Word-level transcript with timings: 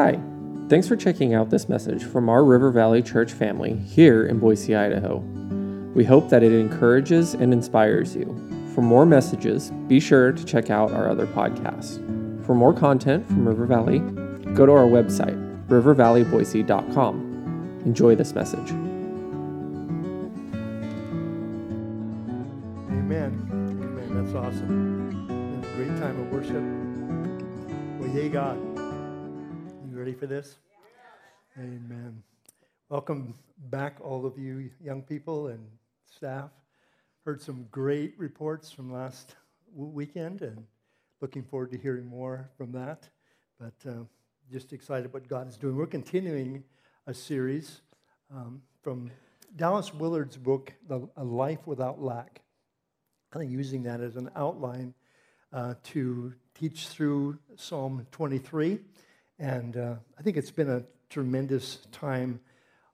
Hi, 0.00 0.16
thanks 0.68 0.86
for 0.86 0.94
checking 0.94 1.34
out 1.34 1.50
this 1.50 1.68
message 1.68 2.04
from 2.04 2.28
our 2.28 2.44
River 2.44 2.70
Valley 2.70 3.02
Church 3.02 3.32
family 3.32 3.74
here 3.74 4.24
in 4.24 4.38
Boise, 4.38 4.76
Idaho. 4.76 5.16
We 5.92 6.04
hope 6.04 6.28
that 6.28 6.44
it 6.44 6.52
encourages 6.52 7.34
and 7.34 7.52
inspires 7.52 8.14
you. 8.14 8.26
For 8.76 8.80
more 8.80 9.04
messages, 9.04 9.72
be 9.88 9.98
sure 9.98 10.30
to 10.30 10.44
check 10.44 10.70
out 10.70 10.92
our 10.92 11.08
other 11.08 11.26
podcasts. 11.26 11.96
For 12.46 12.54
more 12.54 12.72
content 12.72 13.26
from 13.26 13.48
River 13.48 13.66
Valley, 13.66 13.98
go 14.54 14.66
to 14.66 14.72
our 14.72 14.86
website, 14.86 15.36
rivervalleyboise.com. 15.66 17.82
Enjoy 17.84 18.14
this 18.14 18.36
message. 18.36 18.87
Welcome 32.90 33.34
back, 33.68 33.98
all 34.00 34.24
of 34.24 34.38
you 34.38 34.70
young 34.82 35.02
people 35.02 35.48
and 35.48 35.62
staff. 36.10 36.48
Heard 37.26 37.42
some 37.42 37.66
great 37.70 38.14
reports 38.18 38.70
from 38.70 38.90
last 38.90 39.36
weekend 39.74 40.40
and 40.40 40.64
looking 41.20 41.42
forward 41.42 41.70
to 41.72 41.76
hearing 41.78 42.06
more 42.06 42.48
from 42.56 42.72
that. 42.72 43.06
But 43.60 43.74
uh, 43.86 44.04
just 44.50 44.72
excited 44.72 45.12
what 45.12 45.28
God 45.28 45.48
is 45.48 45.58
doing. 45.58 45.76
We're 45.76 45.84
continuing 45.84 46.64
a 47.06 47.12
series 47.12 47.82
um, 48.34 48.62
from 48.82 49.10
Dallas 49.54 49.92
Willard's 49.92 50.38
book, 50.38 50.72
A 51.18 51.24
Life 51.24 51.66
Without 51.66 52.00
Lack 52.00 52.40
kind 53.30 53.44
of 53.44 53.52
using 53.52 53.82
that 53.82 54.00
as 54.00 54.16
an 54.16 54.30
outline 54.34 54.94
uh, 55.52 55.74
to 55.82 56.32
teach 56.54 56.86
through 56.86 57.38
Psalm 57.54 58.06
23. 58.12 58.78
And 59.38 59.76
uh, 59.76 59.96
I 60.18 60.22
think 60.22 60.38
it's 60.38 60.50
been 60.50 60.70
a 60.70 60.82
tremendous 61.10 61.80
time 61.92 62.40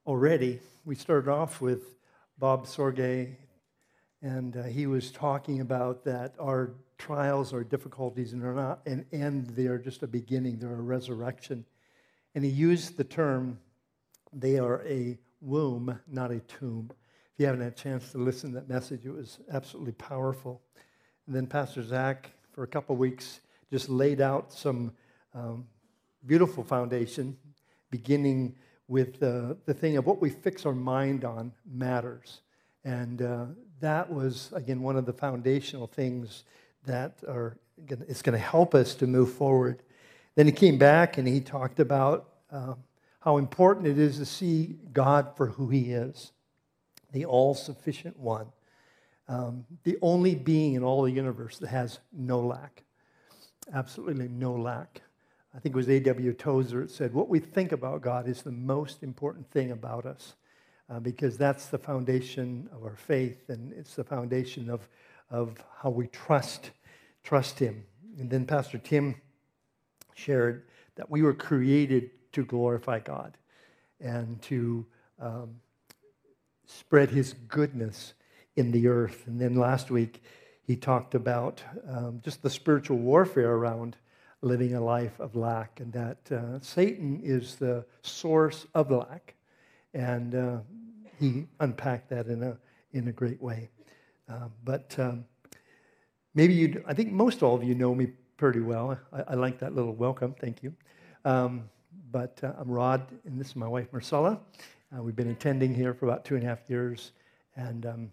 already. 0.06 0.60
We 0.84 0.94
started 0.94 1.30
off 1.30 1.62
with 1.62 1.97
Bob 2.38 2.66
Sorge, 2.66 3.36
and 4.20 4.56
uh, 4.56 4.64
he 4.64 4.86
was 4.86 5.10
talking 5.10 5.60
about 5.60 6.05
that 6.05 6.34
our 6.38 6.74
trials, 6.98 7.55
our 7.55 7.64
difficulties, 7.64 8.34
and 8.34 8.44
are 8.44 8.55
not 8.55 8.80
an 8.86 9.06
end, 9.12 9.48
they 9.50 9.66
are 9.66 9.78
just 9.78 10.02
a 10.02 10.06
beginning, 10.06 10.58
they're 10.58 10.75
a 10.75 10.82
resurrection. 10.82 11.64
And 12.34 12.44
he 12.44 12.50
used 12.50 12.98
the 12.98 13.05
term, 13.05 13.58
they 14.32 14.58
are 14.58 14.82
a 14.86 15.19
womb, 15.41 15.98
not 16.06 16.30
a 16.30 16.41
tomb. 16.41 16.91
If 16.92 17.41
you 17.41 17.47
haven't 17.47 17.62
had 17.62 17.72
a 17.72 17.77
chance 17.77 18.12
to 18.12 18.19
listen 18.19 18.50
to 18.50 18.56
that 18.56 18.69
message, 18.69 19.06
it 19.06 19.14
was 19.14 19.38
absolutely 19.50 19.92
powerful. 19.92 20.60
And 21.27 21.34
then 21.34 21.47
Pastor 21.47 21.82
Zach, 21.82 22.30
for 22.52 22.62
a 22.62 22.69
couple 22.69 22.94
weeks, 22.97 23.41
just 23.70 23.88
laid 23.88 24.20
out 24.20 24.52
some 24.52 24.92
um, 25.34 25.66
beautiful 26.27 26.62
foundation, 26.62 27.38
beginning 27.91 28.56
with 28.88 29.22
uh, 29.22 29.54
the 29.64 29.74
thing 29.74 29.96
of 29.96 30.06
what 30.06 30.20
we 30.20 30.30
fix 30.30 30.66
our 30.66 30.74
mind 30.74 31.24
on 31.24 31.52
matters. 31.70 32.40
And 32.84 33.22
uh, 33.22 33.46
that 33.80 34.10
was, 34.10 34.52
again, 34.54 34.82
one 34.82 34.96
of 34.96 35.06
the 35.06 35.12
foundational 35.12 35.86
things 35.86 36.44
that 36.84 37.18
are 37.26 37.56
gonna, 37.86 38.04
it's 38.08 38.22
going 38.22 38.38
to 38.38 38.44
help 38.44 38.74
us 38.74 38.94
to 38.96 39.06
move 39.06 39.32
forward. 39.32 39.82
Then 40.34 40.46
he 40.46 40.52
came 40.52 40.78
back 40.78 41.16
and 41.16 41.26
he 41.26 41.41
talked 41.41 41.80
about 41.80 42.28
um, 42.50 42.76
how 43.20 43.38
important 43.38 43.86
it 43.86 43.98
is 43.98 44.18
to 44.18 44.26
see 44.26 44.76
God 44.92 45.36
for 45.36 45.46
who 45.46 45.69
he 45.69 45.92
is 45.92 46.32
the 47.14 47.24
all 47.24 47.54
sufficient 47.54 48.19
one, 48.19 48.46
um, 49.28 49.64
the 49.84 49.96
only 50.02 50.34
being 50.34 50.74
in 50.74 50.82
all 50.82 51.02
the 51.02 51.10
universe 51.12 51.58
that 51.58 51.69
has 51.69 52.00
no 52.12 52.41
lack. 52.41 52.82
Absolutely 53.72 54.28
no 54.28 54.52
lack. 54.52 55.00
I 55.55 55.60
think 55.60 55.74
it 55.74 55.77
was 55.77 55.88
A.W. 55.88 56.33
Tozer 56.33 56.80
that 56.80 56.91
said, 56.91 57.14
What 57.14 57.28
we 57.28 57.38
think 57.38 57.72
about 57.72 58.02
God 58.02 58.28
is 58.28 58.42
the 58.42 58.50
most 58.50 59.02
important 59.02 59.48
thing 59.50 59.70
about 59.70 60.05
us 60.05 60.34
uh, 60.91 60.98
because 60.98 61.38
that's 61.38 61.66
the 61.66 61.78
foundation 61.78 62.69
of 62.72 62.82
our 62.82 62.97
faith 62.97 63.48
and 63.48 63.72
it's 63.72 63.94
the 63.94 64.04
foundation 64.04 64.69
of, 64.69 64.88
of 65.31 65.56
how 65.81 65.91
we 65.91 66.09
trust, 66.09 66.70
trust 67.22 67.59
Him. 67.59 67.84
And 68.19 68.28
then 68.28 68.47
Pastor 68.47 68.78
Tim 68.78 69.15
shared 70.15 70.65
that 70.97 71.10
we 71.10 71.22
were 71.22 71.34
created 71.34 72.10
to 72.32 72.44
glorify 72.44 72.98
God 72.98 73.36
and 74.00 74.41
to 74.42 74.84
um, 75.21 75.56
spread 76.66 77.10
his 77.10 77.32
goodness 77.48 78.15
in 78.56 78.71
the 78.71 78.88
earth. 78.88 79.25
And 79.26 79.41
then 79.41 79.54
last 79.54 79.91
week, 79.91 80.22
he 80.62 80.76
talked 80.76 81.15
about 81.15 81.62
um, 81.88 82.21
just 82.25 82.42
the 82.42 82.50
spiritual 82.50 82.98
warfare 82.98 83.53
around 83.53 83.97
living 84.44 84.75
a 84.75 84.81
life 84.81 85.19
of 85.21 85.34
lack 85.34 85.81
and 85.81 85.93
that 85.93 86.19
uh, 86.31 86.60
Satan 86.60 87.21
is 87.25 87.56
the 87.56 87.84
source 88.03 88.66
of 88.75 88.91
lack. 88.91 89.34
And 89.94 90.34
uh, 90.34 90.59
he 91.19 91.47
unpacked 91.60 92.10
that 92.10 92.27
in 92.27 92.43
a, 92.43 92.59
in 92.93 93.09
a 93.09 93.12
great 93.12 93.41
way. 93.41 93.71
Uh, 94.28 94.49
but 94.62 94.94
um, 94.99 95.25
maybe 96.34 96.53
you, 96.53 96.84
I 96.87 96.93
think 96.93 97.10
most 97.10 97.43
all 97.43 97.54
of 97.54 97.65
you 97.65 97.75
know 97.75 97.94
me 97.94 98.09
pretty 98.37 98.60
well. 98.60 98.99
I, 99.12 99.22
I 99.28 99.34
like 99.34 99.59
that 99.60 99.75
little 99.75 99.94
welcome. 99.94 100.34
Thank 100.38 100.62
you. 100.62 100.75
Um, 101.25 101.71
but 102.12 102.38
uh, 102.43 102.53
I'm 102.59 102.71
Rod, 102.71 103.03
and 103.25 103.41
this 103.41 103.49
is 103.49 103.56
my 103.56 103.66
wife, 103.66 103.87
Marcella. 103.93 104.38
Uh, 104.94 105.03
we've 105.03 105.16
been 105.16 105.31
attending 105.31 105.75
here 105.75 105.94
for 105.94 106.04
about 106.06 106.25
two 106.25 106.34
and 106.34 106.44
a 106.44 106.47
half 106.47 106.69
years 106.69 107.12
and 107.56 107.87
um, 107.87 108.12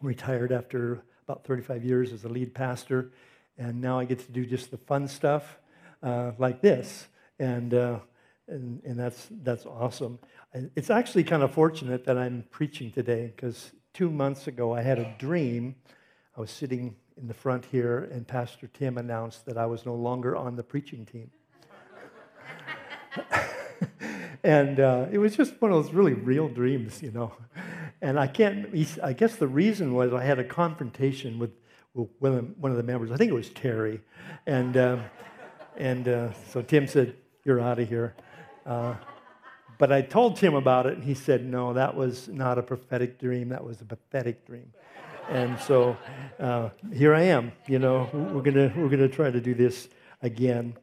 retired 0.00 0.50
after 0.50 1.02
about 1.28 1.44
35 1.44 1.84
years 1.84 2.12
as 2.12 2.24
a 2.24 2.28
lead 2.28 2.52
pastor. 2.52 3.12
And 3.58 3.80
now 3.80 3.98
I 3.98 4.04
get 4.04 4.18
to 4.20 4.32
do 4.32 4.46
just 4.46 4.70
the 4.70 4.78
fun 4.78 5.08
stuff 5.08 5.58
uh, 6.02 6.32
like 6.38 6.60
this. 6.62 7.06
And, 7.38 7.74
uh, 7.74 7.98
and, 8.48 8.82
and 8.84 8.98
that's, 8.98 9.28
that's 9.30 9.66
awesome. 9.66 10.18
It's 10.52 10.90
actually 10.90 11.24
kind 11.24 11.42
of 11.42 11.52
fortunate 11.52 12.04
that 12.04 12.18
I'm 12.18 12.44
preaching 12.50 12.90
today 12.90 13.32
because 13.34 13.72
two 13.94 14.10
months 14.10 14.46
ago 14.46 14.74
I 14.74 14.82
had 14.82 14.98
a 14.98 15.14
dream. 15.18 15.76
I 16.36 16.40
was 16.40 16.50
sitting 16.50 16.96
in 17.16 17.28
the 17.28 17.34
front 17.34 17.64
here, 17.66 18.08
and 18.12 18.26
Pastor 18.26 18.66
Tim 18.66 18.98
announced 18.98 19.46
that 19.46 19.58
I 19.58 19.66
was 19.66 19.84
no 19.84 19.94
longer 19.94 20.34
on 20.36 20.56
the 20.56 20.62
preaching 20.62 21.04
team. 21.04 21.30
and 24.42 24.80
uh, 24.80 25.06
it 25.10 25.18
was 25.18 25.36
just 25.36 25.60
one 25.60 25.70
of 25.72 25.82
those 25.82 25.92
really 25.94 26.14
real 26.14 26.48
dreams, 26.48 27.02
you 27.02 27.10
know. 27.10 27.32
And 28.00 28.18
I 28.18 28.26
can't, 28.26 28.74
I 29.02 29.12
guess 29.12 29.36
the 29.36 29.46
reason 29.46 29.94
was 29.94 30.12
I 30.12 30.24
had 30.24 30.38
a 30.38 30.44
confrontation 30.44 31.38
with, 31.38 31.50
one 31.94 32.54
of 32.70 32.76
the 32.76 32.82
members. 32.82 33.10
I 33.10 33.16
think 33.16 33.30
it 33.30 33.34
was 33.34 33.50
Terry. 33.50 34.00
And, 34.46 34.76
um, 34.76 35.04
and 35.76 36.08
uh, 36.08 36.32
so 36.50 36.62
Tim 36.62 36.86
said, 36.86 37.14
You're 37.44 37.60
out 37.60 37.78
of 37.78 37.88
here. 37.88 38.14
Uh, 38.64 38.94
but 39.78 39.90
I 39.92 40.00
told 40.02 40.36
Tim 40.36 40.54
about 40.54 40.86
it, 40.86 40.94
and 40.94 41.04
he 41.04 41.14
said, 41.14 41.44
No, 41.44 41.72
that 41.72 41.94
was 41.94 42.28
not 42.28 42.58
a 42.58 42.62
prophetic 42.62 43.18
dream, 43.18 43.48
that 43.50 43.64
was 43.64 43.80
a 43.80 43.84
pathetic 43.84 44.46
dream. 44.46 44.72
And 45.28 45.58
so 45.60 45.96
uh, 46.38 46.70
here 46.92 47.14
I 47.14 47.22
am. 47.22 47.52
You 47.66 47.78
know, 47.78 48.08
we're 48.12 48.42
gonna 48.42 48.72
we're 48.76 48.88
gonna 48.88 49.08
try 49.08 49.30
to 49.30 49.40
do 49.40 49.54
this 49.54 49.88
again. 50.20 50.76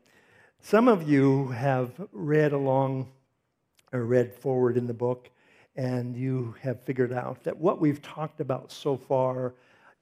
Some 0.62 0.88
of 0.88 1.10
you 1.10 1.48
have 1.50 1.92
read 2.12 2.54
along 2.54 3.10
or 3.92 4.04
read 4.06 4.34
forward 4.34 4.78
in 4.78 4.88
the 4.88 4.94
book, 4.94 5.30
and 5.76 6.16
you 6.16 6.56
have 6.62 6.82
figured 6.84 7.14
out 7.14 7.44
that 7.44 7.58
what 7.58 7.80
we've 7.80 8.02
talked 8.02 8.40
about 8.40 8.72
so 8.72 8.98
far 8.98 9.54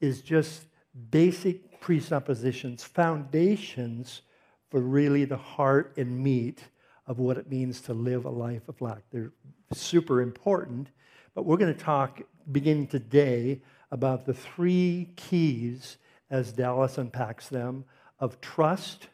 is 0.01 0.21
just 0.21 0.65
basic 1.11 1.79
presuppositions, 1.79 2.83
foundations 2.83 4.21
for 4.69 4.81
really 4.81 5.25
the 5.25 5.37
heart 5.37 5.93
and 5.97 6.21
meat 6.23 6.61
of 7.05 7.19
what 7.19 7.37
it 7.37 7.49
means 7.49 7.79
to 7.81 7.93
live 7.93 8.25
a 8.25 8.29
life 8.29 8.67
of 8.67 8.81
lack. 8.81 9.03
They're 9.11 9.31
super 9.73 10.21
important, 10.21 10.89
but 11.33 11.45
we're 11.45 11.57
going 11.57 11.73
to 11.73 11.79
talk 11.79 12.21
beginning 12.51 12.87
today 12.87 13.61
about 13.91 14.25
the 14.25 14.33
three 14.33 15.09
keys 15.15 15.97
as 16.29 16.51
Dallas 16.51 16.97
unpacks 16.97 17.47
them 17.47 17.85
of 18.19 18.41
trust, 18.41 19.07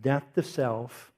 death 0.00 0.24
to 0.34 0.42
self, 0.42 1.10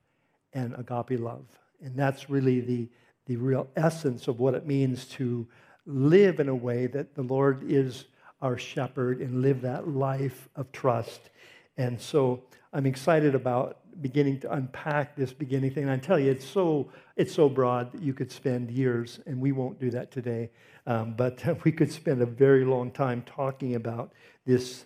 and 0.55 0.75
agape 0.75 1.21
love. 1.21 1.45
And 1.83 1.97
that's 1.97 2.31
really 2.31 2.61
the, 2.61 2.89
the 3.27 3.37
real 3.37 3.69
essence 3.77 4.29
of 4.29 4.39
what 4.39 4.55
it 4.55 4.67
means 4.67 5.05
to 5.07 5.47
live 5.85 6.41
in 6.41 6.49
a 6.49 6.55
way 6.55 6.87
that 6.87 7.15
the 7.15 7.23
Lord 7.23 7.71
is 7.71 8.07
our 8.41 8.57
shepherd 8.59 9.21
and 9.21 9.43
live 9.43 9.63
that 9.63 9.89
life 9.89 10.49
of 10.57 10.71
trust. 10.73 11.31
And 11.77 12.01
so 12.01 12.43
I'm 12.73 12.87
excited 12.87 13.35
about 13.35 13.79
beginning 14.01 14.41
to 14.41 14.53
unpack 14.53 15.17
this 15.17 15.33
beginning 15.33 15.73
thing. 15.73 15.85
And 15.85 15.93
I 15.93 15.97
tell 15.97 16.19
you, 16.19 16.31
it's 16.31 16.45
so, 16.45 16.91
it's 17.17 17.35
so 17.35 17.49
broad 17.49 17.93
that 17.93 18.03
you 18.03 18.13
could 18.13 18.31
spend 18.31 18.71
years, 18.71 19.21
and 19.27 19.41
we 19.41 19.53
won't 19.53 19.81
do 19.81 19.91
that 19.91 20.11
today. 20.11 20.51
Um, 20.87 21.15
but 21.17 21.43
we 21.65 21.73
could 21.73 21.93
spend 21.93 22.23
a 22.23 22.27
very 22.27 22.65
long 22.65 22.91
time 22.91 23.23
talking 23.27 23.75
about 23.75 24.13
this, 24.47 24.85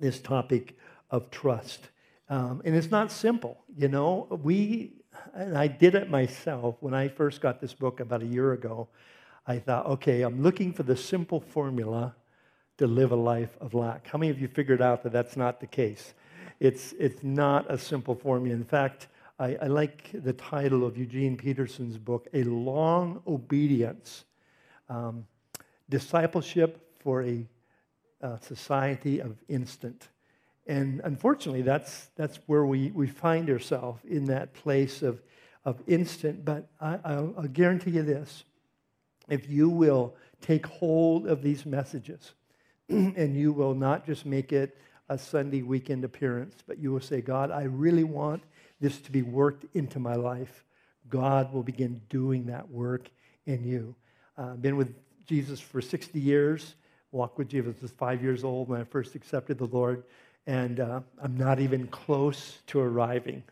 this 0.00 0.20
topic 0.20 0.76
of 1.10 1.30
trust. 1.30 1.88
Um, 2.28 2.62
and 2.64 2.74
it's 2.74 2.90
not 2.90 3.12
simple, 3.12 3.58
you 3.76 3.88
know. 3.88 4.26
We 4.42 4.94
and 5.34 5.56
I 5.56 5.66
did 5.66 5.94
it 5.94 6.10
myself 6.10 6.76
when 6.80 6.94
I 6.94 7.08
first 7.08 7.40
got 7.40 7.60
this 7.60 7.74
book 7.74 8.00
about 8.00 8.22
a 8.22 8.26
year 8.26 8.52
ago. 8.52 8.88
I 9.46 9.58
thought, 9.58 9.86
okay, 9.86 10.22
I'm 10.22 10.42
looking 10.42 10.72
for 10.72 10.82
the 10.82 10.96
simple 10.96 11.40
formula 11.40 12.14
to 12.78 12.86
live 12.86 13.12
a 13.12 13.16
life 13.16 13.56
of 13.60 13.74
lack. 13.74 14.06
How 14.08 14.18
many 14.18 14.30
of 14.30 14.40
you 14.40 14.48
figured 14.48 14.82
out 14.82 15.02
that 15.04 15.12
that's 15.12 15.36
not 15.36 15.60
the 15.60 15.66
case? 15.66 16.14
It's, 16.60 16.92
it's 16.98 17.22
not 17.22 17.70
a 17.70 17.78
simple 17.78 18.14
formula. 18.14 18.56
In 18.56 18.64
fact, 18.64 19.08
I, 19.38 19.56
I 19.62 19.66
like 19.66 20.10
the 20.12 20.32
title 20.32 20.84
of 20.84 20.96
Eugene 20.96 21.36
Peterson's 21.36 21.98
book, 21.98 22.28
A 22.32 22.44
Long 22.44 23.22
Obedience 23.26 24.24
um, 24.88 25.26
Discipleship 25.88 26.92
for 27.00 27.22
a, 27.22 27.46
a 28.20 28.38
Society 28.40 29.20
of 29.20 29.36
Instant. 29.48 30.08
And 30.66 31.00
unfortunately, 31.04 31.62
that's, 31.62 32.08
that's 32.16 32.38
where 32.46 32.64
we, 32.64 32.90
we 32.92 33.06
find 33.06 33.50
ourselves 33.50 34.00
in 34.04 34.24
that 34.26 34.54
place 34.54 35.02
of, 35.02 35.20
of 35.64 35.82
instant. 35.86 36.44
But 36.44 36.68
I, 36.80 36.98
I'll, 37.04 37.34
I'll 37.36 37.48
guarantee 37.48 37.92
you 37.92 38.02
this 38.02 38.44
if 39.28 39.48
you 39.48 39.68
will 39.68 40.14
take 40.40 40.66
hold 40.66 41.26
of 41.26 41.42
these 41.42 41.66
messages 41.66 42.32
and 42.88 43.36
you 43.36 43.52
will 43.52 43.74
not 43.74 44.06
just 44.06 44.26
make 44.26 44.52
it 44.52 44.76
a 45.08 45.18
Sunday 45.18 45.62
weekend 45.62 46.04
appearance, 46.04 46.56
but 46.66 46.78
you 46.78 46.92
will 46.92 47.00
say, 47.00 47.20
God, 47.20 47.50
I 47.50 47.62
really 47.64 48.04
want 48.04 48.42
this 48.80 49.00
to 49.00 49.12
be 49.12 49.22
worked 49.22 49.64
into 49.74 49.98
my 49.98 50.14
life. 50.14 50.64
God 51.08 51.52
will 51.52 51.62
begin 51.62 52.00
doing 52.08 52.46
that 52.46 52.70
work 52.70 53.10
in 53.46 53.64
you. 53.64 53.94
I've 54.36 54.44
uh, 54.44 54.54
been 54.54 54.76
with 54.76 54.94
Jesus 55.26 55.60
for 55.60 55.80
60 55.80 56.18
years, 56.18 56.74
walked 57.12 57.38
with 57.38 57.48
Jesus 57.48 57.80
was 57.80 57.92
five 57.92 58.22
years 58.22 58.44
old 58.44 58.68
when 58.68 58.80
I 58.80 58.84
first 58.84 59.14
accepted 59.14 59.58
the 59.58 59.66
Lord, 59.66 60.04
and 60.46 60.80
uh, 60.80 61.00
I'm 61.22 61.36
not 61.36 61.60
even 61.60 61.86
close 61.86 62.58
to 62.68 62.80
arriving, 62.80 63.42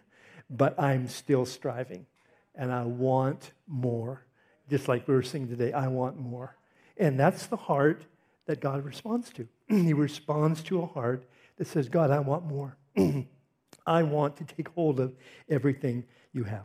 but 0.51 0.79
I'm 0.79 1.07
still 1.09 1.47
striving, 1.47 2.07
and 2.55 2.73
I 2.73 2.85
want 2.85 3.53
more. 3.67 4.25
Just 4.69 4.89
like 4.89 5.07
we 5.07 5.15
were 5.15 5.23
singing 5.23 5.49
today, 5.49 5.73
I 5.73 5.89
want 5.89 6.19
more. 6.19 6.57
And 6.97 7.19
that's 7.19 7.47
the 7.47 7.57
heart 7.57 8.05
that 8.53 8.61
God 8.61 8.85
responds 8.85 9.31
to. 9.31 9.49
he 9.69 9.95
responds 9.95 10.63
to 10.65 10.83
a 10.83 10.87
heart 10.87 11.27
that 11.57 11.67
says, 11.67 11.89
God, 11.89 12.11
I 12.11 12.19
want 12.19 12.45
more. 12.45 12.77
I 13.87 14.03
want 14.03 14.37
to 14.37 14.45
take 14.45 14.69
hold 14.69 15.01
of 15.01 15.15
everything 15.49 16.05
you 16.35 16.45
have. 16.45 16.65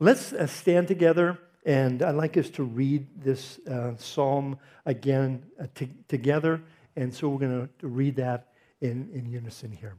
Let's 0.00 0.32
uh, 0.32 0.46
stand 0.46 0.88
together, 0.88 1.38
and 1.66 2.02
I'd 2.02 2.14
like 2.14 2.38
us 2.38 2.48
to 2.50 2.64
read 2.64 3.06
this 3.22 3.58
uh, 3.70 3.96
psalm 3.98 4.58
again 4.86 5.44
uh, 5.60 5.66
t- 5.74 5.92
together. 6.08 6.62
And 6.96 7.12
so 7.12 7.28
we're 7.28 7.40
going 7.46 7.68
to 7.80 7.86
read 7.86 8.16
that 8.16 8.52
in, 8.80 9.10
in 9.12 9.26
unison 9.26 9.72
here 9.72 9.96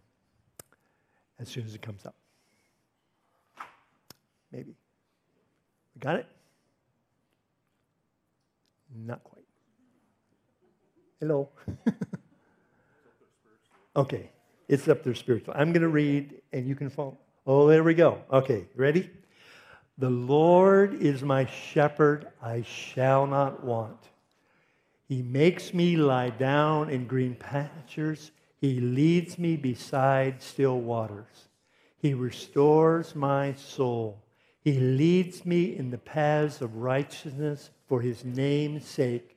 as 1.38 1.50
soon 1.50 1.66
as 1.66 1.76
it 1.76 1.84
comes 1.84 2.04
up. 2.04 2.16
Maybe. 4.52 4.74
We 5.94 6.00
got 6.00 6.16
it? 6.16 6.26
Not 8.96 9.24
quite. 9.24 9.37
Hello. 11.20 11.50
okay, 13.96 14.30
it's 14.68 14.88
up 14.88 15.04
there 15.04 15.16
spiritual. 15.16 15.56
I'm 15.58 15.72
going 15.74 15.82
to 15.82 15.90
read 15.90 16.42
and 16.54 16.68
you 16.68 16.76
can 16.76 16.92
follow. 16.92 17.18
Oh, 17.48 17.68
there 17.68 17.84
we 17.84 17.96
go. 17.96 18.22
Okay, 18.32 18.68
ready? 18.76 19.10
The 19.98 20.12
Lord 20.12 20.94
is 20.94 21.24
my 21.24 21.48
shepherd, 21.48 22.28
I 22.40 22.62
shall 22.62 23.26
not 23.26 23.64
want. 23.64 23.98
He 25.08 25.24
makes 25.24 25.74
me 25.74 25.96
lie 25.96 26.30
down 26.30 26.92
in 26.92 27.08
green 27.08 27.34
pastures. 27.34 28.32
He 28.62 28.80
leads 28.80 29.40
me 29.40 29.56
beside 29.56 30.44
still 30.44 30.80
waters. 30.80 31.48
He 31.98 32.14
restores 32.14 33.16
my 33.16 33.54
soul. 33.54 34.22
He 34.62 34.80
leads 34.80 35.46
me 35.48 35.76
in 35.76 35.90
the 35.90 35.98
paths 35.98 36.62
of 36.62 36.76
righteousness 36.76 37.72
for 37.88 38.02
his 38.02 38.24
name's 38.24 38.86
sake. 38.86 39.37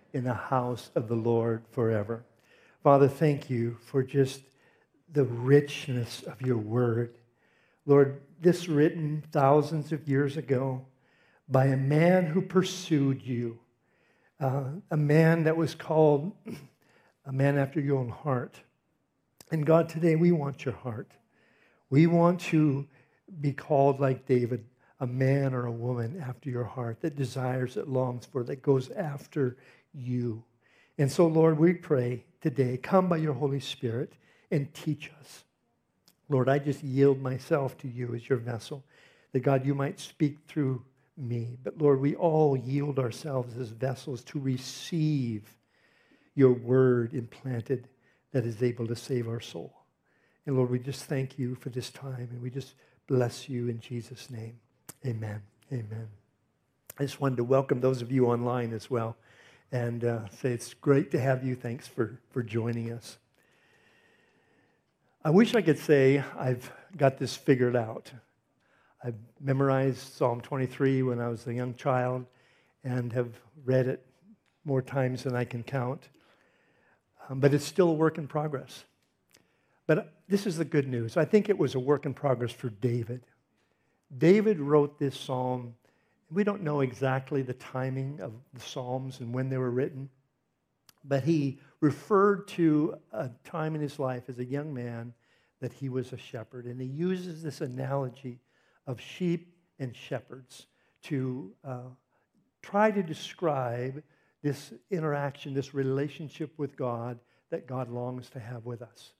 in 0.13 0.23
the 0.23 0.33
house 0.33 0.89
of 0.95 1.07
the 1.07 1.15
Lord 1.15 1.63
forever. 1.71 2.23
Father, 2.83 3.07
thank 3.07 3.49
you 3.49 3.77
for 3.85 4.03
just 4.03 4.41
the 5.11 5.23
richness 5.23 6.23
of 6.23 6.41
your 6.41 6.57
word. 6.57 7.15
Lord, 7.85 8.21
this 8.39 8.67
written 8.67 9.23
thousands 9.31 9.91
of 9.91 10.07
years 10.07 10.37
ago 10.37 10.85
by 11.47 11.65
a 11.65 11.77
man 11.77 12.25
who 12.25 12.41
pursued 12.41 13.21
you, 13.21 13.59
uh, 14.39 14.63
a 14.89 14.97
man 14.97 15.43
that 15.43 15.57
was 15.57 15.75
called 15.75 16.31
a 17.25 17.31
man 17.31 17.57
after 17.57 17.79
your 17.79 17.99
own 17.99 18.09
heart. 18.09 18.59
And 19.51 19.65
God, 19.65 19.89
today 19.89 20.15
we 20.15 20.31
want 20.31 20.65
your 20.65 20.73
heart. 20.73 21.11
We 21.89 22.07
want 22.07 22.39
to 22.41 22.87
be 23.41 23.51
called 23.51 23.99
like 23.99 24.25
David, 24.25 24.65
a 24.99 25.07
man 25.07 25.53
or 25.53 25.65
a 25.65 25.71
woman 25.71 26.23
after 26.25 26.49
your 26.49 26.63
heart 26.63 27.01
that 27.01 27.15
desires, 27.15 27.75
that 27.75 27.89
longs 27.89 28.25
for, 28.25 28.43
that 28.45 28.61
goes 28.61 28.89
after 28.91 29.57
you. 29.93 30.43
And 30.97 31.11
so, 31.11 31.27
Lord, 31.27 31.57
we 31.57 31.73
pray 31.73 32.25
today, 32.41 32.77
come 32.77 33.09
by 33.09 33.17
your 33.17 33.33
Holy 33.33 33.59
Spirit 33.59 34.13
and 34.51 34.73
teach 34.73 35.11
us. 35.19 35.45
Lord, 36.29 36.47
I 36.49 36.59
just 36.59 36.83
yield 36.83 37.21
myself 37.21 37.77
to 37.79 37.87
you 37.87 38.15
as 38.15 38.29
your 38.29 38.37
vessel, 38.37 38.83
that 39.33 39.41
God, 39.41 39.65
you 39.65 39.75
might 39.75 39.99
speak 39.99 40.39
through 40.47 40.83
me. 41.17 41.57
But 41.63 41.77
Lord, 41.77 41.99
we 41.99 42.15
all 42.15 42.57
yield 42.57 42.99
ourselves 42.99 43.57
as 43.57 43.69
vessels 43.69 44.23
to 44.25 44.39
receive 44.39 45.57
your 46.35 46.53
word 46.53 47.13
implanted 47.13 47.89
that 48.31 48.45
is 48.45 48.63
able 48.63 48.87
to 48.87 48.95
save 48.95 49.27
our 49.27 49.41
soul. 49.41 49.73
And 50.45 50.55
Lord, 50.55 50.69
we 50.69 50.79
just 50.79 51.05
thank 51.05 51.37
you 51.37 51.55
for 51.55 51.69
this 51.69 51.89
time 51.89 52.29
and 52.31 52.41
we 52.41 52.49
just 52.49 52.75
bless 53.07 53.49
you 53.49 53.67
in 53.67 53.79
Jesus' 53.79 54.29
name. 54.29 54.57
Amen. 55.05 55.41
Amen. 55.71 56.07
I 56.97 57.03
just 57.03 57.19
wanted 57.19 57.37
to 57.37 57.43
welcome 57.43 57.81
those 57.81 58.01
of 58.01 58.11
you 58.11 58.27
online 58.27 58.73
as 58.73 58.89
well 58.89 59.17
and 59.71 60.03
uh, 60.03 60.27
say 60.29 60.51
it's 60.51 60.73
great 60.73 61.11
to 61.11 61.19
have 61.19 61.43
you. 61.43 61.55
Thanks 61.55 61.87
for, 61.87 62.19
for 62.31 62.43
joining 62.43 62.91
us. 62.91 63.17
I 65.23 65.29
wish 65.29 65.55
I 65.55 65.61
could 65.61 65.77
say 65.77 66.23
I've 66.37 66.71
got 66.97 67.17
this 67.17 67.35
figured 67.35 67.75
out. 67.75 68.11
I've 69.03 69.15
memorized 69.39 70.13
Psalm 70.15 70.41
23 70.41 71.03
when 71.03 71.19
I 71.19 71.27
was 71.27 71.47
a 71.47 71.53
young 71.53 71.75
child 71.75 72.25
and 72.83 73.13
have 73.13 73.29
read 73.63 73.87
it 73.87 74.05
more 74.65 74.81
times 74.81 75.23
than 75.23 75.35
I 75.35 75.45
can 75.45 75.63
count. 75.63 76.09
Um, 77.29 77.39
but 77.39 77.53
it's 77.53 77.65
still 77.65 77.89
a 77.89 77.93
work 77.93 78.17
in 78.17 78.27
progress. 78.27 78.83
But 79.87 80.13
this 80.27 80.45
is 80.45 80.57
the 80.57 80.65
good 80.65 80.87
news. 80.87 81.17
I 81.17 81.25
think 81.25 81.49
it 81.49 81.57
was 81.57 81.75
a 81.75 81.79
work 81.79 82.05
in 82.05 82.13
progress 82.13 82.51
for 82.51 82.69
David. 82.69 83.21
David 84.17 84.59
wrote 84.59 84.99
this 84.99 85.17
psalm 85.17 85.75
we 86.31 86.43
don't 86.43 86.63
know 86.63 86.81
exactly 86.81 87.41
the 87.41 87.53
timing 87.53 88.19
of 88.21 88.33
the 88.53 88.61
Psalms 88.61 89.19
and 89.19 89.33
when 89.33 89.49
they 89.49 89.57
were 89.57 89.71
written, 89.71 90.09
but 91.03 91.23
he 91.23 91.59
referred 91.81 92.47
to 92.49 92.95
a 93.11 93.29
time 93.43 93.75
in 93.75 93.81
his 93.81 93.99
life 93.99 94.23
as 94.29 94.39
a 94.39 94.45
young 94.45 94.73
man 94.73 95.13
that 95.59 95.73
he 95.73 95.89
was 95.89 96.13
a 96.13 96.17
shepherd. 96.17 96.65
And 96.65 96.79
he 96.79 96.87
uses 96.87 97.43
this 97.43 97.61
analogy 97.61 98.39
of 98.87 99.01
sheep 99.01 99.53
and 99.79 99.95
shepherds 99.95 100.67
to 101.03 101.51
uh, 101.63 101.89
try 102.61 102.91
to 102.91 103.03
describe 103.03 104.01
this 104.41 104.73
interaction, 104.89 105.53
this 105.53 105.73
relationship 105.73 106.51
with 106.57 106.77
God 106.77 107.19
that 107.49 107.67
God 107.67 107.89
longs 107.89 108.29
to 108.31 108.39
have 108.39 108.65
with 108.65 108.81
us. 108.81 109.13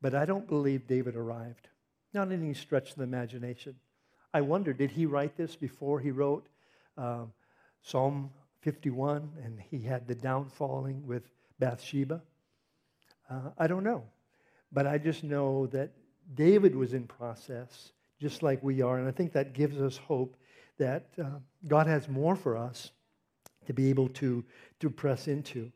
But 0.00 0.14
I 0.14 0.24
don't 0.24 0.46
believe 0.46 0.86
David 0.86 1.16
arrived, 1.16 1.68
not 2.12 2.30
in 2.30 2.42
any 2.42 2.54
stretch 2.54 2.90
of 2.90 2.96
the 2.96 3.04
imagination. 3.04 3.76
I 4.32 4.40
wonder, 4.40 4.72
did 4.72 4.90
he 4.90 5.06
write 5.06 5.36
this 5.36 5.56
before 5.56 6.00
he 6.00 6.10
wrote 6.10 6.46
uh, 6.96 7.24
Psalm 7.82 8.30
51 8.60 9.30
and 9.42 9.60
he 9.70 9.80
had 9.80 10.06
the 10.06 10.14
downfalling 10.14 11.02
with 11.04 11.24
Bathsheba? 11.58 12.22
Uh, 13.28 13.50
I 13.58 13.66
don't 13.66 13.84
know. 13.84 14.04
But 14.72 14.86
I 14.86 14.98
just 14.98 15.24
know 15.24 15.66
that 15.68 15.90
David 16.34 16.76
was 16.76 16.94
in 16.94 17.06
process 17.06 17.92
just 18.20 18.42
like 18.42 18.62
we 18.62 18.82
are. 18.82 18.98
And 18.98 19.08
I 19.08 19.10
think 19.10 19.32
that 19.32 19.54
gives 19.54 19.80
us 19.80 19.96
hope 19.96 20.36
that 20.78 21.06
uh, 21.20 21.38
God 21.66 21.86
has 21.86 22.08
more 22.08 22.36
for 22.36 22.56
us 22.56 22.90
to 23.66 23.72
be 23.72 23.90
able 23.90 24.08
to, 24.08 24.44
to 24.80 24.90
press 24.90 25.26
into. 25.26 25.72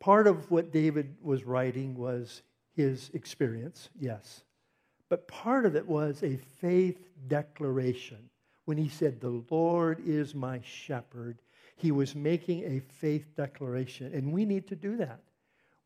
Part 0.00 0.26
of 0.26 0.50
what 0.50 0.72
David 0.72 1.16
was 1.22 1.44
writing 1.44 1.94
was 1.94 2.42
his 2.74 3.10
experience, 3.12 3.90
yes. 3.98 4.42
But 5.10 5.28
part 5.28 5.66
of 5.66 5.76
it 5.76 5.86
was 5.86 6.22
a 6.22 6.36
faith 6.36 7.08
declaration. 7.28 8.30
When 8.64 8.78
he 8.78 8.88
said, 8.88 9.20
The 9.20 9.42
Lord 9.50 10.00
is 10.06 10.34
my 10.34 10.60
shepherd, 10.62 11.42
he 11.76 11.90
was 11.90 12.14
making 12.14 12.64
a 12.64 12.80
faith 12.80 13.26
declaration. 13.36 14.14
And 14.14 14.32
we 14.32 14.46
need 14.46 14.66
to 14.68 14.76
do 14.76 14.96
that. 14.96 15.20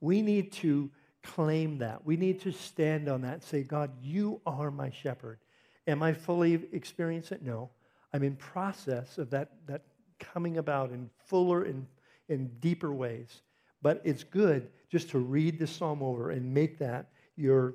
We 0.00 0.23
need 0.23 0.52
to 0.52 0.90
claim 1.23 1.78
that. 1.78 2.04
We 2.04 2.16
need 2.16 2.40
to 2.43 2.52
stand 2.52 3.09
on 3.09 3.23
that 3.23 3.43
say, 3.43 3.62
God, 3.62 3.90
you 4.02 4.40
are 4.47 4.71
my 4.71 4.90
shepherd. 4.90 5.38
Am 5.87 6.02
I 6.02 6.12
fully 6.12 6.69
experiencing 6.73 7.38
it? 7.38 7.43
No. 7.43 7.71
I'm 8.12 8.23
in 8.23 8.37
process 8.37 9.19
of 9.19 9.31
that, 9.31 9.52
that 9.66 9.83
coming 10.21 10.59
about 10.59 10.90
in 10.90 11.11
fuller 11.25 11.64
and 11.64 11.87
in 12.28 12.49
deeper 12.61 12.93
ways. 12.93 13.43
But 13.83 14.00
it's 14.04 14.25
good 14.25 14.69
just 14.90 15.11
to 15.11 15.19
read 15.19 15.59
the 15.59 15.66
psalm 15.66 16.02
over 16.02 16.31
and 16.31 16.52
make 16.52 16.78
that 16.78 17.11
your, 17.37 17.75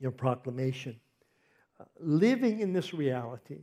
your 0.00 0.10
proclamation. 0.10 0.98
Uh, 1.78 1.84
living 2.00 2.60
in 2.60 2.72
this 2.72 2.92
reality 2.92 3.60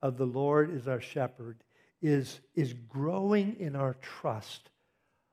of 0.00 0.16
the 0.16 0.26
Lord 0.26 0.74
is 0.74 0.88
our 0.88 1.00
shepherd 1.00 1.62
is, 2.00 2.40
is 2.54 2.72
growing 2.88 3.56
in 3.60 3.76
our 3.76 3.94
trust 4.00 4.70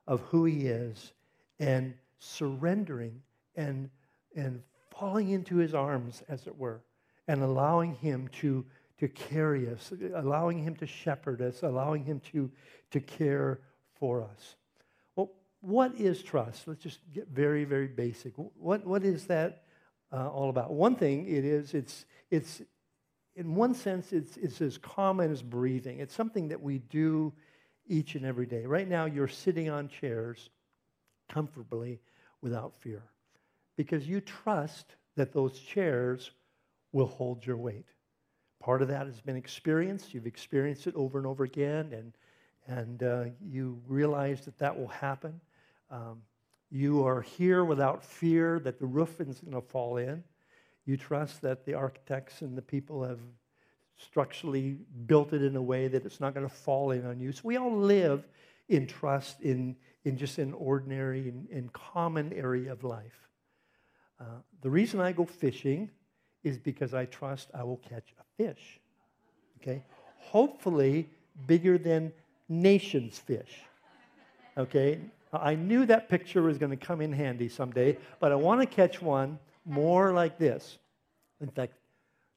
of 0.08 0.22
who 0.22 0.46
he 0.46 0.68
is 0.68 1.14
and 1.60 1.94
surrendering 2.20 3.22
and, 3.56 3.90
and 4.36 4.62
falling 4.92 5.30
into 5.30 5.58
his 5.58 5.74
arms, 5.74 6.24
as 6.30 6.46
it 6.48 6.58
were, 6.58 6.82
and 7.28 7.42
allowing 7.42 7.96
him 7.96 8.28
to, 8.40 8.66
to 9.00 9.08
carry 9.08 9.70
us, 9.70 9.92
allowing 10.16 10.60
him 10.60 10.76
to 10.76 10.86
shepherd 10.86 11.42
us, 11.42 11.64
allowing 11.64 12.04
him 12.04 12.22
to, 12.32 12.52
to 12.92 13.00
care 13.00 13.62
for 13.96 14.24
us. 14.24 14.56
Well, 15.16 15.32
what 15.62 15.96
is 15.96 16.22
trust? 16.22 16.68
Let's 16.68 16.84
just 16.84 17.00
get 17.14 17.28
very, 17.30 17.66
very 17.66 17.88
basic. 17.88 18.34
What, 18.36 18.86
what 18.86 19.04
is 19.04 19.26
that 19.26 19.64
uh, 20.12 20.28
all 20.30 20.50
about? 20.50 20.72
One 20.72 20.96
thing 20.96 21.28
it 21.28 21.46
is, 21.46 21.74
it's, 21.74 22.06
it's 22.30 22.62
in 23.36 23.56
one 23.56 23.74
sense, 23.74 24.12
it's, 24.12 24.38
it's 24.38 24.62
as 24.62 24.78
common 24.78 25.32
as 25.32 25.42
breathing. 25.42 26.00
It's 26.00 26.14
something 26.14 26.50
that 26.50 26.62
we 26.62 26.80
do 26.80 27.34
each 27.88 28.16
and 28.16 28.26
every 28.26 28.46
day. 28.46 28.66
Right 28.66 28.88
now, 28.88 29.06
you're 29.06 29.28
sitting 29.28 29.70
on 29.70 29.88
chairs 29.88 30.50
comfortably 31.30 32.00
without 32.42 32.76
fear 32.76 33.04
because 33.78 34.08
you 34.08 34.20
trust 34.22 34.96
that 35.16 35.32
those 35.34 35.60
chairs 35.60 36.32
will 36.92 37.08
hold 37.08 37.46
your 37.46 37.58
weight. 37.58 37.86
Part 38.60 38.82
of 38.82 38.90
that 38.90 39.06
has 39.06 39.22
been 39.22 39.38
experienced. 39.38 40.14
You've 40.14 40.28
experienced 40.28 40.88
it 40.88 40.96
over 40.96 41.18
and 41.18 41.26
over 41.26 41.46
again, 41.46 41.94
and, 41.94 42.14
and 42.68 43.04
uh, 43.04 43.26
you 43.42 43.80
realize 43.88 44.42
that 44.46 44.58
that 44.60 44.78
will 44.78 44.88
happen. 44.88 45.40
Um, 45.90 46.22
you 46.72 47.06
are 47.06 47.22
here 47.22 47.66
without 47.66 48.04
fear 48.04 48.60
that 48.60 48.80
the 48.80 48.86
roof 48.86 49.20
is 49.20 49.40
going 49.40 49.54
to 49.54 49.68
fall 49.68 49.98
in. 49.98 50.24
You 50.86 50.98
trust 50.98 51.42
that 51.42 51.66
the 51.66 51.74
architects 51.74 52.42
and 52.42 52.58
the 52.58 52.62
people 52.62 53.04
have 53.04 53.20
structurally 53.98 54.78
built 55.08 55.34
it 55.34 55.44
in 55.44 55.56
a 55.56 55.62
way 55.62 55.88
that 55.88 56.06
it's 56.06 56.20
not 56.20 56.34
going 56.34 56.48
to 56.48 56.54
fall 56.54 56.92
in 56.92 57.06
on 57.06 57.20
you. 57.20 57.32
So 57.32 57.42
we 57.44 57.58
all 57.58 57.76
live 57.76 58.28
in 58.70 58.88
trust 58.88 59.42
in, 59.42 59.76
in 60.06 60.18
just 60.18 60.38
an 60.38 60.54
ordinary 60.54 61.34
and, 61.52 61.74
common 61.74 62.32
area 62.34 62.72
of 62.72 62.84
life. 62.84 63.28
Uh, 64.20 64.26
the 64.62 64.70
reason 64.70 65.00
I 65.00 65.12
go 65.12 65.26
fishing 65.26 65.90
is 66.44 66.58
because 66.58 66.94
I 66.94 67.06
trust 67.06 67.50
I 67.54 67.64
will 67.64 67.78
catch 67.78 68.14
a 68.20 68.44
fish. 68.44 68.80
Okay? 69.62 69.84
Hopefully, 70.18 71.10
bigger 71.48 71.78
than 71.78 72.14
Nation's 72.48 73.18
fish. 73.18 73.62
Okay? 74.58 75.00
I 75.32 75.56
knew 75.56 75.86
that 75.86 76.10
picture 76.10 76.42
was 76.42 76.58
going 76.58 76.72
to 76.72 76.78
come 76.78 77.02
in 77.02 77.14
handy 77.14 77.50
someday, 77.50 77.98
but 78.20 78.32
I 78.32 78.36
want 78.36 78.62
to 78.62 78.66
catch 78.66 79.02
one 79.02 79.38
more 79.66 80.12
like 80.14 80.38
this. 80.38 80.78
In 81.42 81.50
fact, 81.50 81.74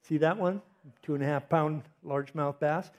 see 0.03 0.19
that 0.19 0.37
one? 0.37 0.61
Two 1.03 1.15
and 1.15 1.23
a 1.23 1.27
half 1.27 1.49
pound 1.49 1.83
largemouth 2.05 2.59
bass. 2.59 2.91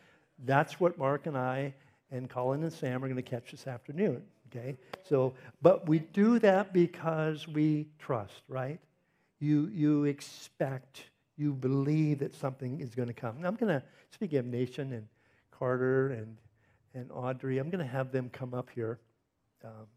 That's 0.46 0.80
what 0.80 0.98
Mark 0.98 1.28
and 1.28 1.38
I 1.38 1.74
and 2.12 2.30
Colin 2.30 2.64
and 2.64 2.74
Sam 2.74 3.04
are 3.04 3.08
going 3.08 3.16
to 3.16 3.22
catch 3.22 3.52
this 3.52 3.68
afternoon. 3.68 4.24
Okay? 4.50 4.78
So, 5.04 5.34
but 5.62 5.88
we 5.88 6.00
do 6.00 6.40
that 6.40 6.74
because 6.74 7.48
we 7.48 7.88
trust, 8.00 8.42
right? 8.48 8.80
You, 9.40 9.70
you 9.74 10.06
expect, 10.06 11.04
you 11.38 11.54
believe 11.54 12.20
that 12.20 12.34
something 12.34 12.80
is 12.80 12.96
going 12.96 13.08
to 13.08 13.14
come. 13.14 13.38
I'm 13.44 13.56
going 13.56 13.80
to, 13.80 13.84
speak 14.12 14.34
of 14.34 14.46
Nation 14.46 14.94
and 14.94 15.08
Carter 15.52 16.12
and, 16.12 16.38
and 16.94 17.12
Audrey, 17.12 17.58
I'm 17.58 17.70
going 17.70 17.84
to 17.84 17.92
have 17.92 18.12
them 18.12 18.30
come 18.32 18.54
up 18.54 18.70
here. 18.74 19.00
Um, 19.64 19.88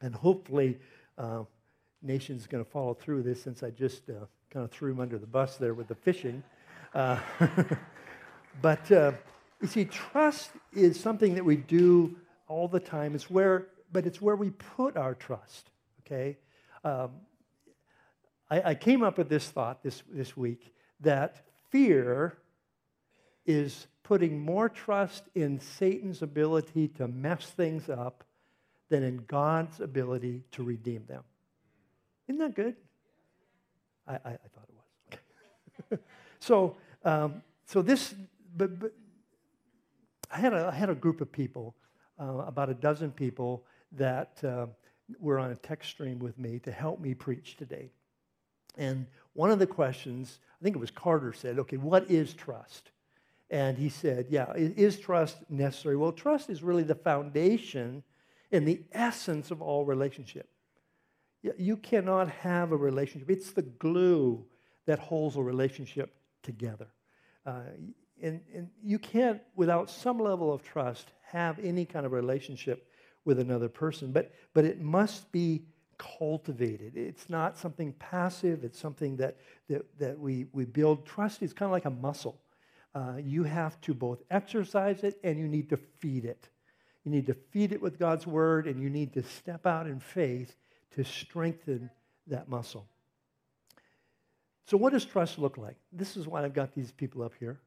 and 0.00 0.14
hopefully, 0.14 0.78
uh, 1.16 1.44
Nation's 2.02 2.46
going 2.46 2.64
to 2.64 2.70
follow 2.70 2.94
through 2.94 3.22
this 3.22 3.42
since 3.42 3.62
I 3.62 3.70
just 3.70 4.10
uh, 4.10 4.26
kind 4.50 4.64
of 4.64 4.70
threw 4.70 4.92
him 4.92 5.00
under 5.00 5.18
the 5.18 5.26
bus 5.26 5.56
there 5.56 5.74
with 5.74 5.88
the 5.88 5.94
fishing. 5.94 6.42
Uh, 6.94 7.18
but 8.62 8.90
uh, 8.92 9.12
you 9.60 9.68
see, 9.68 9.84
trust 9.84 10.50
is 10.72 10.98
something 10.98 11.34
that 11.34 11.44
we 11.44 11.56
do 11.56 12.16
all 12.48 12.68
the 12.68 12.80
time. 12.80 13.14
It's 13.14 13.30
where, 13.30 13.68
but 13.92 14.06
it's 14.06 14.20
where 14.20 14.36
we 14.36 14.50
put 14.50 14.96
our 14.96 15.14
trust. 15.14 15.70
Okay. 16.00 16.36
Um, 16.84 17.12
I, 18.50 18.70
I 18.70 18.74
came 18.74 19.02
up 19.02 19.18
with 19.18 19.28
this 19.28 19.48
thought 19.48 19.82
this, 19.82 20.02
this 20.12 20.36
week 20.36 20.74
that 21.00 21.46
fear 21.70 22.36
is 23.46 23.86
putting 24.02 24.38
more 24.38 24.68
trust 24.68 25.24
in 25.34 25.58
Satan's 25.60 26.20
ability 26.22 26.88
to 26.88 27.08
mess 27.08 27.46
things 27.46 27.88
up 27.88 28.24
than 28.88 29.02
in 29.02 29.24
God's 29.26 29.80
ability 29.80 30.42
to 30.52 30.62
redeem 30.62 31.04
them. 31.06 31.22
Isn't 32.28 32.38
that 32.38 32.54
good? 32.54 32.76
I, 34.06 34.14
I, 34.14 34.18
I 34.24 34.48
thought 34.54 34.68
it 34.68 35.18
was. 35.90 35.98
so, 36.40 36.76
um, 37.04 37.42
so 37.66 37.82
this, 37.82 38.14
but, 38.56 38.78
but 38.78 38.92
I, 40.30 40.38
had 40.38 40.52
a, 40.52 40.70
I 40.72 40.74
had 40.74 40.90
a 40.90 40.94
group 40.94 41.20
of 41.20 41.30
people, 41.32 41.74
uh, 42.20 42.44
about 42.46 42.68
a 42.68 42.74
dozen 42.74 43.10
people, 43.10 43.64
that 43.92 44.42
uh, 44.44 44.66
were 45.18 45.38
on 45.38 45.50
a 45.50 45.56
text 45.56 45.90
stream 45.90 46.18
with 46.18 46.38
me 46.38 46.58
to 46.60 46.72
help 46.72 47.00
me 47.00 47.14
preach 47.14 47.56
today. 47.56 47.90
And 48.76 49.06
one 49.34 49.50
of 49.50 49.58
the 49.58 49.66
questions, 49.66 50.40
I 50.60 50.64
think 50.64 50.76
it 50.76 50.80
was 50.80 50.90
Carter 50.90 51.32
said, 51.32 51.58
okay, 51.60 51.76
what 51.76 52.10
is 52.10 52.34
trust? 52.34 52.90
And 53.50 53.78
he 53.78 53.88
said, 53.88 54.26
yeah, 54.30 54.52
is 54.56 54.98
trust 54.98 55.38
necessary? 55.48 55.96
Well, 55.96 56.12
trust 56.12 56.50
is 56.50 56.62
really 56.62 56.82
the 56.82 56.94
foundation 56.94 58.02
and 58.52 58.66
the 58.66 58.82
essence 58.92 59.50
of 59.50 59.60
all 59.62 59.84
relationship. 59.84 60.48
You 61.58 61.76
cannot 61.76 62.30
have 62.30 62.72
a 62.72 62.76
relationship. 62.76 63.30
It's 63.30 63.52
the 63.52 63.62
glue 63.62 64.44
that 64.86 64.98
holds 64.98 65.36
a 65.36 65.42
relationship 65.42 66.14
together. 66.42 66.88
Uh, 67.44 67.62
and, 68.22 68.40
and 68.54 68.68
you 68.82 68.98
can't, 68.98 69.40
without 69.56 69.90
some 69.90 70.18
level 70.18 70.52
of 70.52 70.62
trust, 70.62 71.12
have 71.22 71.58
any 71.58 71.84
kind 71.84 72.06
of 72.06 72.12
relationship 72.12 72.88
with 73.24 73.38
another 73.38 73.68
person. 73.68 74.12
But, 74.12 74.32
but 74.54 74.64
it 74.64 74.80
must 74.80 75.30
be 75.32 75.64
cultivated. 75.98 76.96
It's 76.96 77.28
not 77.28 77.58
something 77.58 77.92
passive, 77.94 78.64
it's 78.64 78.78
something 78.78 79.16
that, 79.16 79.36
that, 79.68 79.84
that 79.98 80.18
we, 80.18 80.46
we 80.52 80.64
build. 80.64 81.06
Trust 81.06 81.42
is 81.42 81.52
kind 81.52 81.66
of 81.66 81.72
like 81.72 81.84
a 81.84 81.90
muscle. 81.90 82.40
Uh, 82.94 83.14
you 83.22 83.42
have 83.42 83.80
to 83.82 83.92
both 83.92 84.22
exercise 84.30 85.02
it 85.02 85.18
and 85.24 85.38
you 85.38 85.48
need 85.48 85.68
to 85.70 85.76
feed 85.76 86.24
it. 86.24 86.48
You 87.04 87.10
need 87.10 87.26
to 87.26 87.34
feed 87.34 87.72
it 87.72 87.80
with 87.80 87.98
God's 87.98 88.26
word 88.26 88.66
and 88.66 88.82
you 88.82 88.88
need 88.90 89.12
to 89.14 89.22
step 89.22 89.66
out 89.66 89.86
in 89.86 90.00
faith 90.00 90.56
to 90.94 91.04
strengthen 91.04 91.90
that 92.26 92.48
muscle. 92.48 92.86
So, 94.66 94.78
what 94.78 94.92
does 94.92 95.04
trust 95.04 95.38
look 95.38 95.58
like? 95.58 95.76
This 95.92 96.16
is 96.16 96.26
why 96.26 96.42
I've 96.42 96.54
got 96.54 96.74
these 96.74 96.90
people 96.90 97.22
up 97.22 97.32
here. 97.38 97.60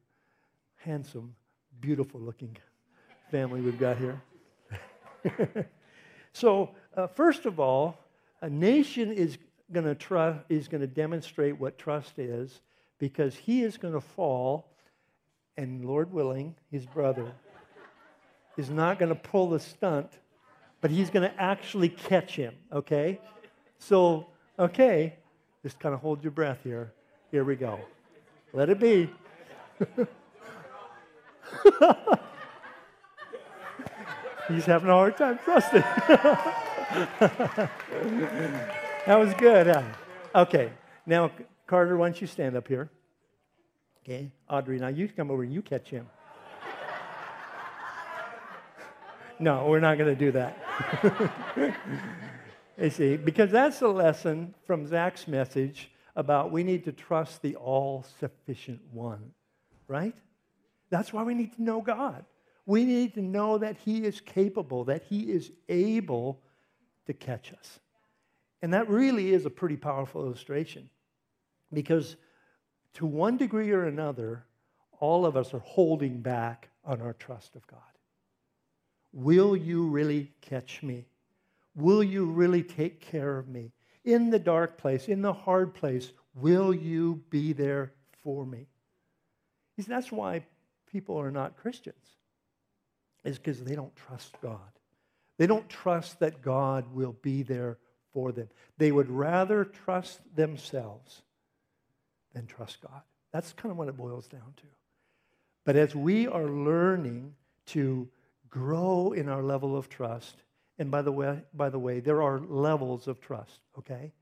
Handsome, 0.76 1.34
beautiful 1.80 2.20
looking 2.20 2.56
family 3.30 3.60
we've 3.60 3.78
got 3.78 3.98
here. 3.98 4.20
so, 6.32 6.70
uh, 6.96 7.06
first 7.06 7.46
of 7.46 7.60
all, 7.60 7.98
a 8.42 8.50
Nation 8.50 9.12
is 9.12 9.38
going 9.72 9.96
is 10.48 10.68
going 10.68 10.80
to 10.80 10.86
demonstrate 10.86 11.58
what 11.58 11.78
trust 11.78 12.18
is 12.18 12.60
because 12.98 13.36
he 13.36 13.62
is 13.62 13.76
going 13.76 13.94
to 13.94 14.00
fall 14.00 14.72
and 15.56 15.84
lord 15.84 16.12
willing 16.12 16.54
his 16.70 16.86
brother 16.86 17.32
is 18.58 18.68
not 18.68 18.98
going 18.98 19.08
to 19.08 19.14
pull 19.14 19.48
the 19.48 19.60
stunt 19.60 20.10
but 20.80 20.90
he's 20.90 21.10
going 21.10 21.28
to 21.28 21.40
actually 21.40 21.88
catch 21.88 22.36
him, 22.36 22.54
okay? 22.72 23.20
So, 23.78 24.26
okay, 24.58 25.14
just 25.62 25.78
kind 25.80 25.94
of 25.94 26.00
hold 26.00 26.22
your 26.22 26.30
breath 26.30 26.58
here. 26.62 26.92
Here 27.30 27.44
we 27.44 27.56
go. 27.56 27.78
Let 28.52 28.70
it 28.70 28.80
be. 28.80 29.10
he's 34.48 34.64
having 34.64 34.88
a 34.88 34.92
hard 34.92 35.16
time 35.16 35.38
trusting. 35.44 35.80
that 39.06 39.18
was 39.18 39.34
good, 39.34 39.66
huh? 39.66 39.82
Okay, 40.34 40.70
now, 41.06 41.30
Carter, 41.66 41.96
why 41.96 42.08
don't 42.08 42.20
you 42.20 42.26
stand 42.26 42.56
up 42.56 42.68
here? 42.68 42.90
Okay, 44.04 44.30
Audrey, 44.48 44.78
now 44.78 44.88
you 44.88 45.08
come 45.08 45.30
over 45.30 45.42
and 45.42 45.52
you 45.52 45.60
catch 45.60 45.90
him. 45.90 46.06
No, 49.40 49.66
we're 49.68 49.80
not 49.80 49.98
going 49.98 50.14
to 50.14 50.18
do 50.18 50.32
that. 50.32 50.58
you 52.80 52.90
see, 52.90 53.16
because 53.16 53.50
that's 53.50 53.78
the 53.78 53.88
lesson 53.88 54.54
from 54.66 54.86
Zach's 54.86 55.28
message 55.28 55.90
about 56.16 56.50
we 56.50 56.64
need 56.64 56.84
to 56.84 56.92
trust 56.92 57.42
the 57.42 57.54
all 57.56 58.04
sufficient 58.18 58.80
one, 58.92 59.32
right? 59.86 60.16
That's 60.90 61.12
why 61.12 61.22
we 61.22 61.34
need 61.34 61.54
to 61.54 61.62
know 61.62 61.80
God. 61.80 62.24
We 62.66 62.84
need 62.84 63.14
to 63.14 63.22
know 63.22 63.58
that 63.58 63.76
He 63.84 64.04
is 64.04 64.20
capable, 64.20 64.84
that 64.84 65.04
He 65.04 65.30
is 65.30 65.52
able 65.68 66.42
to 67.06 67.12
catch 67.12 67.52
us. 67.52 67.78
And 68.60 68.74
that 68.74 68.88
really 68.88 69.32
is 69.32 69.46
a 69.46 69.50
pretty 69.50 69.76
powerful 69.76 70.24
illustration 70.24 70.90
because 71.72 72.16
to 72.94 73.06
one 73.06 73.36
degree 73.36 73.70
or 73.70 73.84
another, 73.84 74.44
all 75.00 75.24
of 75.24 75.36
us 75.36 75.54
are 75.54 75.60
holding 75.60 76.20
back 76.20 76.68
on 76.84 77.00
our 77.00 77.12
trust 77.12 77.54
of 77.54 77.66
God. 77.66 77.80
Will 79.18 79.56
you 79.56 79.88
really 79.88 80.30
catch 80.42 80.80
me? 80.80 81.04
Will 81.74 82.04
you 82.04 82.24
really 82.24 82.62
take 82.62 83.00
care 83.00 83.36
of 83.36 83.48
me? 83.48 83.72
In 84.04 84.30
the 84.30 84.38
dark 84.38 84.78
place, 84.78 85.08
in 85.08 85.22
the 85.22 85.32
hard 85.32 85.74
place, 85.74 86.12
will 86.36 86.72
you 86.72 87.20
be 87.28 87.52
there 87.52 87.92
for 88.22 88.46
me? 88.46 88.68
That's 89.76 90.12
why 90.12 90.44
people 90.88 91.18
are 91.18 91.32
not 91.32 91.56
Christians, 91.56 91.96
is 93.24 93.38
because 93.38 93.64
they 93.64 93.74
don't 93.74 93.94
trust 93.96 94.40
God. 94.40 94.60
They 95.36 95.48
don't 95.48 95.68
trust 95.68 96.20
that 96.20 96.40
God 96.40 96.94
will 96.94 97.16
be 97.20 97.42
there 97.42 97.78
for 98.12 98.30
them. 98.30 98.48
They 98.76 98.92
would 98.92 99.10
rather 99.10 99.64
trust 99.64 100.20
themselves 100.36 101.22
than 102.34 102.46
trust 102.46 102.82
God. 102.82 103.02
That's 103.32 103.52
kind 103.52 103.72
of 103.72 103.78
what 103.78 103.88
it 103.88 103.96
boils 103.96 104.28
down 104.28 104.54
to. 104.58 104.66
But 105.64 105.74
as 105.74 105.92
we 105.92 106.28
are 106.28 106.46
learning 106.46 107.34
to 107.66 108.08
grow 108.50 109.12
in 109.12 109.28
our 109.28 109.42
level 109.42 109.76
of 109.76 109.88
trust, 109.88 110.42
and 110.78 110.90
by 110.90 111.02
the 111.02 111.12
way, 111.12 111.42
by 111.54 111.70
the 111.70 111.78
way, 111.78 112.00
there 112.00 112.22
are 112.22 112.38
levels 112.38 113.08
of 113.08 113.20
trust, 113.20 113.60
okay? 113.78 114.12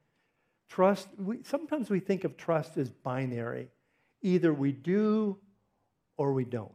Trust, 0.69 1.09
we, 1.19 1.39
sometimes 1.43 1.91
we 1.91 2.01
think 2.01 2.25
of 2.25 2.37
trust 2.37 2.77
as 2.77 2.91
binary. 2.91 3.69
Either 4.23 4.53
we 4.53 4.73
do 4.73 5.39
or 6.17 6.33
we 6.33 6.45
don't. 6.45 6.73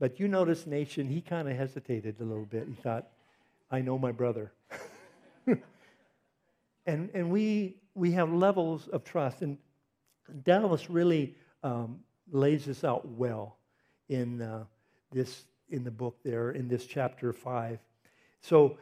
But 0.00 0.20
you 0.20 0.28
notice, 0.28 0.66
Nation, 0.66 1.08
he 1.08 1.20
kind 1.20 1.48
of 1.48 1.56
hesitated 1.56 2.20
a 2.20 2.24
little 2.24 2.44
bit. 2.44 2.66
He 2.68 2.74
thought, 2.74 3.08
I 3.70 3.80
know 3.80 3.98
my 3.98 4.12
brother. 4.12 4.52
and 6.86 7.10
and 7.14 7.30
we, 7.30 7.76
we 7.94 8.12
have 8.12 8.32
levels 8.32 8.88
of 8.88 9.04
trust. 9.04 9.42
And 9.42 9.58
Dallas 10.44 10.90
really 10.90 11.34
um, 11.62 12.00
lays 12.30 12.66
this 12.66 12.84
out 12.84 13.08
well 13.08 13.56
in, 14.08 14.42
uh, 14.42 14.64
this, 15.10 15.44
in 15.70 15.84
the 15.84 15.90
book 15.90 16.18
there, 16.24 16.50
in 16.50 16.68
this 16.68 16.86
chapter 16.86 17.32
5. 17.32 17.78
So, 18.40 18.78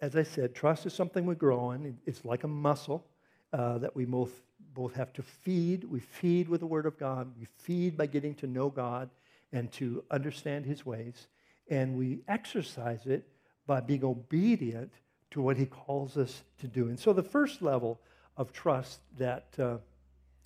as 0.00 0.16
I 0.16 0.22
said, 0.22 0.54
trust 0.54 0.84
is 0.86 0.92
something 0.92 1.24
we 1.24 1.34
grow 1.34 1.70
in. 1.70 1.96
It's 2.04 2.24
like 2.24 2.44
a 2.44 2.48
muscle 2.48 3.06
uh, 3.52 3.78
that 3.78 3.96
we 3.96 4.04
both, 4.04 4.42
both 4.74 4.94
have 4.94 5.12
to 5.14 5.22
feed. 5.22 5.84
We 5.84 6.00
feed 6.00 6.48
with 6.48 6.60
the 6.60 6.66
Word 6.66 6.86
of 6.86 6.98
God, 6.98 7.32
we 7.38 7.46
feed 7.58 7.96
by 7.96 8.06
getting 8.06 8.34
to 8.36 8.46
know 8.46 8.68
God 8.68 9.08
and 9.52 9.72
to 9.72 10.04
understand 10.10 10.66
His 10.66 10.84
ways. 10.84 11.28
And 11.70 11.96
we 11.96 12.20
exercise 12.28 13.06
it 13.06 13.26
by 13.66 13.80
being 13.80 14.04
obedient 14.04 14.92
to 15.30 15.42
what 15.42 15.56
he 15.56 15.66
calls 15.66 16.16
us 16.16 16.42
to 16.58 16.68
do. 16.68 16.88
And 16.88 16.98
so 16.98 17.12
the 17.12 17.22
first 17.22 17.62
level 17.62 18.00
of 18.36 18.52
trust 18.52 19.00
that 19.18 19.48
uh, 19.58 19.78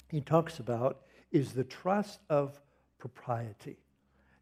he 0.09 0.21
talks 0.21 0.59
about 0.59 1.03
is 1.31 1.53
the 1.53 1.65
trust 1.65 2.21
of 2.29 2.61
propriety. 2.99 3.77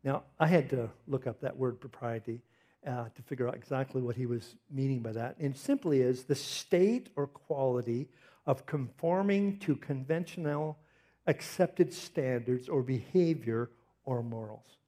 Now, 0.05 0.23
I 0.39 0.47
had 0.47 0.71
to 0.71 0.91
look 1.07 1.27
up 1.27 1.41
that 1.41 1.57
word 1.57 1.81
propriety 1.81 2.41
uh, 2.87 3.07
to 3.15 3.23
figure 3.23 3.49
out 3.49 3.55
exactly 3.55 4.01
what 4.01 4.17
he 4.17 4.27
was 4.27 4.55
meaning 4.71 5.01
by 5.01 5.13
that. 5.13 5.37
And 5.39 5.57
simply 5.57 6.01
is 6.01 6.25
the 6.25 6.35
state 6.35 7.11
or 7.17 7.27
quality 7.27 8.09
of 8.47 8.65
conforming 8.67 9.59
to 9.59 9.77
conventional 9.77 10.79
accepted 11.27 11.93
standards 11.93 12.69
or 12.69 12.83
behavior 12.83 13.71
or 14.05 14.23
morals. 14.23 14.79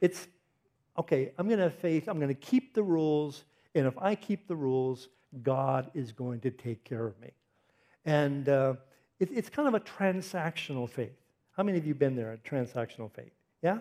It's 0.00 0.26
okay, 0.98 1.32
I'm 1.36 1.46
going 1.46 1.58
to 1.58 1.64
have 1.64 1.74
faith, 1.74 2.08
I'm 2.08 2.18
going 2.18 2.28
to 2.28 2.34
keep 2.34 2.74
the 2.74 2.82
rules, 2.82 3.44
and 3.74 3.86
if 3.86 3.98
I 3.98 4.14
keep 4.14 4.46
the 4.46 4.56
rules, 4.56 5.08
God 5.42 5.90
is 5.94 6.12
going 6.12 6.40
to 6.40 6.50
take 6.50 6.84
care 6.84 7.06
of 7.06 7.20
me. 7.20 7.30
And 8.04 8.48
uh, 8.48 8.74
it, 9.18 9.30
it's 9.32 9.48
kind 9.48 9.66
of 9.66 9.74
a 9.74 9.80
transactional 9.80 10.88
faith. 10.88 11.16
How 11.56 11.62
many 11.62 11.78
of 11.78 11.86
you 11.86 11.94
been 11.94 12.16
there, 12.16 12.32
a 12.32 12.38
transactional 12.38 13.10
faith? 13.10 13.32
Yeah? 13.62 13.78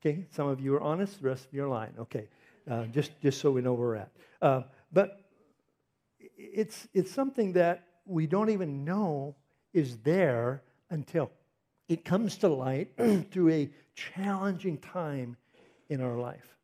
Okay, 0.00 0.26
some 0.30 0.46
of 0.46 0.60
you 0.60 0.74
are 0.74 0.80
honest, 0.80 1.20
the 1.20 1.28
rest 1.28 1.46
of 1.46 1.54
you 1.54 1.64
are 1.64 1.68
lying. 1.68 1.92
Okay, 1.98 2.28
uh, 2.70 2.84
just, 2.86 3.20
just 3.20 3.40
so 3.40 3.50
we 3.50 3.60
know 3.60 3.72
where 3.72 3.88
we're 3.88 3.96
at. 3.96 4.10
Uh, 4.40 4.62
but 4.92 5.22
it's, 6.36 6.86
it's 6.94 7.10
something 7.10 7.52
that 7.54 7.84
we 8.06 8.26
don't 8.26 8.50
even 8.50 8.84
know 8.84 9.34
is 9.72 9.98
there 9.98 10.62
until 10.90 11.30
it 11.88 12.04
comes 12.04 12.36
to 12.38 12.48
light 12.48 12.92
through 13.30 13.50
a 13.50 13.70
challenging 13.94 14.78
time 14.78 15.36
in 15.88 16.00
our 16.00 16.16
life. 16.16 16.56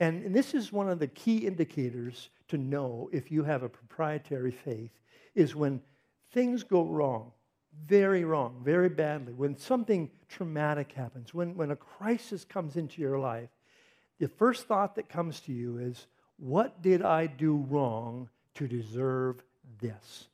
And, 0.00 0.24
and 0.24 0.34
this 0.34 0.54
is 0.54 0.72
one 0.72 0.88
of 0.88 0.98
the 0.98 1.06
key 1.08 1.38
indicators 1.38 2.30
to 2.48 2.58
know 2.58 3.08
if 3.12 3.30
you 3.30 3.44
have 3.44 3.62
a 3.62 3.68
proprietary 3.68 4.50
faith 4.50 4.90
is 5.34 5.54
when 5.54 5.80
things 6.32 6.62
go 6.62 6.84
wrong, 6.84 7.32
very 7.86 8.24
wrong, 8.24 8.60
very 8.62 8.88
badly, 8.88 9.32
when 9.32 9.56
something 9.56 10.10
traumatic 10.28 10.92
happens, 10.92 11.34
when, 11.34 11.56
when 11.56 11.70
a 11.70 11.76
crisis 11.76 12.44
comes 12.44 12.76
into 12.76 13.00
your 13.00 13.18
life, 13.18 13.48
the 14.18 14.28
first 14.28 14.66
thought 14.66 14.94
that 14.96 15.08
comes 15.08 15.40
to 15.40 15.52
you 15.52 15.78
is, 15.78 16.06
what 16.38 16.82
did 16.82 17.02
I 17.02 17.26
do 17.26 17.56
wrong 17.68 18.28
to 18.54 18.68
deserve 18.68 19.42
this? 19.80 20.28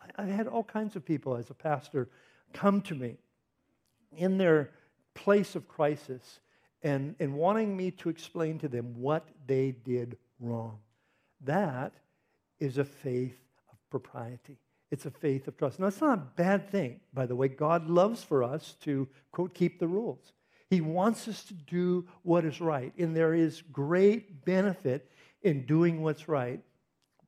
I, 0.00 0.22
I 0.22 0.26
had 0.26 0.46
all 0.46 0.64
kinds 0.64 0.96
of 0.96 1.04
people 1.04 1.36
as 1.36 1.50
a 1.50 1.54
pastor 1.54 2.08
come 2.52 2.80
to 2.82 2.94
me 2.94 3.16
in 4.16 4.38
their 4.38 4.70
place 5.14 5.54
of 5.54 5.68
crisis 5.68 6.40
and, 6.82 7.14
and 7.20 7.34
wanting 7.34 7.76
me 7.76 7.90
to 7.92 8.08
explain 8.08 8.58
to 8.60 8.68
them 8.68 8.94
what 9.00 9.28
they 9.46 9.72
did 9.84 10.16
wrong. 10.40 10.78
That 11.44 11.92
is 12.58 12.78
a 12.78 12.84
faith 12.84 13.38
of 13.70 13.78
propriety. 13.90 14.58
It's 14.92 15.06
a 15.06 15.10
faith 15.10 15.48
of 15.48 15.56
trust. 15.56 15.80
Now, 15.80 15.86
it's 15.86 16.02
not 16.02 16.18
a 16.18 16.26
bad 16.36 16.70
thing, 16.70 17.00
by 17.14 17.24
the 17.24 17.34
way. 17.34 17.48
God 17.48 17.88
loves 17.88 18.22
for 18.22 18.44
us 18.44 18.76
to, 18.82 19.08
quote, 19.32 19.54
keep 19.54 19.80
the 19.80 19.88
rules. 19.88 20.34
He 20.68 20.82
wants 20.82 21.26
us 21.28 21.44
to 21.44 21.54
do 21.54 22.06
what 22.24 22.44
is 22.44 22.60
right. 22.60 22.92
And 22.98 23.16
there 23.16 23.32
is 23.32 23.62
great 23.72 24.44
benefit 24.44 25.10
in 25.42 25.64
doing 25.64 26.02
what's 26.02 26.28
right. 26.28 26.60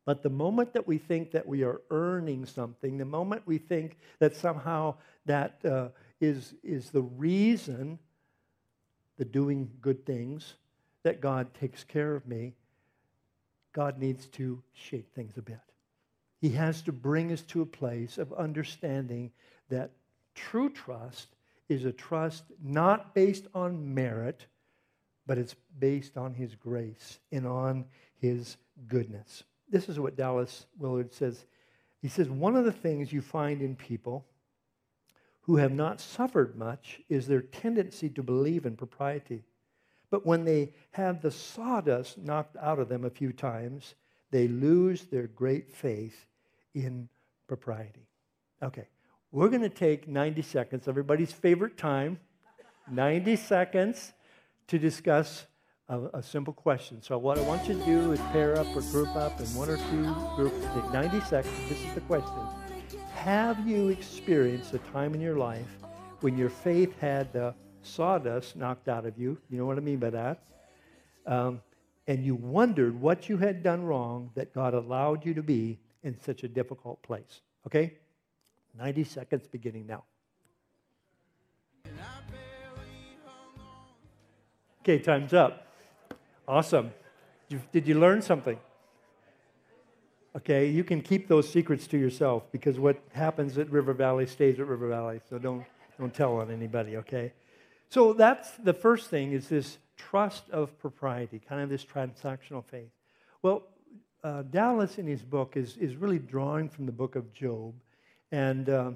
But 0.04 0.22
the 0.22 0.28
moment 0.28 0.74
that 0.74 0.86
we 0.86 0.98
think 0.98 1.30
that 1.32 1.48
we 1.48 1.64
are 1.64 1.80
earning 1.90 2.44
something, 2.44 2.98
the 2.98 3.06
moment 3.06 3.40
we 3.46 3.56
think 3.56 3.96
that 4.18 4.36
somehow 4.36 4.96
that 5.24 5.64
uh, 5.64 5.88
is 6.20 6.54
is 6.62 6.90
the 6.90 7.00
reason 7.00 7.98
the 9.16 9.24
doing 9.24 9.70
good 9.80 10.04
things, 10.04 10.54
that 11.02 11.22
God 11.22 11.54
takes 11.54 11.82
care 11.82 12.14
of 12.14 12.26
me, 12.26 12.52
God 13.72 13.98
needs 13.98 14.26
to 14.26 14.62
shake 14.74 15.08
things 15.14 15.38
a 15.38 15.42
bit. 15.42 15.60
He 16.44 16.50
has 16.50 16.82
to 16.82 16.92
bring 16.92 17.32
us 17.32 17.40
to 17.44 17.62
a 17.62 17.66
place 17.66 18.18
of 18.18 18.30
understanding 18.34 19.30
that 19.70 19.92
true 20.34 20.68
trust 20.68 21.36
is 21.70 21.86
a 21.86 21.92
trust 21.92 22.44
not 22.62 23.14
based 23.14 23.46
on 23.54 23.94
merit, 23.94 24.44
but 25.26 25.38
it's 25.38 25.56
based 25.78 26.18
on 26.18 26.34
His 26.34 26.54
grace 26.54 27.18
and 27.32 27.46
on 27.46 27.86
His 28.20 28.58
goodness. 28.88 29.44
This 29.70 29.88
is 29.88 29.98
what 29.98 30.18
Dallas 30.18 30.66
Willard 30.78 31.14
says. 31.14 31.46
He 32.02 32.08
says, 32.08 32.28
One 32.28 32.56
of 32.56 32.66
the 32.66 32.72
things 32.72 33.10
you 33.10 33.22
find 33.22 33.62
in 33.62 33.74
people 33.74 34.26
who 35.40 35.56
have 35.56 35.72
not 35.72 35.98
suffered 35.98 36.58
much 36.58 37.00
is 37.08 37.26
their 37.26 37.40
tendency 37.40 38.10
to 38.10 38.22
believe 38.22 38.66
in 38.66 38.76
propriety. 38.76 39.44
But 40.10 40.26
when 40.26 40.44
they 40.44 40.74
have 40.90 41.22
the 41.22 41.30
sawdust 41.30 42.18
knocked 42.18 42.58
out 42.58 42.80
of 42.80 42.90
them 42.90 43.06
a 43.06 43.08
few 43.08 43.32
times, 43.32 43.94
they 44.30 44.46
lose 44.46 45.04
their 45.06 45.26
great 45.26 45.70
faith 45.70 46.26
in 46.74 47.08
propriety. 47.46 48.08
Okay, 48.62 48.88
we're 49.30 49.48
going 49.48 49.62
to 49.62 49.68
take 49.68 50.08
90 50.08 50.42
seconds, 50.42 50.88
everybody's 50.88 51.32
favorite 51.32 51.76
time, 51.76 52.18
90 52.90 53.36
seconds 53.36 54.12
to 54.68 54.78
discuss 54.78 55.46
a, 55.88 56.00
a, 56.14 56.22
simple 56.22 56.52
question. 56.52 57.02
So, 57.02 57.18
what 57.18 57.38
I 57.38 57.42
want 57.42 57.68
you 57.68 57.78
to 57.78 57.84
do 57.84 58.12
is 58.12 58.20
pair 58.32 58.58
up 58.58 58.66
or 58.74 58.80
group 58.82 59.14
up 59.14 59.38
in 59.40 59.46
one 59.54 59.68
or 59.68 59.76
two 59.76 60.14
groups. 60.36 60.56
Take 60.74 60.92
90 60.92 61.20
seconds. 61.20 61.68
This 61.68 61.84
is 61.84 61.94
the 61.94 62.00
question 62.02 62.32
have 63.24 63.66
you 63.66 63.88
experienced 63.88 64.74
a 64.74 64.78
time 64.92 65.14
in 65.14 65.20
your 65.20 65.36
life 65.36 65.78
when 66.20 66.36
your 66.36 66.50
faith 66.50 66.98
had 67.00 67.32
the 67.32 67.54
sawdust 67.82 68.54
knocked 68.54 68.88
out 68.88 69.06
of 69.06 69.18
you? 69.18 69.38
You 69.48 69.58
know 69.58 69.66
what 69.66 69.78
I 69.78 69.80
mean 69.80 69.98
by 69.98 70.10
that? 70.10 70.42
Um, 71.26 71.62
and 72.06 72.22
you 72.22 72.34
wondered 72.34 73.00
what 73.00 73.30
you 73.30 73.38
had 73.38 73.62
done 73.62 73.82
wrong 73.82 74.30
that 74.34 74.52
God 74.52 74.74
allowed 74.74 75.24
you 75.24 75.32
to 75.34 75.42
be 75.42 75.78
in 76.04 76.20
such 76.20 76.44
a 76.44 76.48
difficult 76.48 77.02
place. 77.02 77.40
Okay? 77.66 77.94
90 78.78 79.04
seconds 79.04 79.48
beginning 79.48 79.86
now. 79.86 80.04
Okay, 84.82 84.98
time's 84.98 85.32
up. 85.32 85.66
Awesome. 86.46 86.92
Did 87.72 87.86
you, 87.86 87.98
learn 87.98 88.20
something? 88.20 88.58
Okay, 90.36 90.68
you 90.68 90.84
can 90.84 91.00
keep 91.00 91.26
those 91.26 91.48
secrets 91.48 91.86
to 91.86 91.96
yourself 91.96 92.50
because 92.52 92.78
what 92.78 93.00
happens 93.12 93.56
at 93.56 93.70
River 93.70 93.94
Valley 93.94 94.26
stays 94.26 94.60
at 94.60 94.66
River 94.66 94.88
Valley. 94.88 95.20
So 95.30 95.38
don't, 95.38 95.64
don't 95.98 96.12
tell 96.12 96.36
on 96.36 96.50
anybody, 96.50 96.98
okay? 96.98 97.32
So 97.88 98.12
that's 98.12 98.50
the 98.58 98.74
first 98.74 99.08
thing 99.08 99.32
is 99.32 99.48
this 99.48 99.78
trust 99.96 100.50
of 100.50 100.76
propriety, 100.78 101.38
kind 101.38 101.62
of 101.62 101.70
this 101.70 101.84
transactional 101.84 102.64
faith. 102.64 102.90
Well, 103.40 103.62
uh, 104.24 104.42
Dallas 104.42 104.98
in 104.98 105.06
his 105.06 105.22
book 105.22 105.56
is, 105.56 105.76
is 105.76 105.96
really 105.96 106.18
drawing 106.18 106.68
from 106.70 106.86
the 106.86 106.92
book 106.92 107.14
of 107.14 107.32
Job. 107.32 107.74
And 108.32 108.68
uh, 108.68 108.92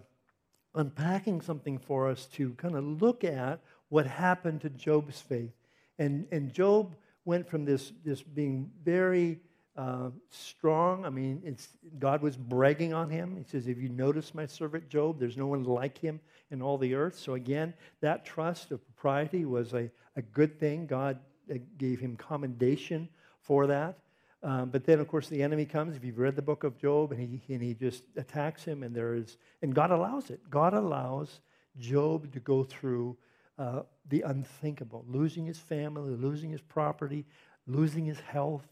unpacking 0.74 1.42
something 1.42 1.78
for 1.78 2.08
us 2.08 2.26
to 2.26 2.54
kind 2.54 2.74
of 2.74 2.84
look 3.02 3.24
at 3.24 3.60
what 3.90 4.06
happened 4.06 4.62
to 4.62 4.70
Job's 4.70 5.20
faith. 5.20 5.52
And, 5.98 6.26
and 6.32 6.52
Job 6.52 6.96
went 7.24 7.48
from 7.48 7.64
this, 7.64 7.92
this 8.04 8.22
being 8.22 8.70
very 8.82 9.38
uh, 9.76 10.10
strong. 10.30 11.04
I 11.04 11.10
mean, 11.10 11.56
God 11.98 12.22
was 12.22 12.36
bragging 12.36 12.94
on 12.94 13.10
him. 13.10 13.36
He 13.36 13.44
says, 13.44 13.68
If 13.68 13.78
you 13.78 13.90
notice 13.90 14.34
my 14.34 14.46
servant 14.46 14.88
Job, 14.88 15.20
there's 15.20 15.36
no 15.36 15.46
one 15.46 15.64
like 15.64 15.98
him 15.98 16.20
in 16.50 16.62
all 16.62 16.78
the 16.78 16.94
earth. 16.94 17.18
So, 17.18 17.34
again, 17.34 17.74
that 18.00 18.24
trust 18.24 18.70
of 18.70 18.84
propriety 18.84 19.44
was 19.44 19.74
a, 19.74 19.90
a 20.16 20.22
good 20.22 20.58
thing. 20.58 20.86
God 20.86 21.18
uh, 21.52 21.58
gave 21.76 22.00
him 22.00 22.16
commendation 22.16 23.08
for 23.40 23.66
that. 23.68 23.98
Um, 24.42 24.70
but 24.70 24.84
then, 24.84 25.00
of 25.00 25.08
course, 25.08 25.28
the 25.28 25.42
enemy 25.42 25.64
comes. 25.64 25.96
If 25.96 26.04
you've 26.04 26.18
read 26.18 26.36
the 26.36 26.42
book 26.42 26.62
of 26.62 26.78
Job, 26.78 27.12
and 27.12 27.20
he, 27.20 27.54
and 27.54 27.62
he 27.62 27.74
just 27.74 28.04
attacks 28.16 28.64
him, 28.64 28.82
and 28.82 28.94
there 28.94 29.14
is, 29.14 29.36
and 29.62 29.74
God 29.74 29.90
allows 29.90 30.30
it. 30.30 30.40
God 30.48 30.74
allows 30.74 31.40
Job 31.78 32.32
to 32.32 32.40
go 32.40 32.62
through 32.62 33.16
uh, 33.58 33.82
the 34.08 34.22
unthinkable, 34.22 35.04
losing 35.08 35.44
his 35.44 35.58
family, 35.58 36.14
losing 36.14 36.50
his 36.50 36.60
property, 36.60 37.24
losing 37.66 38.04
his 38.04 38.20
health. 38.20 38.66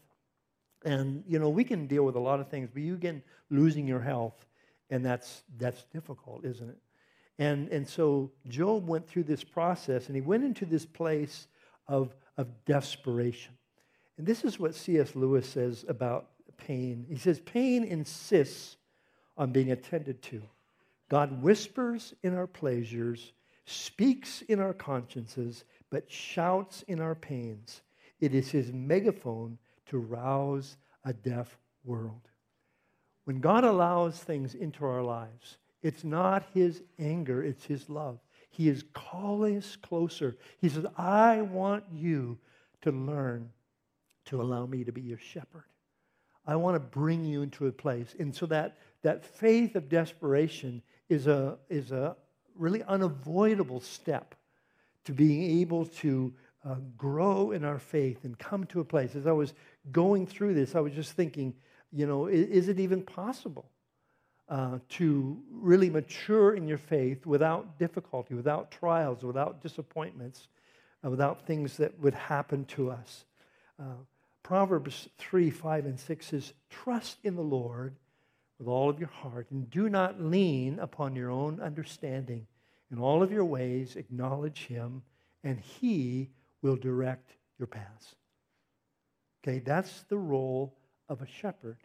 And, 0.85 1.23
you 1.27 1.39
know, 1.39 1.49
we 1.49 1.65
can 1.65 1.85
deal 1.87 2.03
with 2.03 2.15
a 2.15 2.19
lot 2.19 2.39
of 2.39 2.47
things, 2.47 2.69
but 2.73 2.81
you 2.81 2.95
get 2.95 3.21
losing 3.49 3.85
your 3.85 3.99
health, 3.99 4.45
and 4.89 5.05
that's, 5.05 5.43
that's 5.57 5.83
difficult, 5.93 6.45
isn't 6.45 6.69
it? 6.69 6.77
And, 7.39 7.67
and 7.69 7.87
so 7.87 8.31
Job 8.47 8.87
went 8.87 9.07
through 9.07 9.23
this 9.23 9.43
process, 9.43 10.07
and 10.07 10.15
he 10.15 10.21
went 10.21 10.45
into 10.45 10.65
this 10.65 10.85
place 10.85 11.47
of, 11.87 12.15
of 12.37 12.47
desperation. 12.63 13.56
And 14.17 14.25
this 14.25 14.43
is 14.43 14.59
what 14.59 14.75
C.S. 14.75 15.15
Lewis 15.15 15.47
says 15.47 15.85
about 15.87 16.29
pain. 16.57 17.05
He 17.07 17.17
says, 17.17 17.39
Pain 17.39 17.83
insists 17.83 18.77
on 19.37 19.51
being 19.51 19.71
attended 19.71 20.21
to. 20.23 20.41
God 21.09 21.41
whispers 21.41 22.13
in 22.23 22.35
our 22.35 22.47
pleasures, 22.47 23.31
speaks 23.65 24.41
in 24.43 24.59
our 24.59 24.73
consciences, 24.73 25.63
but 25.89 26.11
shouts 26.11 26.83
in 26.87 26.99
our 26.99 27.15
pains. 27.15 27.81
It 28.19 28.33
is 28.33 28.49
his 28.49 28.73
megaphone 28.73 29.57
to 29.87 29.99
rouse 29.99 30.77
a 31.05 31.13
deaf 31.13 31.57
world. 31.85 32.27
When 33.25 33.39
God 33.39 33.63
allows 33.63 34.17
things 34.17 34.55
into 34.55 34.85
our 34.85 35.03
lives, 35.03 35.57
it's 35.83 36.03
not 36.03 36.45
his 36.53 36.81
anger, 36.97 37.43
it's 37.43 37.65
his 37.65 37.89
love. 37.89 38.19
He 38.49 38.67
is 38.67 38.83
calling 38.93 39.57
us 39.57 39.75
closer. 39.75 40.35
He 40.59 40.69
says, 40.69 40.85
I 40.97 41.41
want 41.43 41.83
you 41.93 42.37
to 42.81 42.91
learn 42.91 43.49
to 44.27 44.41
allow 44.41 44.65
me 44.65 44.83
to 44.83 44.91
be 44.91 45.01
your 45.01 45.17
shepherd. 45.17 45.65
I 46.45 46.55
want 46.55 46.75
to 46.75 46.79
bring 46.79 47.25
you 47.25 47.41
into 47.41 47.67
a 47.67 47.71
place. 47.71 48.15
And 48.17 48.33
so 48.33 48.45
that, 48.45 48.77
that 49.03 49.25
faith 49.25 49.75
of 49.75 49.89
desperation 49.89 50.81
is 51.09 51.27
a, 51.27 51.57
is 51.69 51.91
a 51.91 52.15
really 52.55 52.83
unavoidable 52.83 53.81
step 53.81 54.33
to 55.05 55.11
being 55.11 55.59
able 55.61 55.85
to 55.85 56.33
uh, 56.65 56.75
grow 56.97 57.51
in 57.51 57.63
our 57.63 57.79
faith 57.79 58.23
and 58.23 58.37
come 58.37 58.65
to 58.67 58.79
a 58.79 58.85
place. 58.85 59.15
As 59.15 59.27
I 59.27 59.31
was 59.31 59.53
going 59.91 60.25
through 60.25 60.53
this, 60.53 60.75
I 60.75 60.79
was 60.79 60.93
just 60.93 61.13
thinking, 61.13 61.53
you 61.91 62.07
know, 62.07 62.27
is, 62.27 62.47
is 62.47 62.67
it 62.69 62.79
even 62.79 63.01
possible 63.01 63.69
uh, 64.49 64.79
to 64.89 65.41
really 65.51 65.89
mature 65.89 66.55
in 66.55 66.67
your 66.67 66.77
faith 66.77 67.25
without 67.25 67.77
difficulty, 67.77 68.33
without 68.33 68.71
trials, 68.71 69.23
without 69.23 69.61
disappointments, 69.61 70.47
uh, 71.05 71.09
without 71.09 71.45
things 71.45 71.77
that 71.77 71.97
would 71.99 72.13
happen 72.13 72.65
to 72.65 72.91
us? 72.91 73.25
Proverbs 74.47 75.09
3 75.17 75.49
5 75.49 75.85
and 75.87 75.99
6 75.99 76.25
says, 76.25 76.53
Trust 76.69 77.17
in 77.21 77.35
the 77.35 77.41
Lord 77.41 77.97
with 78.57 78.69
all 78.69 78.89
of 78.89 78.97
your 78.97 79.09
heart 79.09 79.47
and 79.51 79.69
do 79.69 79.89
not 79.89 80.21
lean 80.21 80.79
upon 80.79 81.17
your 81.17 81.29
own 81.29 81.59
understanding. 81.59 82.47
In 82.89 82.97
all 82.97 83.21
of 83.21 83.29
your 83.29 83.43
ways, 83.43 83.97
acknowledge 83.97 84.67
him, 84.67 85.03
and 85.43 85.59
he 85.59 86.29
will 86.61 86.77
direct 86.77 87.33
your 87.59 87.67
paths. 87.67 88.15
Okay, 89.43 89.59
that's 89.59 90.03
the 90.03 90.17
role 90.17 90.77
of 91.09 91.21
a 91.21 91.27
shepherd. 91.27 91.79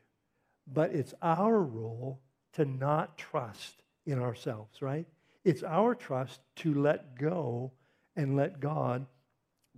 But 0.72 0.92
it's 0.92 1.14
our 1.20 1.61
role 1.61 2.20
to 2.53 2.64
not 2.64 3.18
trust 3.18 3.83
in 4.07 4.20
ourselves, 4.20 4.81
right? 4.81 5.09
It's 5.42 5.64
our 5.64 5.96
trust 5.96 6.38
to 6.59 6.81
let 6.81 7.18
go 7.18 7.72
and 8.14 8.37
let 8.37 8.61
God 8.61 9.05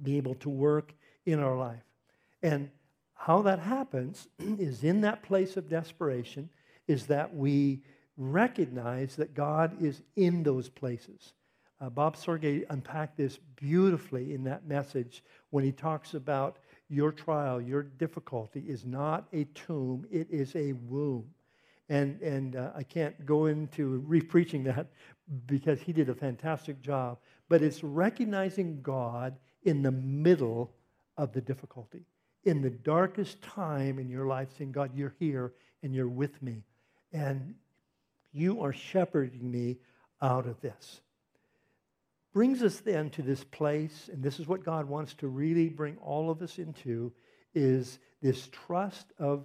be 0.02 0.18
able 0.18 0.34
to 0.34 0.50
work 0.50 0.92
in 1.24 1.40
our 1.40 1.56
life. 1.56 1.80
And 2.44 2.68
how 3.14 3.40
that 3.42 3.58
happens 3.58 4.28
is 4.38 4.84
in 4.84 5.00
that 5.00 5.22
place 5.22 5.56
of 5.56 5.68
desperation, 5.68 6.50
is 6.86 7.06
that 7.06 7.34
we 7.34 7.82
recognize 8.18 9.16
that 9.16 9.34
God 9.34 9.82
is 9.82 10.02
in 10.14 10.42
those 10.42 10.68
places. 10.68 11.32
Uh, 11.80 11.88
Bob 11.88 12.16
Sorge 12.16 12.64
unpacked 12.68 13.16
this 13.16 13.38
beautifully 13.56 14.34
in 14.34 14.44
that 14.44 14.68
message 14.68 15.24
when 15.50 15.64
he 15.64 15.72
talks 15.72 16.12
about 16.12 16.58
your 16.90 17.10
trial, 17.10 17.60
your 17.60 17.82
difficulty 17.82 18.60
is 18.60 18.84
not 18.84 19.26
a 19.32 19.44
tomb, 19.44 20.06
it 20.10 20.28
is 20.30 20.54
a 20.54 20.72
womb. 20.72 21.24
And, 21.88 22.20
and 22.20 22.56
uh, 22.56 22.70
I 22.76 22.82
can't 22.82 23.24
go 23.24 23.46
into 23.46 24.02
re-preaching 24.06 24.64
that 24.64 24.88
because 25.46 25.80
he 25.80 25.94
did 25.94 26.10
a 26.10 26.14
fantastic 26.14 26.82
job. 26.82 27.18
But 27.48 27.62
it's 27.62 27.82
recognizing 27.82 28.82
God 28.82 29.38
in 29.62 29.82
the 29.82 29.92
middle 29.92 30.74
of 31.16 31.32
the 31.32 31.40
difficulty. 31.40 32.04
In 32.44 32.62
the 32.62 32.70
darkest 32.70 33.40
time 33.42 33.98
in 33.98 34.08
your 34.08 34.26
life, 34.26 34.48
saying, 34.56 34.72
God, 34.72 34.90
you're 34.94 35.14
here 35.18 35.52
and 35.82 35.94
you're 35.94 36.08
with 36.08 36.42
me. 36.42 36.64
And 37.12 37.54
you 38.32 38.62
are 38.62 38.72
shepherding 38.72 39.50
me 39.50 39.78
out 40.20 40.46
of 40.46 40.60
this 40.60 41.00
brings 42.34 42.64
us 42.64 42.80
then 42.80 43.08
to 43.10 43.22
this 43.22 43.44
place, 43.44 44.10
and 44.12 44.22
this 44.22 44.40
is 44.40 44.48
what 44.48 44.64
God 44.64 44.86
wants 44.86 45.14
to 45.14 45.28
really 45.28 45.68
bring 45.68 45.96
all 45.98 46.30
of 46.30 46.42
us 46.42 46.58
into, 46.58 47.12
is 47.54 48.00
this 48.20 48.48
trust 48.48 49.06
of 49.18 49.44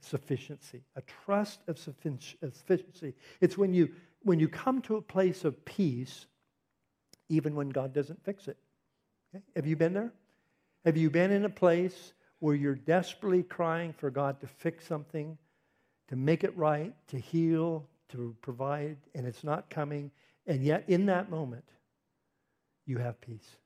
sufficiency, 0.00 0.82
a 0.96 1.02
trust 1.24 1.60
of 1.68 1.78
sufficiency. 1.78 3.14
It's 3.40 3.56
when 3.56 3.72
you, 3.72 3.90
when 4.22 4.40
you 4.40 4.48
come 4.48 4.82
to 4.82 4.96
a 4.96 5.02
place 5.02 5.44
of 5.44 5.64
peace, 5.64 6.26
even 7.28 7.54
when 7.54 7.68
God 7.68 7.94
doesn't 7.94 8.24
fix 8.24 8.48
it. 8.48 8.58
Okay? 9.32 9.44
Have 9.54 9.66
you 9.66 9.76
been 9.76 9.92
there? 9.92 10.12
Have 10.84 10.96
you 10.96 11.10
been 11.10 11.30
in 11.30 11.44
a 11.44 11.50
place 11.50 12.12
where 12.38 12.54
you're 12.54 12.74
desperately 12.74 13.42
crying 13.42 13.92
for 13.92 14.10
God 14.10 14.40
to 14.40 14.46
fix 14.46 14.86
something, 14.86 15.36
to 16.08 16.16
make 16.16 16.42
it 16.42 16.56
right, 16.56 16.94
to 17.08 17.18
heal, 17.18 17.86
to 18.10 18.34
provide, 18.40 18.96
and 19.14 19.26
it's 19.26 19.44
not 19.44 19.70
coming? 19.70 20.10
And 20.46 20.64
yet, 20.64 20.84
in 20.88 21.06
that 21.06 21.30
moment, 21.30 21.64
you 22.86 22.98
have 22.98 23.20
peace. 23.20 23.56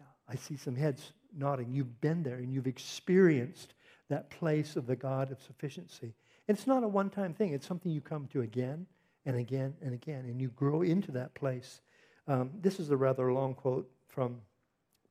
Yeah, 0.00 0.06
I 0.28 0.36
see 0.36 0.56
some 0.56 0.76
heads 0.76 1.12
nodding. 1.36 1.72
You've 1.72 2.00
been 2.00 2.22
there 2.22 2.36
and 2.36 2.52
you've 2.52 2.66
experienced 2.66 3.74
that 4.08 4.30
place 4.30 4.76
of 4.76 4.86
the 4.86 4.96
God 4.96 5.32
of 5.32 5.42
sufficiency. 5.42 6.14
It's 6.48 6.66
not 6.66 6.84
a 6.84 6.88
one 6.88 7.10
time 7.10 7.34
thing, 7.34 7.52
it's 7.52 7.66
something 7.66 7.90
you 7.90 8.00
come 8.00 8.28
to 8.28 8.42
again 8.42 8.86
and 9.24 9.36
again 9.36 9.74
and 9.82 9.92
again, 9.92 10.26
and 10.26 10.40
you 10.40 10.48
grow 10.50 10.82
into 10.82 11.10
that 11.12 11.34
place. 11.34 11.80
Um, 12.28 12.50
this 12.60 12.78
is 12.78 12.90
a 12.90 12.96
rather 12.96 13.32
long 13.32 13.54
quote 13.54 13.90
from 14.08 14.40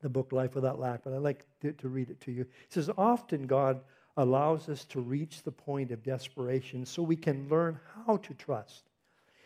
the 0.05 0.09
book 0.09 0.31
Life 0.31 0.53
Without 0.53 0.79
Lack, 0.79 1.03
but 1.03 1.13
I'd 1.13 1.23
like 1.23 1.47
to, 1.61 1.71
to 1.73 1.89
read 1.89 2.11
it 2.11 2.21
to 2.21 2.31
you. 2.31 2.41
It 2.41 2.49
says, 2.69 2.91
Often 2.95 3.47
God 3.47 3.81
allows 4.15 4.69
us 4.69 4.85
to 4.85 5.01
reach 5.01 5.41
the 5.41 5.51
point 5.51 5.89
of 5.89 6.03
desperation 6.03 6.85
so 6.85 7.01
we 7.01 7.15
can 7.15 7.49
learn 7.49 7.79
how 8.05 8.17
to 8.17 8.35
trust. 8.35 8.83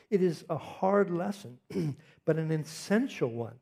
It 0.10 0.22
is 0.22 0.44
a 0.50 0.58
hard 0.58 1.12
lesson, 1.12 1.60
but 2.26 2.36
an 2.36 2.52
essential 2.52 3.30
one. 3.30 3.56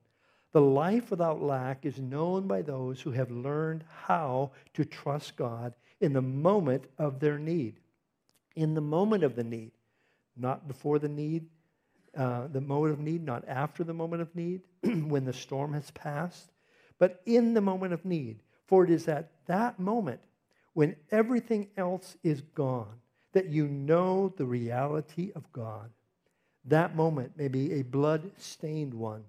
The 0.53 0.61
life 0.61 1.11
without 1.11 1.39
lack 1.39 1.85
is 1.85 1.99
known 1.99 2.47
by 2.47 2.63
those 2.63 2.99
who 2.99 3.11
have 3.11 3.29
learned 3.29 3.83
how 4.05 4.53
to 4.73 4.83
trust 4.83 5.35
God 5.35 5.75
in 6.01 6.13
the 6.13 6.21
moment 6.23 6.85
of 6.97 7.19
their 7.19 7.37
need. 7.37 7.79
In 8.55 8.73
the 8.73 8.81
moment 8.81 9.23
of 9.23 9.35
the 9.35 9.43
need, 9.43 9.69
not 10.35 10.67
before 10.67 10.97
the 10.97 11.09
need, 11.09 11.45
uh, 12.17 12.47
the 12.47 12.59
moment 12.59 12.93
of 12.93 12.99
need, 12.99 13.23
not 13.23 13.47
after 13.47 13.83
the 13.83 13.93
moment 13.93 14.23
of 14.23 14.35
need, 14.35 14.61
when 14.81 15.25
the 15.25 15.33
storm 15.33 15.73
has 15.73 15.91
passed, 15.91 16.49
but 16.99 17.21
in 17.25 17.53
the 17.53 17.61
moment 17.61 17.93
of 17.93 18.05
need. 18.05 18.41
For 18.67 18.83
it 18.83 18.89
is 18.89 19.07
at 19.07 19.31
that 19.45 19.79
moment 19.79 20.19
when 20.73 20.95
everything 21.11 21.69
else 21.77 22.17
is 22.23 22.41
gone 22.41 22.99
that 23.33 23.47
you 23.47 23.67
know 23.67 24.33
the 24.37 24.45
reality 24.45 25.31
of 25.35 25.51
God. 25.53 25.89
That 26.65 26.95
moment 26.95 27.37
may 27.37 27.47
be 27.47 27.73
a 27.73 27.81
blood 27.81 28.31
stained 28.37 28.93
one, 28.93 29.23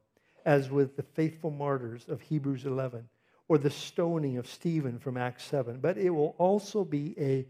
as 0.45 0.71
with 0.71 0.97
the 0.97 1.03
faithful 1.03 1.51
martyrs 1.51 2.07
of 2.09 2.21
Hebrews 2.21 2.65
11 2.65 3.09
or 3.49 3.59
the 3.59 3.71
stoning 3.71 4.37
of 4.39 4.47
Stephen 4.47 4.99
from 4.99 5.17
Acts 5.17 5.45
7, 5.45 5.79
but 5.81 5.97
it 5.97 6.11
will 6.11 6.35
also 6.39 6.85
be 6.85 7.15
a 7.19 7.47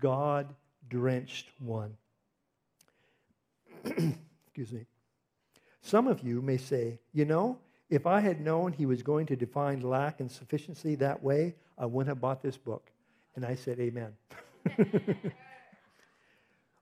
God 0.00 0.54
drenched 0.88 1.48
one. 1.58 1.96
Excuse 3.84 4.72
me. 4.72 4.86
Some 5.80 6.06
of 6.06 6.22
you 6.22 6.42
may 6.42 6.56
say, 6.56 6.98
you 7.12 7.24
know, 7.24 7.58
if 7.90 8.06
I 8.06 8.20
had 8.20 8.40
known 8.40 8.72
he 8.72 8.86
was 8.86 9.02
going 9.02 9.26
to 9.26 9.36
define 9.36 9.80
lack 9.80 10.20
and 10.20 10.30
sufficiency 10.30 10.94
that 10.96 11.22
way, 11.22 11.54
I 11.76 11.86
wouldn't 11.86 12.08
have 12.08 12.20
bought 12.20 12.42
this 12.42 12.56
book. 12.56 12.90
And 13.34 13.44
I 13.44 13.54
said, 13.54 13.80
Amen. 13.80 14.12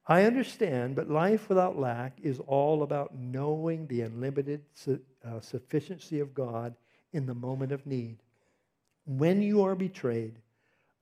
I 0.08 0.22
understand, 0.22 0.94
but 0.94 1.10
life 1.10 1.48
without 1.48 1.78
lack 1.78 2.18
is 2.22 2.38
all 2.46 2.84
about 2.84 3.16
knowing 3.16 3.86
the 3.86 4.02
unlimited 4.02 4.62
su- 4.74 5.00
uh, 5.24 5.40
sufficiency 5.40 6.20
of 6.20 6.32
God 6.32 6.74
in 7.12 7.26
the 7.26 7.34
moment 7.34 7.72
of 7.72 7.86
need. 7.86 8.18
When 9.04 9.42
you 9.42 9.64
are 9.64 9.74
betrayed, 9.74 10.38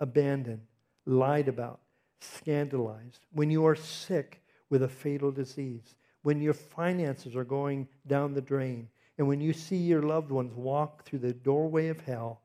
abandoned, 0.00 0.62
lied 1.04 1.48
about, 1.48 1.80
scandalized, 2.20 3.26
when 3.32 3.50
you 3.50 3.66
are 3.66 3.76
sick 3.76 4.42
with 4.70 4.82
a 4.82 4.88
fatal 4.88 5.30
disease, 5.30 5.94
when 6.22 6.40
your 6.40 6.54
finances 6.54 7.36
are 7.36 7.44
going 7.44 7.86
down 8.06 8.32
the 8.32 8.40
drain, 8.40 8.88
and 9.18 9.28
when 9.28 9.40
you 9.40 9.52
see 9.52 9.76
your 9.76 10.02
loved 10.02 10.30
ones 10.30 10.54
walk 10.54 11.04
through 11.04 11.20
the 11.20 11.32
doorway 11.32 11.88
of 11.88 12.00
hell, 12.00 12.40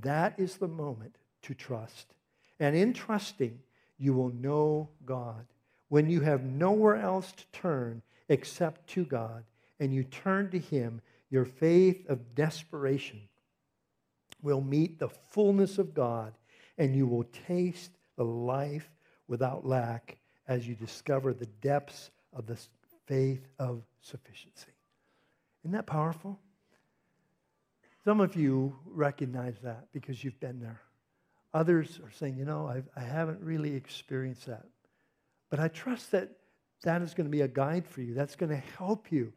that 0.00 0.34
is 0.38 0.56
the 0.56 0.68
moment 0.68 1.16
to 1.42 1.54
trust. 1.54 2.14
And 2.58 2.74
in 2.74 2.92
trusting, 2.92 3.58
you 3.98 4.14
will 4.14 4.30
know 4.30 4.88
God 5.04 5.46
when 5.94 6.10
you 6.10 6.20
have 6.20 6.42
nowhere 6.42 6.96
else 6.96 7.30
to 7.30 7.44
turn 7.52 8.02
except 8.28 8.88
to 8.88 9.04
God, 9.04 9.44
and 9.78 9.94
you 9.94 10.02
turn 10.02 10.50
to 10.50 10.58
Him, 10.58 11.00
your 11.30 11.44
faith 11.44 12.08
of 12.08 12.34
desperation 12.34 13.20
will 14.42 14.60
meet 14.60 14.98
the 14.98 15.08
fullness 15.08 15.78
of 15.78 15.94
God, 15.94 16.34
and 16.78 16.96
you 16.96 17.06
will 17.06 17.24
taste 17.46 17.92
the 18.16 18.24
life 18.24 18.90
without 19.28 19.64
lack 19.64 20.16
as 20.48 20.66
you 20.66 20.74
discover 20.74 21.32
the 21.32 21.46
depths 21.46 22.10
of 22.32 22.46
the 22.46 22.58
faith 23.06 23.46
of 23.60 23.82
sufficiency. 24.00 24.73
Isn't 25.64 25.72
that 25.72 25.86
powerful? 25.86 26.38
Some 28.04 28.20
of 28.20 28.36
you 28.36 28.76
recognize 28.84 29.56
that 29.62 29.86
because 29.92 30.22
you've 30.22 30.38
been 30.38 30.60
there. 30.60 30.80
Others 31.54 32.00
are 32.04 32.10
saying, 32.10 32.36
you 32.36 32.44
know, 32.44 32.66
I've, 32.66 32.88
I 32.94 33.00
haven't 33.00 33.40
really 33.40 33.74
experienced 33.74 34.46
that. 34.46 34.66
But 35.48 35.60
I 35.60 35.68
trust 35.68 36.10
that 36.12 36.30
that 36.82 37.00
is 37.00 37.14
going 37.14 37.26
to 37.26 37.30
be 37.30 37.40
a 37.40 37.48
guide 37.48 37.86
for 37.86 38.02
you. 38.02 38.12
That's 38.12 38.36
going 38.36 38.50
to 38.50 38.62
help 38.76 39.10
you 39.10 39.32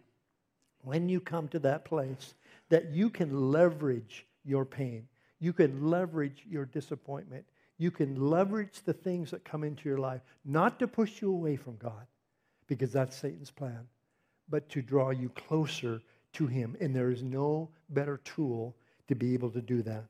when 0.82 1.08
you 1.08 1.22
come 1.22 1.48
to 1.50 1.60
that 1.60 1.86
place 1.86 2.34
that 2.70 2.92
you 2.92 3.10
can 3.10 3.52
leverage 3.52 4.26
your 4.44 4.66
pain. 4.66 5.08
You 5.40 5.54
can 5.54 5.90
leverage 5.90 6.44
your 6.50 6.66
disappointment. 6.66 7.46
You 7.78 7.92
can 7.92 8.30
leverage 8.30 8.82
the 8.84 8.94
things 8.94 9.32
that 9.32 9.46
come 9.46 9.63
into 9.63 9.88
your 9.88 10.00
life, 10.00 10.22
not 10.44 10.80
to 10.80 10.88
push 10.88 11.22
you 11.22 11.32
away 11.32 11.56
from 11.56 11.78
God, 11.78 12.08
because 12.68 12.92
that's 12.92 13.16
Satan's 13.16 13.52
plan, 13.52 13.88
but 14.50 14.68
to 14.70 14.82
draw 14.82 15.12
you 15.12 15.30
closer 15.30 16.02
to 16.34 16.48
Him. 16.48 16.76
And 16.80 16.96
there 16.96 17.12
is 17.12 17.24
no 17.24 17.70
better 17.90 18.18
tool 18.24 18.76
to 19.08 19.16
be 19.16 19.34
able 19.34 19.52
to 19.52 19.62
do 19.62 19.82
that. 19.84 20.06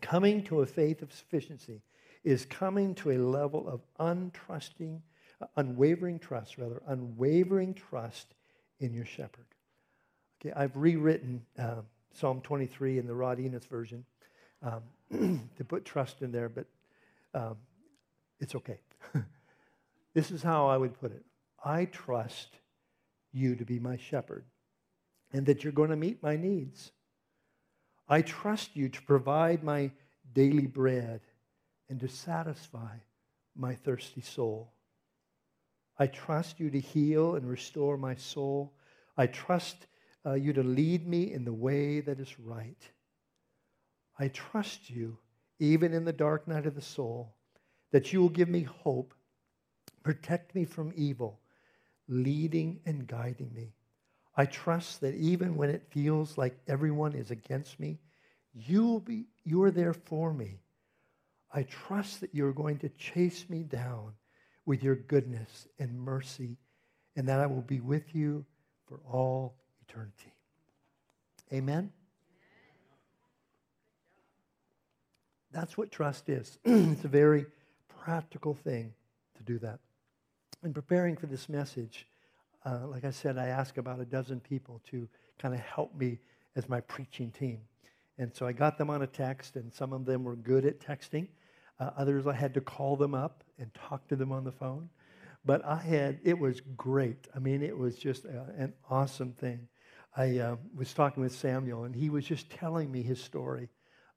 Coming 0.00 0.42
to 0.44 0.62
a 0.62 0.66
faith 0.66 1.02
of 1.02 1.12
sufficiency 1.12 1.80
is 2.24 2.44
coming 2.44 2.94
to 2.96 3.12
a 3.12 3.18
level 3.18 3.68
of 3.68 3.80
untrusting 3.98 5.00
unwavering 5.56 6.18
trust, 6.18 6.58
rather, 6.58 6.82
unwavering 6.86 7.74
trust 7.74 8.34
in 8.80 8.92
your 8.92 9.04
shepherd. 9.04 9.46
Okay, 10.40 10.52
I've 10.54 10.76
rewritten 10.76 11.44
uh, 11.58 11.82
Psalm 12.12 12.40
23 12.40 12.98
in 12.98 13.06
the 13.06 13.14
Rod 13.14 13.40
Enos 13.40 13.64
version 13.64 14.04
um, 14.62 14.82
to 15.56 15.64
put 15.64 15.84
trust 15.84 16.22
in 16.22 16.32
there, 16.32 16.48
but 16.48 16.66
um, 17.34 17.56
it's 18.40 18.54
okay. 18.54 18.80
this 20.14 20.30
is 20.30 20.42
how 20.42 20.68
I 20.68 20.76
would 20.76 20.98
put 21.00 21.12
it 21.12 21.24
I 21.64 21.84
trust 21.86 22.48
you 23.32 23.54
to 23.54 23.64
be 23.64 23.78
my 23.78 23.96
shepherd 23.96 24.44
and 25.32 25.46
that 25.46 25.64
you're 25.64 25.72
going 25.72 25.90
to 25.90 25.96
meet 25.96 26.22
my 26.22 26.36
needs. 26.36 26.92
I 28.08 28.22
trust 28.22 28.76
you 28.76 28.88
to 28.88 29.02
provide 29.02 29.62
my 29.62 29.90
daily 30.34 30.66
bread 30.66 31.20
and 31.88 32.00
to 32.00 32.08
satisfy 32.08 32.96
my 33.56 33.74
thirsty 33.74 34.20
soul. 34.20 34.72
I 35.98 36.06
trust 36.06 36.58
you 36.58 36.70
to 36.70 36.80
heal 36.80 37.36
and 37.36 37.48
restore 37.48 37.96
my 37.96 38.14
soul. 38.14 38.74
I 39.16 39.26
trust 39.26 39.86
uh, 40.24 40.34
you 40.34 40.52
to 40.52 40.62
lead 40.62 41.06
me 41.06 41.32
in 41.32 41.44
the 41.44 41.52
way 41.52 42.00
that 42.00 42.18
is 42.18 42.38
right. 42.38 42.82
I 44.18 44.28
trust 44.28 44.90
you, 44.90 45.18
even 45.58 45.92
in 45.92 46.04
the 46.04 46.12
dark 46.12 46.46
night 46.46 46.66
of 46.66 46.74
the 46.74 46.80
soul, 46.80 47.34
that 47.90 48.12
you 48.12 48.20
will 48.20 48.28
give 48.28 48.48
me 48.48 48.62
hope, 48.62 49.14
protect 50.02 50.54
me 50.54 50.64
from 50.64 50.92
evil, 50.96 51.40
leading 52.08 52.80
and 52.86 53.06
guiding 53.06 53.52
me. 53.54 53.74
I 54.36 54.46
trust 54.46 55.00
that 55.02 55.14
even 55.14 55.56
when 55.56 55.70
it 55.70 55.86
feels 55.90 56.38
like 56.38 56.58
everyone 56.66 57.14
is 57.14 57.30
against 57.30 57.78
me, 57.78 57.98
you 58.54 58.86
will 58.86 59.00
be 59.00 59.24
you 59.44 59.62
are 59.62 59.70
there 59.70 59.94
for 59.94 60.32
me. 60.32 60.60
I 61.52 61.64
trust 61.64 62.20
that 62.20 62.34
you're 62.34 62.52
going 62.52 62.78
to 62.78 62.88
chase 62.90 63.44
me 63.48 63.62
down 63.62 64.12
with 64.64 64.82
your 64.82 64.94
goodness 64.94 65.66
and 65.78 66.00
mercy, 66.00 66.56
and 67.16 67.28
that 67.28 67.40
I 67.40 67.46
will 67.46 67.62
be 67.62 67.80
with 67.80 68.14
you 68.14 68.44
for 68.86 69.00
all 69.10 69.56
eternity. 69.86 70.32
Amen? 71.52 71.92
That's 75.50 75.76
what 75.76 75.90
trust 75.90 76.28
is. 76.28 76.58
it's 76.64 77.04
a 77.04 77.08
very 77.08 77.44
practical 78.02 78.54
thing 78.54 78.94
to 79.36 79.42
do 79.42 79.58
that. 79.58 79.80
In 80.64 80.72
preparing 80.72 81.16
for 81.16 81.26
this 81.26 81.48
message, 81.48 82.06
uh, 82.64 82.86
like 82.86 83.04
I 83.04 83.10
said, 83.10 83.38
I 83.38 83.46
asked 83.46 83.78
about 83.78 84.00
a 84.00 84.04
dozen 84.04 84.40
people 84.40 84.80
to 84.90 85.08
kind 85.38 85.54
of 85.54 85.60
help 85.60 85.94
me 85.94 86.18
as 86.56 86.68
my 86.68 86.80
preaching 86.80 87.30
team. 87.30 87.60
And 88.18 88.34
so 88.34 88.46
I 88.46 88.52
got 88.52 88.78
them 88.78 88.90
on 88.90 89.02
a 89.02 89.06
text, 89.06 89.56
and 89.56 89.72
some 89.72 89.92
of 89.92 90.04
them 90.04 90.24
were 90.24 90.36
good 90.36 90.64
at 90.64 90.80
texting. 90.80 91.28
Uh, 91.80 91.90
others, 91.96 92.26
I 92.26 92.34
had 92.34 92.54
to 92.54 92.60
call 92.60 92.96
them 92.96 93.14
up 93.14 93.42
and 93.58 93.72
talk 93.74 94.06
to 94.08 94.16
them 94.16 94.32
on 94.32 94.44
the 94.44 94.52
phone. 94.52 94.88
But 95.44 95.64
I 95.64 95.76
had, 95.76 96.20
it 96.22 96.38
was 96.38 96.60
great. 96.76 97.26
I 97.34 97.38
mean, 97.40 97.62
it 97.62 97.76
was 97.76 97.96
just 97.96 98.24
a, 98.24 98.46
an 98.56 98.74
awesome 98.88 99.32
thing. 99.32 99.66
I 100.16 100.38
uh, 100.38 100.56
was 100.76 100.92
talking 100.92 101.22
with 101.22 101.34
Samuel, 101.34 101.84
and 101.84 101.96
he 101.96 102.10
was 102.10 102.24
just 102.24 102.50
telling 102.50 102.92
me 102.92 103.02
his 103.02 103.20
story 103.20 103.70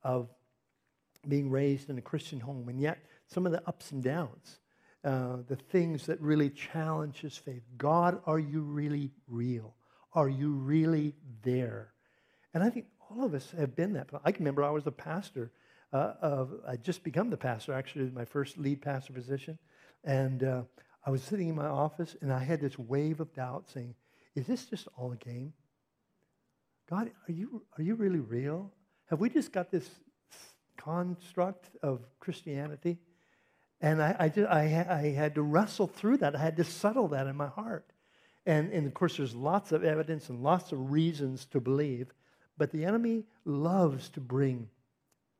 of 0.04 0.30
being 1.28 1.50
raised 1.50 1.90
in 1.90 1.98
a 1.98 2.02
Christian 2.02 2.40
home, 2.40 2.70
and 2.70 2.80
yet 2.80 3.00
some 3.28 3.46
of 3.46 3.52
the 3.52 3.68
ups 3.68 3.92
and 3.92 4.04
downs, 4.04 4.60
uh, 5.06 5.38
the 5.48 5.56
things 5.56 6.08
that 6.08 6.20
really 6.20 6.50
challenge 6.50 7.22
his 7.22 7.38
faith. 7.38 7.62
God, 7.78 8.20
are 8.26 8.40
you 8.40 8.62
really 8.62 9.12
real? 9.28 9.76
Are 10.14 10.28
you 10.28 10.54
really 10.54 11.14
there? 11.44 11.94
And 12.56 12.64
I 12.64 12.72
think 12.72 12.88
all 13.12 13.24
of 13.24 13.36
us 13.36 13.54
have 13.56 13.76
been 13.76 13.94
that. 13.94 14.10
I 14.24 14.32
can 14.32 14.44
remember 14.44 14.64
I 14.64 14.72
was 14.72 14.88
a 14.88 14.92
pastor 14.92 15.52
uh, 15.94 16.14
of, 16.22 16.54
I 16.68 16.78
just 16.78 17.04
become 17.04 17.30
the 17.30 17.38
pastor, 17.38 17.74
actually, 17.74 18.10
my 18.10 18.26
first 18.26 18.58
lead 18.58 18.82
pastor 18.82 19.14
position. 19.14 19.60
And 20.04 20.44
uh, 20.44 20.64
I 21.06 21.12
was 21.12 21.22
sitting 21.22 21.50
in 21.50 21.56
my 21.56 21.68
office 21.68 22.16
and 22.22 22.34
I 22.34 22.44
had 22.44 22.60
this 22.60 22.80
wave 22.80 23.20
of 23.20 23.32
doubt 23.36 23.70
saying, 23.70 23.94
Is 24.34 24.48
this 24.48 24.66
just 24.66 24.88
all 24.98 25.12
a 25.12 25.18
game? 25.18 25.54
God, 26.90 27.12
are 27.28 27.32
you, 27.32 27.64
are 27.78 27.84
you 27.84 27.94
really 27.94 28.20
real? 28.20 28.72
Have 29.12 29.20
we 29.20 29.30
just 29.30 29.52
got 29.52 29.70
this 29.70 29.88
construct 30.78 31.70
of 31.84 32.02
Christianity? 32.20 32.98
And 33.82 34.02
I, 34.02 34.16
I, 34.20 34.30
just, 34.30 34.50
I, 34.50 34.86
I 34.90 35.10
had 35.12 35.36
to 35.36 35.42
wrestle 35.42 35.88
through 35.88 36.18
that. 36.18 36.36
I 36.36 36.40
had 36.40 36.58
to 36.58 36.64
settle 36.64 37.10
that 37.10 37.28
in 37.28 37.36
my 37.36 37.48
heart. 37.48 37.86
And, 38.46 38.72
and 38.72 38.86
of 38.88 38.94
course, 38.94 39.18
there's 39.18 39.36
lots 39.36 39.72
of 39.72 39.84
evidence 39.84 40.30
and 40.30 40.42
lots 40.42 40.72
of 40.72 40.92
reasons 40.92 41.46
to 41.48 41.60
believe, 41.60 42.14
but 42.58 42.72
the 42.72 42.86
enemy 42.86 43.26
loves 43.44 44.10
to 44.10 44.22
bring 44.22 44.70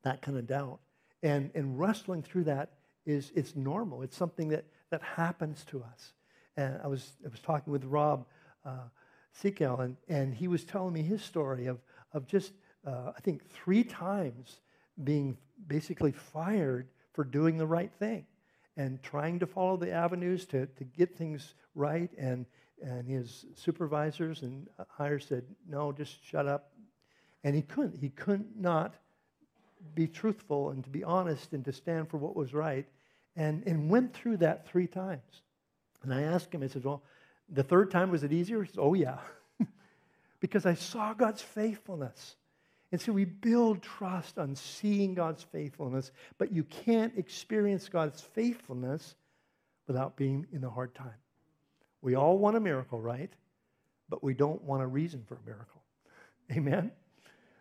that 0.04 0.22
kind 0.22 0.38
of 0.38 0.48
doubt. 0.48 0.80
And, 1.24 1.52
and 1.56 1.80
wrestling 1.80 2.24
through 2.24 2.46
that 2.46 2.74
is 3.06 3.32
it's 3.36 3.56
normal. 3.56 4.02
It's 4.02 4.18
something 4.18 4.50
that, 4.50 4.66
that 4.90 5.02
happens 5.02 5.64
to 5.66 5.84
us. 5.84 6.14
And 6.58 6.80
I 6.84 6.88
was, 6.88 7.14
I 7.26 7.30
was 7.30 7.40
talking 7.40 7.72
with 7.72 7.84
Rob 7.86 8.26
uh, 8.66 8.90
and, 9.44 9.98
and 10.08 10.34
he 10.34 10.48
was 10.48 10.64
telling 10.64 10.94
me 10.94 11.02
his 11.02 11.22
story 11.22 11.68
of, 11.68 11.80
of 12.14 12.26
just, 12.26 12.54
uh, 12.88 13.12
I 13.16 13.20
think, 13.20 13.48
three 13.52 13.84
times 13.84 14.60
being 15.04 15.38
basically 15.68 16.14
fired 16.14 16.88
for 17.16 17.24
doing 17.24 17.58
the 17.58 17.66
right 17.66 17.92
thing 17.98 18.26
and 18.78 19.02
trying 19.02 19.40
to 19.40 19.48
follow 19.48 19.78
the 19.78 19.92
avenues 19.92 20.46
to, 20.48 20.66
to 20.66 20.84
get 20.84 21.18
things 21.18 21.56
right. 21.74 22.12
And, 22.18 22.46
and 22.82 23.08
his 23.08 23.46
supervisors 23.56 24.42
and 24.42 24.68
higher 24.90 25.20
said, 25.20 25.44
no, 25.68 25.92
just 25.92 26.24
shut 26.26 26.48
up. 26.48 26.72
And 27.44 27.56
he 27.56 27.62
couldn't. 27.62 28.00
He 28.00 28.10
could 28.10 28.44
not 28.58 28.76
not 28.84 28.96
be 29.94 30.08
truthful 30.08 30.72
and 30.72 30.84
to 30.84 30.90
be 30.90 31.04
honest 31.04 31.54
and 31.54 31.64
to 31.66 31.72
stand 31.72 32.10
for 32.10 32.18
what 32.18 32.36
was 32.36 32.54
right. 32.54 32.88
And, 33.38 33.64
and 33.68 33.90
went 33.90 34.14
through 34.14 34.38
that 34.38 34.66
three 34.68 34.88
times. 34.88 35.42
And 36.04 36.14
I 36.14 36.22
asked 36.22 36.54
him, 36.54 36.64
I 36.64 36.68
said, 36.68 36.86
Well, 36.86 37.04
the 37.50 37.64
third 37.64 37.92
time, 37.92 38.10
was 38.10 38.24
it 38.24 38.32
easier? 38.32 38.64
He 38.64 38.70
said, 38.70 38.80
Oh, 38.80 38.94
yeah. 38.94 39.18
because 40.40 40.66
I 40.66 40.76
saw 40.76 41.14
God's 41.14 41.42
faithfulness. 41.42 42.36
And 42.96 43.02
so 43.02 43.12
we 43.12 43.26
build 43.26 43.82
trust 43.82 44.40
on 44.40 44.56
seeing 44.56 45.16
God's 45.16 45.44
faithfulness, 45.44 46.14
but 46.38 46.54
you 46.54 46.64
can't 46.64 47.12
experience 47.18 47.90
God's 47.90 48.22
faithfulness 48.22 49.16
without 49.86 50.16
being 50.16 50.48
in 50.54 50.64
a 50.64 50.70
hard 50.70 50.96
time. 50.96 51.18
We 52.02 52.16
all 52.16 52.38
want 52.38 52.56
a 52.56 52.62
miracle, 52.62 53.02
right? 53.02 53.34
But 54.08 54.24
we 54.24 54.34
don't 54.34 54.64
want 54.64 54.82
a 54.82 54.88
reason 54.88 55.26
for 55.28 55.36
a 55.36 55.46
miracle. 55.46 55.82
Amen? 56.54 56.90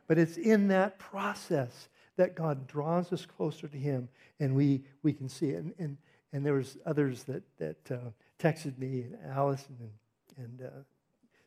But 0.06 0.18
it's 0.18 0.36
in 0.36 0.68
that 0.68 1.00
process 1.00 1.88
that 2.14 2.36
God 2.36 2.68
draws 2.68 3.12
us 3.12 3.26
closer 3.26 3.66
to 3.66 3.76
Him, 3.76 4.08
and 4.38 4.54
we, 4.54 4.84
we 5.02 5.12
can 5.12 5.28
see 5.28 5.48
it. 5.48 5.64
And, 5.64 5.74
and, 5.80 5.96
and 6.32 6.46
there 6.46 6.54
was 6.54 6.78
others 6.86 7.24
that, 7.24 7.42
that 7.58 7.90
uh, 7.90 8.10
texted 8.38 8.78
me, 8.78 9.00
and 9.00 9.32
Allison 9.32 9.76
and, 9.80 10.46
and 10.60 10.68
uh, 10.68 10.70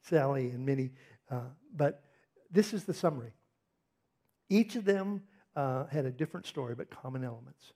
Sally 0.01 0.49
and 0.49 0.65
Minnie. 0.65 0.91
Uh, 1.31 1.39
but 1.73 2.03
this 2.51 2.73
is 2.73 2.83
the 2.83 2.93
summary. 2.93 3.31
Each 4.49 4.75
of 4.75 4.85
them 4.85 5.23
uh, 5.55 5.85
had 5.87 6.05
a 6.05 6.11
different 6.11 6.45
story, 6.45 6.75
but 6.75 6.89
common 6.89 7.23
elements. 7.23 7.73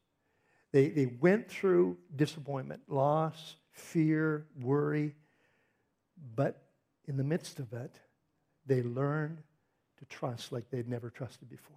They, 0.72 0.90
they 0.90 1.06
went 1.06 1.50
through 1.50 1.98
disappointment, 2.16 2.84
loss, 2.88 3.56
fear, 3.72 4.48
worry, 4.60 5.16
but 6.36 6.64
in 7.08 7.18
the 7.18 7.24
midst 7.24 7.60
of 7.60 7.74
it, 7.74 8.00
they 8.66 8.84
learned 8.84 9.40
to 9.98 10.06
trust 10.06 10.52
like 10.52 10.70
they'd 10.70 10.88
never 10.88 11.10
trusted 11.10 11.50
before. 11.50 11.76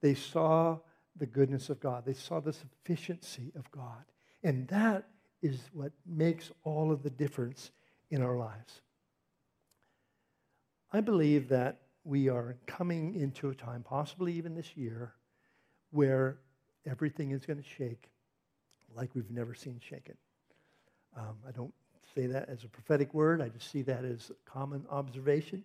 They 0.00 0.14
saw 0.14 0.78
the 1.16 1.26
goodness 1.26 1.70
of 1.70 1.80
God, 1.80 2.04
they 2.06 2.14
saw 2.14 2.40
the 2.40 2.52
sufficiency 2.52 3.52
of 3.56 3.70
God. 3.72 4.04
And 4.44 4.68
that 4.68 5.08
is 5.42 5.58
what 5.72 5.92
makes 6.06 6.52
all 6.62 6.92
of 6.92 7.02
the 7.02 7.10
difference 7.10 7.72
in 8.10 8.22
our 8.22 8.36
lives. 8.36 8.82
I 10.92 11.00
believe 11.00 11.48
that 11.48 11.80
we 12.08 12.30
are 12.30 12.56
coming 12.66 13.14
into 13.14 13.50
a 13.50 13.54
time, 13.54 13.82
possibly 13.82 14.32
even 14.32 14.54
this 14.54 14.74
year, 14.78 15.12
where 15.90 16.38
everything 16.86 17.32
is 17.32 17.44
going 17.44 17.58
to 17.58 17.68
shake 17.68 18.08
like 18.96 19.14
we've 19.14 19.30
never 19.30 19.54
seen 19.54 19.78
shaken. 19.78 20.16
Um, 21.14 21.36
I 21.46 21.50
don't 21.50 21.74
say 22.14 22.26
that 22.26 22.48
as 22.48 22.64
a 22.64 22.68
prophetic 22.68 23.12
word, 23.12 23.42
I 23.42 23.50
just 23.50 23.70
see 23.70 23.82
that 23.82 24.06
as 24.06 24.30
a 24.30 24.50
common 24.50 24.86
observation. 24.90 25.62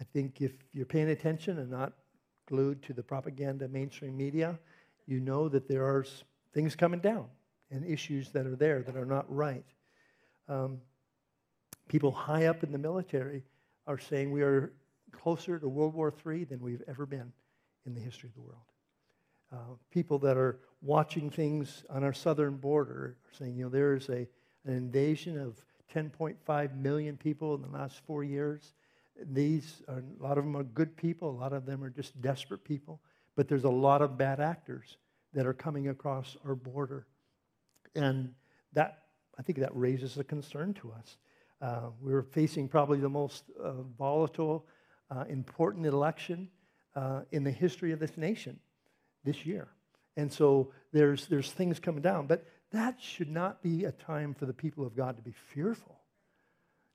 I 0.00 0.04
think 0.12 0.40
if 0.40 0.50
you're 0.72 0.84
paying 0.84 1.10
attention 1.10 1.58
and 1.58 1.70
not 1.70 1.92
glued 2.46 2.82
to 2.82 2.92
the 2.92 3.02
propaganda 3.02 3.68
mainstream 3.68 4.16
media, 4.16 4.58
you 5.06 5.20
know 5.20 5.48
that 5.48 5.68
there 5.68 5.84
are 5.84 6.04
things 6.52 6.74
coming 6.74 6.98
down 6.98 7.26
and 7.70 7.84
issues 7.84 8.30
that 8.30 8.46
are 8.46 8.56
there 8.56 8.82
that 8.82 8.96
are 8.96 9.06
not 9.06 9.32
right. 9.32 9.64
Um, 10.48 10.78
people 11.88 12.10
high 12.10 12.46
up 12.46 12.64
in 12.64 12.72
the 12.72 12.78
military 12.78 13.44
are 13.86 13.98
saying 13.98 14.32
we 14.32 14.42
are 14.42 14.72
closer 15.12 15.58
to 15.58 15.68
World 15.68 15.94
War 15.94 16.12
III 16.26 16.44
than 16.44 16.60
we've 16.60 16.82
ever 16.88 17.06
been 17.06 17.32
in 17.86 17.94
the 17.94 18.00
history 18.00 18.28
of 18.28 18.34
the 18.34 18.40
world. 18.40 18.62
Uh, 19.50 19.76
people 19.90 20.18
that 20.18 20.36
are 20.36 20.60
watching 20.82 21.30
things 21.30 21.84
on 21.88 22.04
our 22.04 22.12
southern 22.12 22.56
border 22.56 22.92
are 22.92 23.16
saying, 23.38 23.56
you 23.56 23.64
know, 23.64 23.70
there 23.70 23.94
is 23.94 24.08
a, 24.10 24.28
an 24.64 24.74
invasion 24.74 25.38
of 25.38 25.56
10.5 25.94 26.76
million 26.76 27.16
people 27.16 27.54
in 27.54 27.62
the 27.62 27.68
last 27.68 28.00
four 28.06 28.22
years. 28.22 28.74
These 29.32 29.82
are, 29.88 30.02
a 30.20 30.22
lot 30.22 30.38
of 30.38 30.44
them 30.44 30.56
are 30.56 30.64
good 30.64 30.96
people, 30.96 31.30
a 31.30 31.38
lot 31.40 31.52
of 31.52 31.64
them 31.64 31.82
are 31.82 31.90
just 31.90 32.20
desperate 32.20 32.62
people, 32.62 33.00
but 33.36 33.48
there's 33.48 33.64
a 33.64 33.70
lot 33.70 34.02
of 34.02 34.18
bad 34.18 34.38
actors 34.38 34.98
that 35.32 35.46
are 35.46 35.54
coming 35.54 35.88
across 35.88 36.36
our 36.44 36.54
border. 36.54 37.06
And 37.94 38.34
that, 38.74 39.04
I 39.38 39.42
think 39.42 39.58
that 39.58 39.74
raises 39.74 40.18
a 40.18 40.24
concern 40.24 40.74
to 40.74 40.92
us. 40.92 41.16
Uh, 41.60 41.90
we're 42.00 42.22
facing 42.22 42.68
probably 42.68 43.00
the 43.00 43.08
most 43.08 43.44
uh, 43.62 43.82
volatile, 43.98 44.66
uh, 45.10 45.24
important 45.28 45.86
election 45.86 46.48
uh, 46.94 47.22
in 47.32 47.44
the 47.44 47.50
history 47.50 47.92
of 47.92 48.00
this 48.00 48.16
nation 48.16 48.58
this 49.24 49.46
year. 49.46 49.68
And 50.16 50.32
so 50.32 50.72
there's, 50.92 51.26
there's 51.26 51.50
things 51.52 51.78
coming 51.78 52.02
down. 52.02 52.26
But 52.26 52.44
that 52.72 53.00
should 53.00 53.30
not 53.30 53.62
be 53.62 53.84
a 53.84 53.92
time 53.92 54.34
for 54.34 54.46
the 54.46 54.52
people 54.52 54.86
of 54.86 54.96
God 54.96 55.16
to 55.16 55.22
be 55.22 55.34
fearful. 55.54 55.98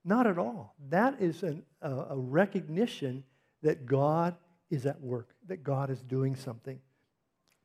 Not 0.06 0.28
at 0.28 0.38
all. 0.38 0.76
That 0.90 1.22
is 1.22 1.44
an, 1.44 1.64
a, 1.82 1.92
a 1.92 2.18
recognition 2.18 3.24
that 3.62 3.86
God 3.86 4.36
is 4.70 4.86
at 4.86 5.00
work, 5.02 5.30
that 5.48 5.64
God 5.64 5.90
is 5.90 6.02
doing 6.02 6.36
something. 6.36 6.80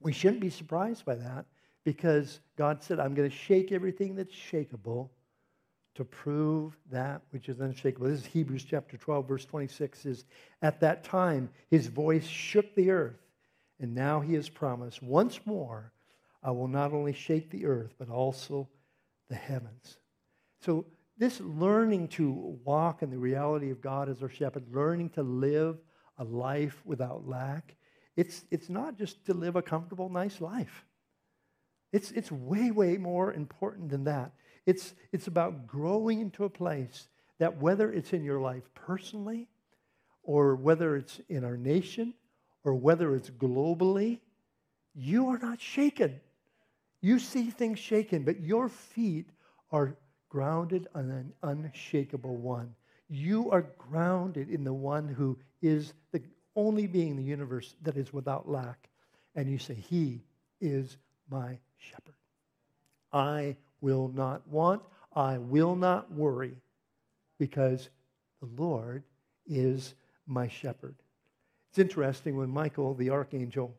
We 0.00 0.12
shouldn't 0.12 0.40
be 0.40 0.50
surprised 0.50 1.04
by 1.04 1.16
that 1.16 1.46
because 1.84 2.40
God 2.56 2.82
said, 2.82 3.00
I'm 3.00 3.14
going 3.14 3.28
to 3.28 3.36
shake 3.36 3.72
everything 3.72 4.14
that's 4.14 4.34
shakable 4.34 5.08
to 5.98 6.04
prove 6.04 6.78
that 6.92 7.22
which 7.30 7.48
is 7.48 7.58
unshakable. 7.58 8.06
This 8.06 8.20
is 8.20 8.26
Hebrews 8.26 8.62
chapter 8.62 8.96
12, 8.96 9.26
verse 9.26 9.44
26 9.44 10.06
is 10.06 10.24
at 10.62 10.78
that 10.78 11.02
time 11.02 11.50
his 11.72 11.88
voice 11.88 12.24
shook 12.24 12.72
the 12.76 12.92
earth, 12.92 13.18
and 13.80 13.96
now 13.96 14.20
he 14.20 14.34
has 14.34 14.48
promised, 14.48 15.02
once 15.02 15.40
more 15.44 15.92
I 16.40 16.52
will 16.52 16.68
not 16.68 16.92
only 16.92 17.12
shake 17.12 17.50
the 17.50 17.66
earth, 17.66 17.94
but 17.98 18.08
also 18.08 18.68
the 19.28 19.34
heavens. 19.34 19.98
So 20.60 20.86
this 21.16 21.40
learning 21.40 22.08
to 22.10 22.30
walk 22.64 23.02
in 23.02 23.10
the 23.10 23.18
reality 23.18 23.72
of 23.72 23.80
God 23.80 24.08
as 24.08 24.22
our 24.22 24.28
shepherd, 24.28 24.72
learning 24.72 25.10
to 25.10 25.24
live 25.24 25.78
a 26.16 26.22
life 26.22 26.80
without 26.84 27.26
lack, 27.26 27.74
it's, 28.16 28.44
it's 28.52 28.68
not 28.68 28.96
just 28.96 29.24
to 29.26 29.34
live 29.34 29.56
a 29.56 29.62
comfortable, 29.62 30.08
nice 30.08 30.40
life. 30.40 30.84
It's, 31.92 32.12
it's 32.12 32.30
way, 32.30 32.70
way 32.70 32.98
more 32.98 33.32
important 33.32 33.90
than 33.90 34.04
that. 34.04 34.30
It's, 34.68 34.92
it's 35.12 35.28
about 35.28 35.66
growing 35.66 36.20
into 36.20 36.44
a 36.44 36.50
place 36.50 37.08
that 37.38 37.56
whether 37.56 37.90
it's 37.90 38.12
in 38.12 38.22
your 38.22 38.38
life 38.38 38.64
personally, 38.74 39.48
or 40.22 40.56
whether 40.56 40.94
it's 40.94 41.22
in 41.30 41.42
our 41.42 41.56
nation, 41.56 42.12
or 42.64 42.74
whether 42.74 43.16
it's 43.16 43.30
globally, 43.30 44.20
you 44.94 45.28
are 45.28 45.38
not 45.38 45.58
shaken. 45.58 46.20
You 47.00 47.18
see 47.18 47.48
things 47.48 47.78
shaken, 47.78 48.24
but 48.24 48.40
your 48.40 48.68
feet 48.68 49.30
are 49.72 49.96
grounded 50.28 50.86
on 50.94 51.08
an 51.08 51.32
unshakable 51.42 52.36
one. 52.36 52.74
You 53.08 53.50
are 53.50 53.64
grounded 53.78 54.50
in 54.50 54.64
the 54.64 54.74
one 54.74 55.08
who 55.08 55.38
is 55.62 55.94
the 56.12 56.20
only 56.56 56.86
being 56.86 57.12
in 57.12 57.16
the 57.16 57.22
universe 57.22 57.74
that 57.80 57.96
is 57.96 58.12
without 58.12 58.46
lack. 58.46 58.90
And 59.34 59.48
you 59.48 59.58
say, 59.58 59.72
He 59.72 60.24
is 60.60 60.98
my 61.30 61.56
shepherd. 61.78 62.16
I 63.14 63.56
will 63.80 64.08
not 64.08 64.46
want, 64.48 64.82
I 65.14 65.38
will 65.38 65.76
not 65.76 66.12
worry, 66.12 66.56
because 67.38 67.90
the 68.40 68.62
Lord 68.62 69.04
is 69.46 69.94
my 70.26 70.48
shepherd. 70.48 70.96
It's 71.70 71.78
interesting 71.78 72.36
when 72.36 72.50
Michael, 72.50 72.94
the 72.94 73.10
archangel, 73.10 73.74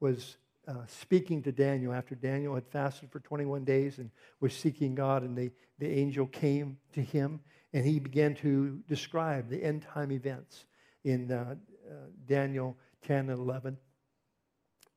was 0.00 0.36
uh, 0.66 0.86
speaking 0.86 1.42
to 1.42 1.52
Daniel 1.52 1.92
after 1.92 2.14
Daniel 2.14 2.54
had 2.54 2.66
fasted 2.66 3.10
for 3.10 3.20
21 3.20 3.64
days 3.64 3.98
and 3.98 4.10
was 4.40 4.54
seeking 4.54 4.94
God, 4.94 5.22
and 5.22 5.36
the, 5.36 5.50
the 5.78 5.88
angel 5.88 6.26
came 6.26 6.78
to 6.92 7.02
him 7.02 7.40
and 7.74 7.84
he 7.84 7.98
began 7.98 8.36
to 8.36 8.80
describe 8.88 9.50
the 9.50 9.62
end 9.62 9.82
time 9.82 10.12
events 10.12 10.64
in 11.02 11.30
uh, 11.30 11.56
uh, 11.90 11.94
Daniel 12.26 12.76
10 13.02 13.30
and 13.30 13.38
11. 13.40 13.76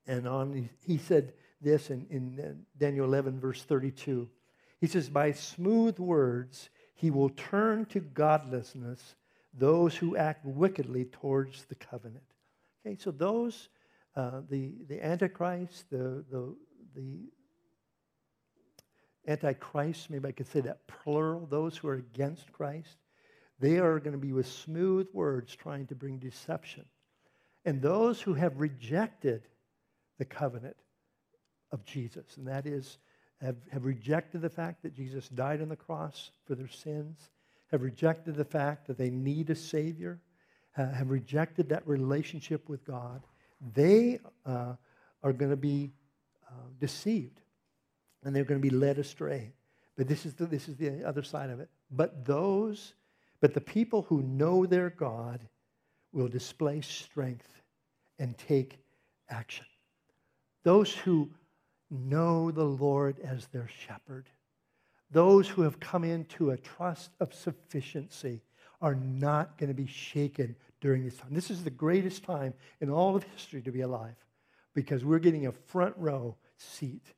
And 0.05 0.27
on, 0.27 0.53
he, 0.53 0.69
he 0.85 0.97
said 0.99 1.33
this 1.59 1.89
in, 1.89 2.05
in 2.11 2.39
uh, 2.39 2.53
Daniel 2.77 3.05
11, 3.05 3.39
verse 3.39 3.63
32. 3.63 4.29
He 4.79 4.87
says, 4.87 5.09
By 5.09 5.31
smooth 5.31 5.99
words, 5.99 6.69
he 6.93 7.11
will 7.11 7.29
turn 7.29 7.85
to 7.87 7.99
godlessness 7.99 9.15
those 9.53 9.95
who 9.95 10.15
act 10.15 10.45
wickedly 10.45 11.05
towards 11.05 11.65
the 11.65 11.75
covenant. 11.75 12.23
Okay, 12.85 12.97
so 12.99 13.11
those, 13.11 13.69
uh, 14.15 14.41
the, 14.49 14.73
the 14.87 15.03
Antichrist, 15.03 15.89
the, 15.89 16.23
the, 16.29 16.55
the 16.95 17.19
Antichrist, 19.27 20.09
maybe 20.09 20.27
I 20.27 20.31
could 20.31 20.47
say 20.47 20.61
that 20.61 20.87
plural, 20.87 21.45
those 21.47 21.77
who 21.77 21.87
are 21.87 21.95
against 21.95 22.51
Christ, 22.51 22.97
they 23.59 23.79
are 23.79 23.99
going 23.99 24.13
to 24.13 24.19
be 24.19 24.33
with 24.33 24.47
smooth 24.47 25.07
words 25.13 25.55
trying 25.55 25.87
to 25.87 25.95
bring 25.95 26.19
deception. 26.19 26.85
And 27.65 27.81
those 27.81 28.21
who 28.21 28.33
have 28.35 28.59
rejected 28.59 29.47
the 30.19 30.25
covenant 30.25 30.77
of 31.71 31.83
Jesus, 31.83 32.37
and 32.37 32.47
that 32.47 32.65
is 32.65 32.97
have, 33.41 33.55
have 33.71 33.85
rejected 33.85 34.41
the 34.41 34.49
fact 34.49 34.83
that 34.83 34.95
Jesus 34.95 35.29
died 35.29 35.61
on 35.61 35.69
the 35.69 35.75
cross 35.75 36.31
for 36.45 36.55
their 36.55 36.67
sins, 36.67 37.29
have 37.71 37.81
rejected 37.81 38.35
the 38.35 38.45
fact 38.45 38.87
that 38.87 38.97
they 38.97 39.09
need 39.09 39.49
a 39.49 39.55
Savior, 39.55 40.19
uh, 40.77 40.91
have 40.91 41.09
rejected 41.09 41.69
that 41.69 41.87
relationship 41.87 42.67
with 42.69 42.85
God, 42.85 43.21
they 43.73 44.19
uh, 44.45 44.73
are 45.23 45.33
going 45.33 45.51
to 45.51 45.57
be 45.57 45.91
uh, 46.47 46.53
deceived 46.79 47.41
and 48.23 48.35
they're 48.35 48.43
going 48.43 48.61
to 48.61 48.69
be 48.69 48.75
led 48.75 48.99
astray. 48.99 49.51
But 49.95 50.07
this 50.07 50.25
is, 50.25 50.33
the, 50.35 50.45
this 50.45 50.67
is 50.69 50.77
the 50.77 51.03
other 51.03 51.23
side 51.23 51.49
of 51.49 51.59
it. 51.59 51.69
But 51.91 52.25
those, 52.25 52.93
but 53.41 53.53
the 53.53 53.61
people 53.61 54.03
who 54.03 54.21
know 54.21 54.65
their 54.65 54.89
God 54.89 55.39
will 56.11 56.27
display 56.27 56.81
strength 56.81 57.49
and 58.19 58.37
take 58.37 58.77
action. 59.29 59.65
Those 60.63 60.93
who 60.93 61.29
know 61.89 62.51
the 62.51 62.65
Lord 62.65 63.19
as 63.19 63.47
their 63.47 63.67
shepherd. 63.85 64.29
Those 65.11 65.47
who 65.47 65.61
have 65.61 65.79
come 65.79 66.03
into 66.03 66.51
a 66.51 66.57
trust 66.57 67.11
of 67.19 67.33
sufficiency 67.33 68.41
are 68.81 68.95
not 68.95 69.57
going 69.57 69.69
to 69.69 69.73
be 69.73 69.87
shaken 69.87 70.55
during 70.81 71.03
this 71.03 71.17
time. 71.17 71.33
This 71.33 71.49
is 71.49 71.63
the 71.63 71.69
greatest 71.69 72.23
time 72.23 72.53
in 72.81 72.89
all 72.89 73.15
of 73.15 73.23
history 73.23 73.61
to 73.61 73.71
be 73.71 73.81
alive 73.81 74.15
because 74.73 75.03
we're 75.03 75.19
getting 75.19 75.47
a 75.47 75.51
front 75.51 75.95
row 75.97 76.35
seat 76.57 77.13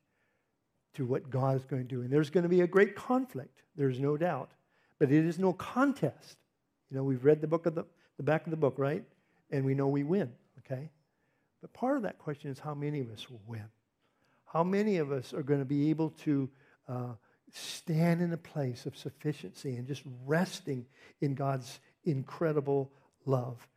to 0.93 1.05
what 1.05 1.29
God 1.29 1.57
is 1.57 1.65
going 1.65 1.81
to 1.81 1.87
do. 1.87 2.01
And 2.01 2.11
there's 2.11 2.29
going 2.29 2.43
to 2.43 2.49
be 2.49 2.61
a 2.61 2.67
great 2.67 2.95
conflict, 2.95 3.63
there's 3.75 3.99
no 3.99 4.17
doubt. 4.17 4.51
But 4.99 5.11
it 5.11 5.25
is 5.25 5.39
no 5.39 5.53
contest. 5.53 6.37
You 6.89 6.97
know, 6.97 7.03
we've 7.03 7.23
read 7.23 7.41
the 7.41 7.47
book 7.47 7.65
of 7.65 7.75
the, 7.75 7.85
the 8.17 8.23
back 8.23 8.45
of 8.45 8.51
the 8.51 8.57
book, 8.57 8.75
right? 8.77 9.03
And 9.49 9.63
we 9.63 9.73
know 9.73 9.87
we 9.87 10.03
win, 10.03 10.31
okay? 10.59 10.89
But 11.61 11.73
part 11.73 11.97
of 11.97 12.03
that 12.03 12.19
question 12.19 12.51
is 12.51 12.59
how 12.59 12.73
many 12.73 12.99
of 12.99 13.09
us 13.11 13.29
will 13.29 13.41
win? 13.47 13.65
How 14.51 14.63
many 14.63 14.97
of 14.97 15.11
us 15.11 15.33
are 15.33 15.43
going 15.43 15.59
to 15.59 15.65
be 15.65 15.89
able 15.89 16.09
to 16.23 16.49
uh, 16.87 17.13
stand 17.51 18.21
in 18.21 18.33
a 18.33 18.37
place 18.37 18.85
of 18.85 18.97
sufficiency 18.97 19.75
and 19.75 19.87
just 19.87 20.03
resting 20.25 20.85
in 21.21 21.35
God's 21.35 21.79
incredible 22.03 22.91
love 23.25 23.67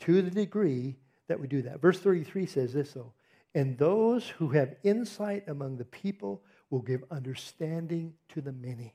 to 0.00 0.22
the 0.22 0.30
degree 0.30 0.96
that 1.28 1.40
we 1.40 1.46
do 1.46 1.62
that. 1.62 1.80
Verse 1.80 1.98
33 1.98 2.46
says 2.46 2.72
this, 2.72 2.92
though 2.92 3.12
and 3.54 3.76
those 3.76 4.28
who 4.28 4.48
have 4.48 4.76
insight 4.82 5.46
among 5.48 5.76
the 5.76 5.84
people 5.84 6.42
will 6.70 6.80
give 6.80 7.04
understanding 7.10 8.14
to 8.30 8.40
the 8.40 8.52
many. 8.52 8.94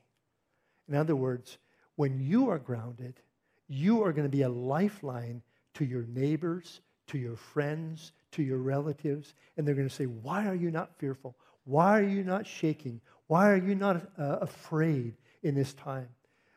In 0.88 0.94
other 0.94 1.14
words, 1.14 1.58
when 1.96 2.20
you 2.20 2.50
are 2.50 2.58
grounded, 2.58 3.20
you 3.68 4.02
are 4.02 4.12
going 4.12 4.26
to 4.26 4.36
be 4.36 4.42
a 4.42 4.48
lifeline 4.48 5.42
to 5.74 5.84
your 5.84 6.04
neighbors, 6.04 6.80
to 7.08 7.18
your 7.18 7.36
friends, 7.36 8.12
to 8.32 8.42
your 8.42 8.58
relatives, 8.58 9.34
and 9.56 9.66
they're 9.66 9.74
going 9.74 9.88
to 9.88 9.94
say, 9.94 10.06
Why 10.06 10.46
are 10.46 10.54
you 10.54 10.70
not 10.70 10.98
fearful? 10.98 11.36
Why 11.64 11.98
are 11.98 12.08
you 12.08 12.24
not 12.24 12.46
shaking? 12.46 13.00
Why 13.26 13.50
are 13.50 13.56
you 13.56 13.74
not 13.74 13.96
uh, 14.18 14.38
afraid 14.40 15.14
in 15.42 15.54
this 15.54 15.74
time? 15.74 16.08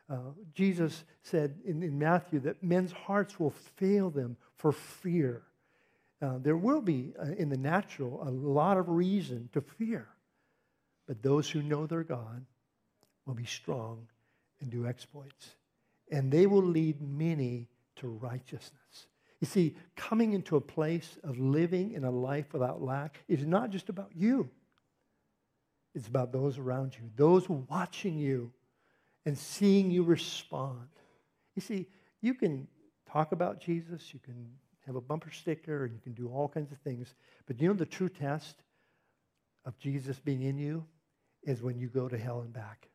Uh, 0.08 0.32
Jesus 0.54 1.04
said 1.22 1.54
in, 1.64 1.82
in 1.82 1.98
Matthew 1.98 2.40
that 2.40 2.62
men's 2.62 2.92
hearts 2.92 3.38
will 3.38 3.54
fail 3.76 4.10
them 4.10 4.36
for 4.56 4.72
fear. 4.72 5.42
Uh, 6.20 6.38
there 6.38 6.56
will 6.56 6.80
be, 6.80 7.12
uh, 7.20 7.32
in 7.36 7.48
the 7.48 7.56
natural, 7.56 8.22
a 8.26 8.30
lot 8.30 8.78
of 8.78 8.88
reason 8.88 9.48
to 9.52 9.60
fear. 9.60 10.08
But 11.06 11.22
those 11.22 11.50
who 11.50 11.62
know 11.62 11.86
their 11.86 12.04
God 12.04 12.44
will 13.26 13.34
be 13.34 13.44
strong 13.44 14.06
and 14.60 14.70
do 14.70 14.86
exploits. 14.86 15.56
And 16.10 16.30
they 16.30 16.46
will 16.46 16.62
lead 16.62 17.00
many 17.00 17.68
to 17.96 18.08
righteousness. 18.08 18.81
You 19.42 19.46
see, 19.46 19.74
coming 19.96 20.34
into 20.34 20.54
a 20.54 20.60
place 20.60 21.18
of 21.24 21.36
living 21.36 21.94
in 21.94 22.04
a 22.04 22.10
life 22.12 22.52
without 22.52 22.80
lack 22.80 23.24
is 23.26 23.44
not 23.44 23.70
just 23.70 23.88
about 23.88 24.12
you. 24.14 24.48
It's 25.96 26.06
about 26.06 26.30
those 26.30 26.58
around 26.58 26.94
you, 26.94 27.10
those 27.16 27.48
watching 27.48 28.16
you 28.16 28.52
and 29.26 29.36
seeing 29.36 29.90
you 29.90 30.04
respond. 30.04 30.86
You 31.56 31.60
see, 31.60 31.88
you 32.20 32.34
can 32.34 32.68
talk 33.10 33.32
about 33.32 33.60
Jesus, 33.60 34.14
you 34.14 34.20
can 34.20 34.46
have 34.86 34.94
a 34.94 35.00
bumper 35.00 35.32
sticker, 35.32 35.86
and 35.86 35.92
you 35.92 36.00
can 36.00 36.12
do 36.12 36.28
all 36.28 36.46
kinds 36.46 36.70
of 36.70 36.78
things. 36.78 37.12
But 37.46 37.60
you 37.60 37.66
know 37.66 37.74
the 37.74 37.84
true 37.84 38.08
test 38.08 38.62
of 39.64 39.76
Jesus 39.76 40.20
being 40.20 40.42
in 40.42 40.56
you 40.56 40.86
is 41.42 41.64
when 41.64 41.80
you 41.80 41.88
go 41.88 42.08
to 42.08 42.16
hell 42.16 42.42
and 42.42 42.52
back, 42.52 42.86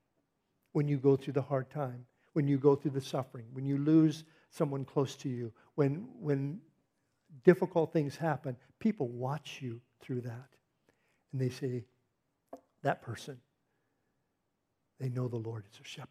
when 0.72 0.88
you 0.88 0.96
go 0.96 1.18
through 1.18 1.34
the 1.34 1.42
hard 1.42 1.70
time, 1.70 2.06
when 2.32 2.48
you 2.48 2.58
go 2.58 2.74
through 2.74 2.92
the 2.92 3.02
suffering, 3.02 3.48
when 3.52 3.66
you 3.66 3.78
lose 3.78 4.24
someone 4.58 4.84
close 4.84 5.16
to 5.18 5.30
you, 5.30 5.52
when, 5.76 6.08
when 6.20 6.60
difficult 7.44 7.94
things 7.94 8.16
happen, 8.16 8.58
people 8.80 9.08
watch 9.08 9.60
you 9.62 9.80
through 10.02 10.22
that. 10.22 10.50
And 11.32 11.42
they 11.42 11.50
say, 11.50 11.86
that 12.84 13.02
person, 13.02 13.38
they 15.00 15.10
know 15.10 15.28
the 15.28 15.38
Lord 15.38 15.66
is 15.72 15.80
a 15.80 15.84
shepherd. 15.84 16.10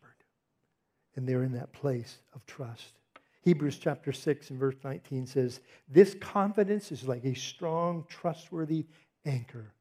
And 1.17 1.27
they're 1.27 1.43
in 1.43 1.53
that 1.53 1.73
place 1.73 2.19
of 2.35 2.45
trust. 2.47 2.95
Hebrews 3.43 3.79
chapter 3.79 4.13
6 4.13 4.51
and 4.51 4.59
verse 4.59 4.75
19 4.85 5.27
says, 5.27 5.61
This 5.89 6.15
confidence 6.21 6.93
is 6.93 7.07
like 7.07 7.25
a 7.25 7.35
strong, 7.35 8.05
trustworthy 8.09 8.87
anchor 9.25 9.73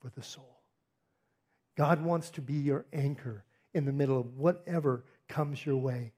for 0.00 0.10
the 0.10 0.22
soul. 0.22 0.62
God 1.76 2.02
wants 2.02 2.30
to 2.30 2.40
be 2.40 2.54
your 2.54 2.86
anchor 2.92 3.44
in 3.74 3.84
the 3.84 3.92
middle 3.92 4.18
of 4.18 4.36
whatever 4.36 5.04
comes 5.28 5.64
your 5.64 5.76
way. 5.76 6.12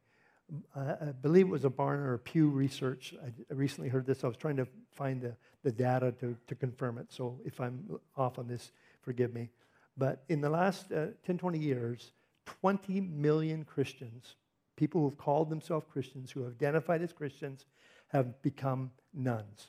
I 0.77 1.13
believe 1.23 1.47
it 1.47 1.51
was 1.51 1.65
a 1.65 1.71
Barna 1.71 2.07
or 2.07 2.15
a 2.15 2.19
Pew 2.19 2.49
research. 2.49 3.15
I 3.25 3.55
recently 3.55 3.89
heard 3.89 4.07
this. 4.07 4.25
I 4.25 4.29
was 4.29 4.37
trying 4.37 4.57
to 4.57 4.67
find 4.93 5.21
the, 5.21 5.35
the 5.63 5.73
data 5.73 6.13
to, 6.21 6.37
to 6.47 6.55
confirm 6.55 6.99
it. 6.99 7.13
So 7.13 7.41
if 7.45 7.61
I'm 7.61 7.99
off 8.17 8.39
on 8.39 8.49
this, 8.49 8.73
forgive 9.03 9.33
me. 9.33 9.51
But 9.97 10.25
in 10.29 10.41
the 10.41 10.51
last 10.51 10.93
uh, 10.93 11.07
10, 11.25 11.39
20 11.39 11.59
years, 11.59 12.13
20 12.47 13.01
million 13.01 13.65
Christians, 13.65 14.37
people 14.77 15.01
who 15.01 15.09
have 15.09 15.19
called 15.19 15.51
themselves 15.51 15.87
Christians, 15.91 16.31
who 16.31 16.43
have 16.43 16.53
identified 16.53 17.03
as 17.03 17.13
Christians, 17.13 17.67
have 18.09 18.41
become 18.43 18.91
nuns. 19.13 19.69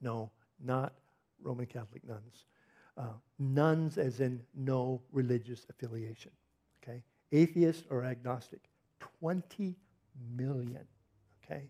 No, 0.00 0.30
not 0.62 0.94
Roman 1.42 1.66
Catholic 1.66 2.06
nuns. 2.06 2.44
Uh, 2.96 3.12
nuns, 3.38 3.98
as 3.98 4.20
in 4.20 4.42
no 4.54 5.00
religious 5.12 5.66
affiliation. 5.70 6.32
Okay? 6.82 7.02
Atheist 7.32 7.84
or 7.90 8.04
agnostic. 8.04 8.69
20 9.20 9.76
million. 10.36 10.84
Okay? 11.44 11.64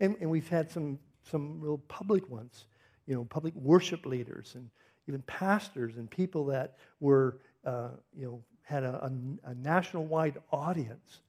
And, 0.00 0.16
and 0.20 0.30
we've 0.30 0.48
had 0.48 0.70
some, 0.70 0.98
some 1.30 1.60
real 1.60 1.78
public 1.88 2.28
ones, 2.28 2.66
you 3.06 3.14
know, 3.14 3.24
public 3.24 3.54
worship 3.54 4.06
leaders 4.06 4.52
and 4.54 4.68
even 5.08 5.22
pastors 5.22 5.96
and 5.96 6.10
people 6.10 6.46
that 6.46 6.76
were, 7.00 7.38
uh, 7.64 7.90
you 8.16 8.24
know, 8.24 8.42
had 8.62 8.84
a, 8.84 9.04
a, 9.04 9.50
a 9.50 9.54
national-wide 9.54 10.38
audience 10.52 11.20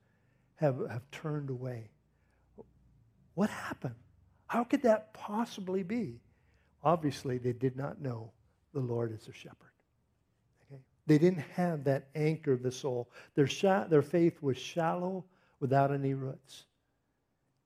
have, 0.55 0.77
have 0.89 1.01
turned 1.11 1.49
away. 1.49 1.89
What 3.33 3.49
happened? 3.49 3.95
How 4.47 4.63
could 4.63 4.83
that 4.83 5.13
possibly 5.13 5.83
be? 5.83 6.19
Obviously, 6.83 7.37
they 7.37 7.53
did 7.53 7.75
not 7.75 8.01
know 8.01 8.31
the 8.73 8.79
Lord 8.79 9.13
as 9.13 9.27
a 9.27 9.33
shepherd. 9.33 9.71
Okay? 10.71 10.81
They 11.07 11.17
didn't 11.17 11.43
have 11.55 11.83
that 11.85 12.09
anchor 12.15 12.53
of 12.53 12.61
the 12.61 12.71
soul. 12.71 13.09
Their, 13.35 13.47
sha- 13.47 13.85
their 13.85 14.01
faith 14.01 14.41
was 14.41 14.57
shallow 14.57 15.25
without 15.63 15.93
any 15.93 16.13
roots. 16.13 16.65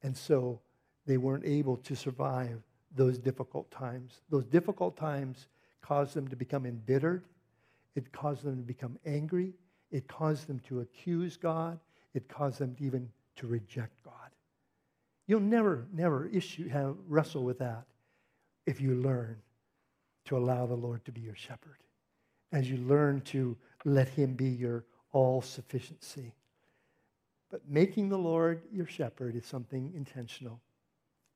And 0.03 0.15
so 0.15 0.61
they 1.07 1.17
weren't 1.17 1.45
able 1.45 1.77
to 1.77 1.95
survive 1.95 2.61
those 2.95 3.17
difficult 3.17 3.71
times. 3.71 4.21
Those 4.29 4.45
difficult 4.45 4.95
times 4.95 5.47
caused 5.81 6.13
them 6.13 6.27
to 6.27 6.35
become 6.35 6.67
embittered. 6.67 7.23
It 7.95 8.11
caused 8.11 8.43
them 8.43 8.57
to 8.57 8.61
become 8.61 8.99
angry. 9.03 9.55
It 9.89 10.07
caused 10.07 10.45
them 10.45 10.59
to 10.67 10.81
accuse 10.81 11.37
God. 11.37 11.79
It 12.13 12.29
caused 12.29 12.59
them 12.59 12.75
even 12.77 13.09
to 13.37 13.47
reject 13.47 14.03
God. 14.05 14.29
You'll 15.25 15.39
never, 15.39 15.87
never 15.91 16.27
issue, 16.27 16.69
have, 16.69 16.95
wrestle 17.07 17.43
with 17.43 17.57
that 17.57 17.85
if 18.67 18.79
you 18.79 18.93
learn 18.93 19.37
to 20.25 20.37
allow 20.37 20.67
the 20.67 20.75
Lord 20.75 21.03
to 21.05 21.11
be 21.11 21.21
your 21.21 21.35
shepherd. 21.35 21.77
As 22.51 22.69
you 22.69 22.77
learn 22.77 23.21
to 23.21 23.57
let 23.85 24.07
him 24.07 24.35
be 24.35 24.49
your 24.49 24.85
all 25.13 25.41
sufficiency. 25.41 26.35
But 27.57 27.67
making 27.67 28.09
the 28.09 28.19
Lord 28.19 28.61
your 28.71 28.85
shepherd 28.85 29.35
is 29.35 29.43
something 29.43 29.91
intentional, 29.95 30.61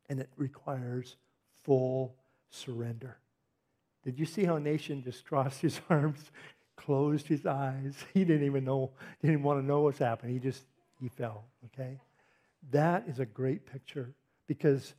and 0.08 0.20
it 0.20 0.30
requires 0.38 1.16
full 1.64 2.14
surrender. 2.52 3.18
Did 4.04 4.20
you 4.20 4.28
see 4.28 4.44
how 4.44 4.60
Nation 4.60 5.02
just 5.02 5.26
crossed 5.26 5.64
his 5.64 5.82
arms, 5.90 6.30
closed 6.78 7.26
his 7.26 7.48
eyes? 7.48 7.96
He 8.14 8.24
didn't 8.24 8.46
even 8.46 8.64
know, 8.64 8.92
didn't 9.24 9.42
want 9.42 9.62
to 9.62 9.66
know 9.66 9.82
what's 9.82 9.98
happening. 9.98 10.34
He 10.34 10.40
just, 10.40 10.62
he 11.00 11.08
fell, 11.08 11.46
okay? 11.66 12.00
That 12.70 13.06
is 13.08 13.18
a 13.18 13.26
great 13.26 13.66
picture 13.66 14.14
because 14.46 14.94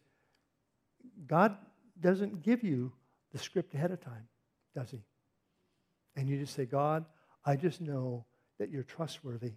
God 1.28 1.56
doesn't 2.00 2.42
give 2.42 2.64
you 2.64 2.90
the 3.30 3.38
script 3.38 3.74
ahead 3.74 3.92
of 3.92 4.00
time, 4.00 4.26
does 4.74 4.90
he? 4.90 5.04
And 6.16 6.28
you 6.28 6.40
just 6.40 6.56
say, 6.56 6.64
God, 6.64 7.04
I 7.44 7.54
just 7.54 7.80
know 7.80 8.24
that 8.58 8.70
you're 8.70 8.82
trustworthy 8.82 9.52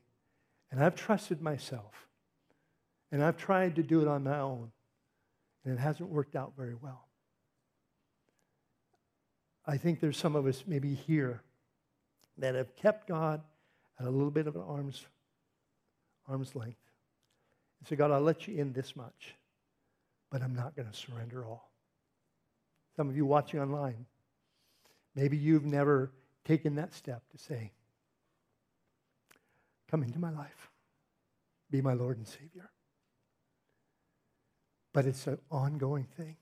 and 0.72 0.84
I've 0.84 0.96
trusted 0.96 1.42
myself. 1.42 2.08
And 3.12 3.24
I've 3.24 3.38
tried 3.38 3.76
to 3.76 3.84
do 3.84 4.02
it 4.02 4.08
on 4.08 4.24
my 4.24 4.40
own. 4.40 4.72
And 5.64 5.74
it 5.74 5.80
hasn't 5.80 6.10
worked 6.10 6.36
out 6.36 6.54
very 6.58 6.76
well. 6.76 7.08
I 9.66 9.78
think 9.78 10.00
there's 10.00 10.18
some 10.18 10.36
of 10.36 10.46
us 10.46 10.64
maybe 10.68 10.94
here 10.94 11.42
that 12.38 12.56
have 12.56 12.76
kept 12.76 13.08
God 13.08 13.42
at 14.00 14.06
a 14.06 14.10
little 14.10 14.32
bit 14.32 14.48
of 14.48 14.56
an 14.56 14.62
arm's, 14.62 15.06
arm's 16.28 16.56
length. 16.56 16.78
And 17.80 17.88
say, 17.88 17.96
God, 17.96 18.12
I'll 18.12 18.22
let 18.22 18.48
you 18.48 18.58
in 18.58 18.74
this 18.74 18.96
much, 18.96 19.36
but 20.32 20.42
I'm 20.42 20.56
not 20.56 20.76
going 20.76 20.90
to 20.90 20.96
surrender 20.96 21.46
all. 21.46 21.72
Some 22.96 23.10
of 23.10 23.16
you 23.16 23.26
watching 23.26 23.60
online, 23.60 24.06
maybe 25.16 25.38
you've 25.38 25.66
never 25.66 26.12
taken 26.44 26.76
that 26.76 26.94
step 26.94 27.24
to 27.32 27.38
say, 27.38 27.72
Come 29.96 30.04
into 30.04 30.20
my 30.20 30.30
life. 30.30 30.72
Be 31.72 31.80
my 31.82 31.94
Lord 31.94 32.18
and 32.18 32.28
Savior. 32.28 32.70
But 34.92 35.06
it's 35.06 35.26
an 35.26 35.38
ongoing 35.50 36.04
thing. 36.18 36.36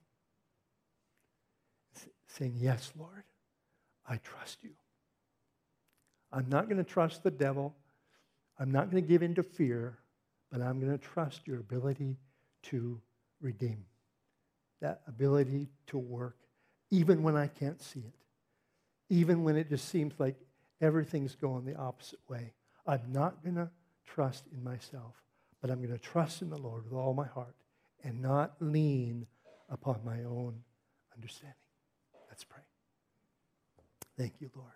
Saying, 2.26 2.56
Yes, 2.58 2.92
Lord, 2.98 3.26
I 4.10 4.18
trust 4.18 4.64
you. 4.64 4.72
I'm 6.32 6.50
not 6.50 6.68
going 6.68 6.84
to 6.84 6.84
trust 6.84 7.22
the 7.22 7.30
devil. 7.30 7.76
I'm 8.58 8.72
not 8.72 8.90
going 8.90 9.04
to 9.04 9.08
give 9.08 9.22
in 9.22 9.36
to 9.36 9.44
fear, 9.44 10.00
but 10.52 10.60
I'm 10.60 10.80
going 10.80 10.92
to 10.92 10.98
trust 10.98 11.42
your 11.46 11.60
ability 11.60 12.18
to 12.64 13.00
redeem, 13.40 13.86
that 14.82 15.02
ability 15.08 15.70
to 15.88 16.00
work, 16.00 16.38
even 16.90 17.22
when 17.22 17.38
I 17.38 17.46
can't 17.46 17.84
see 17.84 18.00
it, 18.00 18.16
even 19.12 19.44
when 19.44 19.58
it 19.58 19.70
just 19.70 19.90
seems 19.90 20.16
like 20.18 20.38
everything's 20.82 21.36
going 21.36 21.66
the 21.66 21.76
opposite 21.76 22.18
way. 22.28 22.54
I'm 22.86 23.12
not 23.12 23.44
going 23.44 23.56
to 23.56 23.70
trust 24.06 24.46
in 24.52 24.64
myself, 24.64 25.16
but 25.62 25.72
I'm 25.72 25.78
going 25.78 25.92
to 25.92 25.98
trust 25.98 26.42
in 26.42 26.50
the 26.50 26.58
Lord 26.58 26.84
with 26.86 26.94
all 26.94 27.14
my 27.14 27.28
heart 27.28 27.56
and 28.04 28.22
not 28.22 28.56
lean 28.60 29.26
upon 29.70 30.00
my 30.04 30.24
own 30.24 30.62
understanding. 31.16 31.56
Let's 32.30 32.44
pray. 32.44 32.64
Thank 34.18 34.34
you, 34.40 34.50
Lord. 34.56 34.72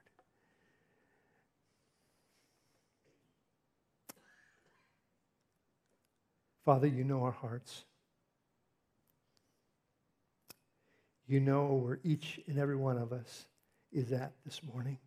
Father, 6.66 6.88
you 6.88 7.03
know 7.03 7.24
our 7.24 7.32
hearts. 7.32 7.86
You 11.26 11.39
know 11.39 11.82
where 11.84 11.99
each 12.03 12.39
and 12.47 12.58
every 12.60 12.76
one 12.76 12.97
of 12.97 13.14
us 13.14 13.47
is 13.91 14.12
at 14.12 14.34
this 14.45 14.62
morning. 14.64 14.97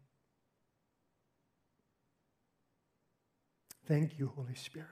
Thank 3.87 4.19
you, 4.19 4.33
Holy 4.37 4.55
Spirit, 4.55 4.89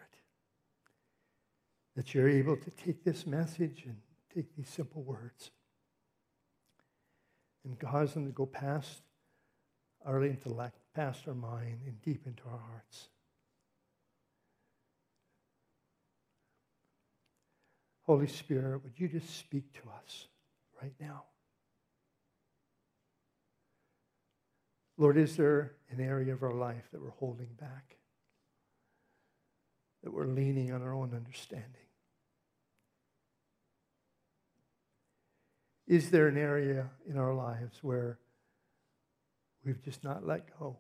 that 1.95 2.15
you're 2.15 2.29
able 2.29 2.57
to 2.57 2.71
take 2.71 3.05
this 3.05 3.27
message 3.27 3.85
and 3.85 3.97
take 4.35 4.57
these 4.57 4.69
simple 4.69 5.03
words 5.03 5.51
and 7.65 7.79
cause 7.79 8.15
them 8.15 8.27
to 8.27 8.33
go 8.33 8.47
past 8.47 9.03
our 10.05 10.25
intellect, 10.25 10.79
past 10.95 11.29
our 11.29 11.35
mind, 11.35 11.81
and 11.87 12.01
deep 12.03 12.27
into 12.27 12.43
our 12.51 12.59
hearts. 12.59 13.09
Holy 18.03 18.27
Spirit, 18.27 18.83
would 18.83 18.95
you 18.97 19.07
just 19.07 19.39
speak 19.39 19.71
to 19.75 19.83
us 20.03 20.29
right 20.81 20.95
now? 20.99 21.25
Lord, 24.97 25.19
is 25.19 25.37
there 25.37 25.75
an 25.91 26.01
area 26.01 26.33
of 26.33 26.43
our 26.43 26.55
life 26.55 26.89
that 26.91 27.03
we're 27.03 27.11
holding 27.11 27.51
back? 27.61 27.98
That 30.03 30.13
we're 30.13 30.27
leaning 30.27 30.73
on 30.73 30.83
our 30.83 30.95
own 30.95 31.13
understanding? 31.15 31.89
Is 35.87 36.11
there 36.11 36.29
an 36.29 36.37
area 36.37 36.91
in 37.09 37.17
our 37.17 37.33
lives 37.33 37.79
where 37.83 38.19
we've 39.65 39.83
just 39.83 40.05
not 40.05 40.27
let 40.27 40.59
go? 40.59 40.77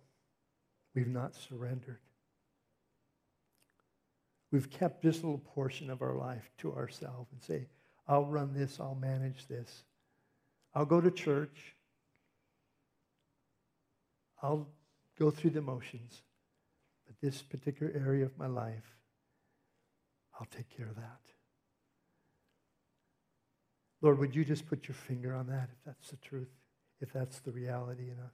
We've 0.94 1.08
not 1.08 1.34
surrendered? 1.34 1.98
We've 4.50 4.70
kept 4.70 5.02
this 5.02 5.16
little 5.16 5.38
portion 5.38 5.90
of 5.90 6.02
our 6.02 6.14
life 6.14 6.50
to 6.58 6.74
ourselves 6.74 7.32
and 7.32 7.42
say, 7.42 7.66
I'll 8.06 8.24
run 8.24 8.54
this, 8.54 8.78
I'll 8.80 8.94
manage 8.94 9.46
this. 9.46 9.82
I'll 10.74 10.86
go 10.86 11.00
to 11.00 11.10
church. 11.10 11.74
I'll 14.42 14.68
go 15.18 15.30
through 15.30 15.50
the 15.50 15.60
motions. 15.60 16.22
But 17.06 17.16
this 17.20 17.42
particular 17.42 17.92
area 17.94 18.24
of 18.24 18.38
my 18.38 18.46
life, 18.46 18.97
I'll 20.38 20.46
take 20.46 20.68
care 20.68 20.86
of 20.86 20.96
that. 20.96 21.20
Lord, 24.00 24.18
would 24.18 24.34
you 24.34 24.44
just 24.44 24.66
put 24.68 24.86
your 24.86 24.94
finger 24.94 25.34
on 25.34 25.48
that 25.48 25.70
if 25.72 25.84
that's 25.84 26.10
the 26.10 26.16
truth, 26.16 26.50
if 27.00 27.12
that's 27.12 27.40
the 27.40 27.50
reality 27.50 28.04
in 28.04 28.18
us? 28.20 28.32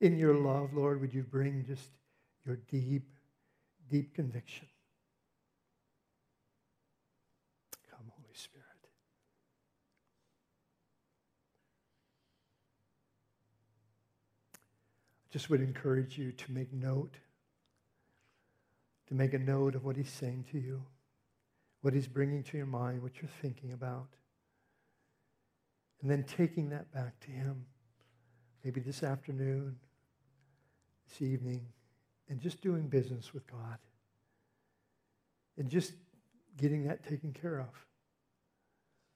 In 0.00 0.18
your 0.18 0.34
love, 0.34 0.74
Lord, 0.74 1.00
would 1.00 1.14
you 1.14 1.22
bring 1.22 1.64
just 1.64 1.88
your 2.44 2.56
deep, 2.68 3.08
deep 3.88 4.14
conviction? 4.14 4.66
Come, 7.90 8.10
Holy 8.10 8.34
Spirit. 8.34 8.66
I 14.54 15.28
just 15.32 15.48
would 15.48 15.62
encourage 15.62 16.18
you 16.18 16.32
to 16.32 16.52
make 16.52 16.70
note, 16.72 17.14
to 19.08 19.14
make 19.14 19.32
a 19.32 19.38
note 19.38 19.74
of 19.74 19.84
what 19.84 19.96
he's 19.96 20.10
saying 20.10 20.44
to 20.52 20.58
you, 20.58 20.82
what 21.82 21.92
he's 21.92 22.08
bringing 22.08 22.42
to 22.44 22.56
your 22.56 22.66
mind, 22.66 23.02
what 23.02 23.20
you're 23.20 23.30
thinking 23.42 23.72
about. 23.72 24.08
And 26.00 26.10
then 26.10 26.24
taking 26.24 26.70
that 26.70 26.92
back 26.92 27.18
to 27.20 27.30
him, 27.30 27.66
maybe 28.64 28.80
this 28.80 29.02
afternoon, 29.02 29.76
this 31.08 31.22
evening, 31.22 31.66
and 32.28 32.40
just 32.40 32.60
doing 32.60 32.88
business 32.88 33.34
with 33.34 33.46
God. 33.46 33.78
And 35.58 35.68
just 35.68 35.92
getting 36.56 36.84
that 36.84 37.06
taken 37.06 37.32
care 37.32 37.60
of. 37.60 37.86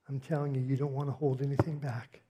I'm 0.08 0.20
telling 0.20 0.54
you, 0.54 0.60
you 0.60 0.76
don't 0.76 0.92
want 0.92 1.08
to 1.08 1.12
hold 1.12 1.42
anything 1.42 1.78
back. 1.78 2.20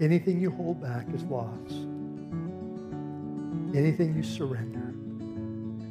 Anything 0.00 0.40
you 0.40 0.50
hold 0.50 0.80
back 0.80 1.06
is 1.12 1.22
loss. 1.24 1.72
Anything 3.74 4.14
you 4.16 4.22
surrender 4.22 4.94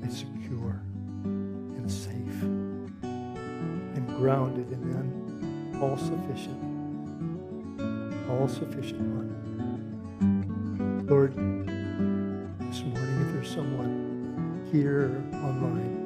is 0.06 0.18
secure 0.18 0.82
grounded 4.18 4.72
in 4.72 4.82
an 4.96 5.78
all 5.80 5.96
sufficient, 5.96 6.58
all 8.32 8.48
sufficient 8.48 9.02
one. 9.02 9.30
Lord, 11.08 11.34
this 12.68 12.82
morning, 12.82 13.22
if 13.22 13.34
there's 13.34 13.50
someone 13.54 14.68
here 14.72 15.24
online 15.36 15.98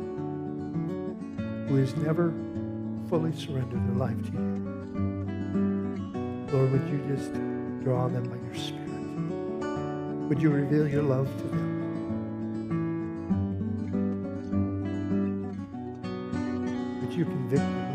who 1.70 1.76
has 1.78 1.96
never 1.96 2.34
fully 3.08 3.32
surrendered 3.34 3.88
their 3.88 3.96
life 3.96 4.22
to 4.26 4.32
you. 4.34 4.40
Lord, 6.52 6.72
would 6.74 6.86
you 6.90 7.00
just 7.16 7.32
draw 7.82 8.10
them 8.10 8.26
by 8.26 8.36
your 8.46 8.56
Spirit? 8.56 8.90
Would 10.28 10.42
you 10.42 10.50
reveal 10.50 10.86
your 10.86 11.04
love 11.04 11.28
to 11.38 11.44
them? 11.44 11.80
Would 17.02 17.14
you 17.14 17.24
convict 17.24 17.62
them 17.62 17.91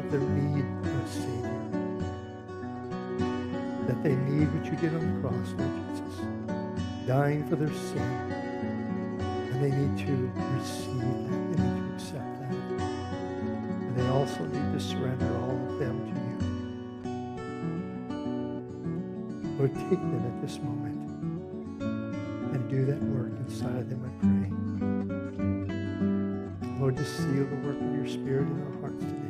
they 4.07 4.15
need 4.15 4.47
what 4.55 4.65
you 4.65 4.77
did 4.79 4.95
on 4.95 5.03
the 5.03 5.21
cross, 5.21 5.49
Lord 5.59 5.75
Jesus, 5.91 6.17
dying 7.09 7.43
for 7.49 7.57
their 7.57 7.75
sin. 7.75 7.99
And 9.19 9.59
they 9.65 9.73
need 9.73 9.99
to 10.07 10.31
receive 10.55 11.27
that. 11.27 11.43
They 11.51 11.59
need 11.65 11.77
to 11.77 11.95
accept 11.95 12.33
that. 12.39 12.55
And 13.83 13.97
they 13.99 14.07
also 14.07 14.47
need 14.47 14.73
to 14.73 14.79
surrender 14.79 15.27
all 15.39 15.59
of 15.67 15.79
them 15.81 15.97
to 16.07 16.15
you. 16.23 16.37
Lord, 19.59 19.75
take 19.75 19.99
them 19.99 20.25
at 20.25 20.41
this 20.41 20.61
moment 20.61 20.95
and 22.55 22.71
do 22.71 22.85
that 22.87 23.03
work 23.03 23.33
inside 23.49 23.75
of 23.75 23.91
them, 23.91 24.05
I 24.07 24.11
pray. 24.23 24.51
Lord, 26.79 26.97
just 26.97 27.17
seal 27.17 27.45
the 27.45 27.57
work 27.67 27.81
of 27.81 27.93
your 27.97 28.07
Spirit 28.07 28.47
in 28.47 28.63
our 28.67 28.75
hearts 28.83 29.05
today, 29.05 29.26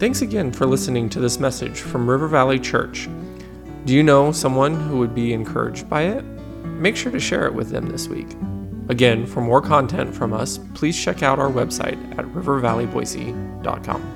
Thanks 0.00 0.22
again 0.22 0.50
for 0.50 0.64
listening 0.64 1.10
to 1.10 1.20
this 1.20 1.38
message 1.38 1.82
from 1.82 2.08
River 2.08 2.26
Valley 2.26 2.58
Church. 2.58 3.06
Do 3.84 3.92
you 3.92 4.02
know 4.02 4.32
someone 4.32 4.74
who 4.74 4.96
would 4.96 5.14
be 5.14 5.34
encouraged 5.34 5.90
by 5.90 6.04
it? 6.04 6.24
Make 6.64 6.96
sure 6.96 7.12
to 7.12 7.20
share 7.20 7.44
it 7.44 7.52
with 7.52 7.68
them 7.68 7.84
this 7.84 8.08
week. 8.08 8.28
Again, 8.88 9.26
for 9.26 9.42
more 9.42 9.60
content 9.60 10.14
from 10.14 10.32
us, 10.32 10.58
please 10.72 10.98
check 10.98 11.22
out 11.22 11.38
our 11.38 11.50
website 11.50 12.00
at 12.18 12.24
rivervalleyboise.com. 12.24 14.09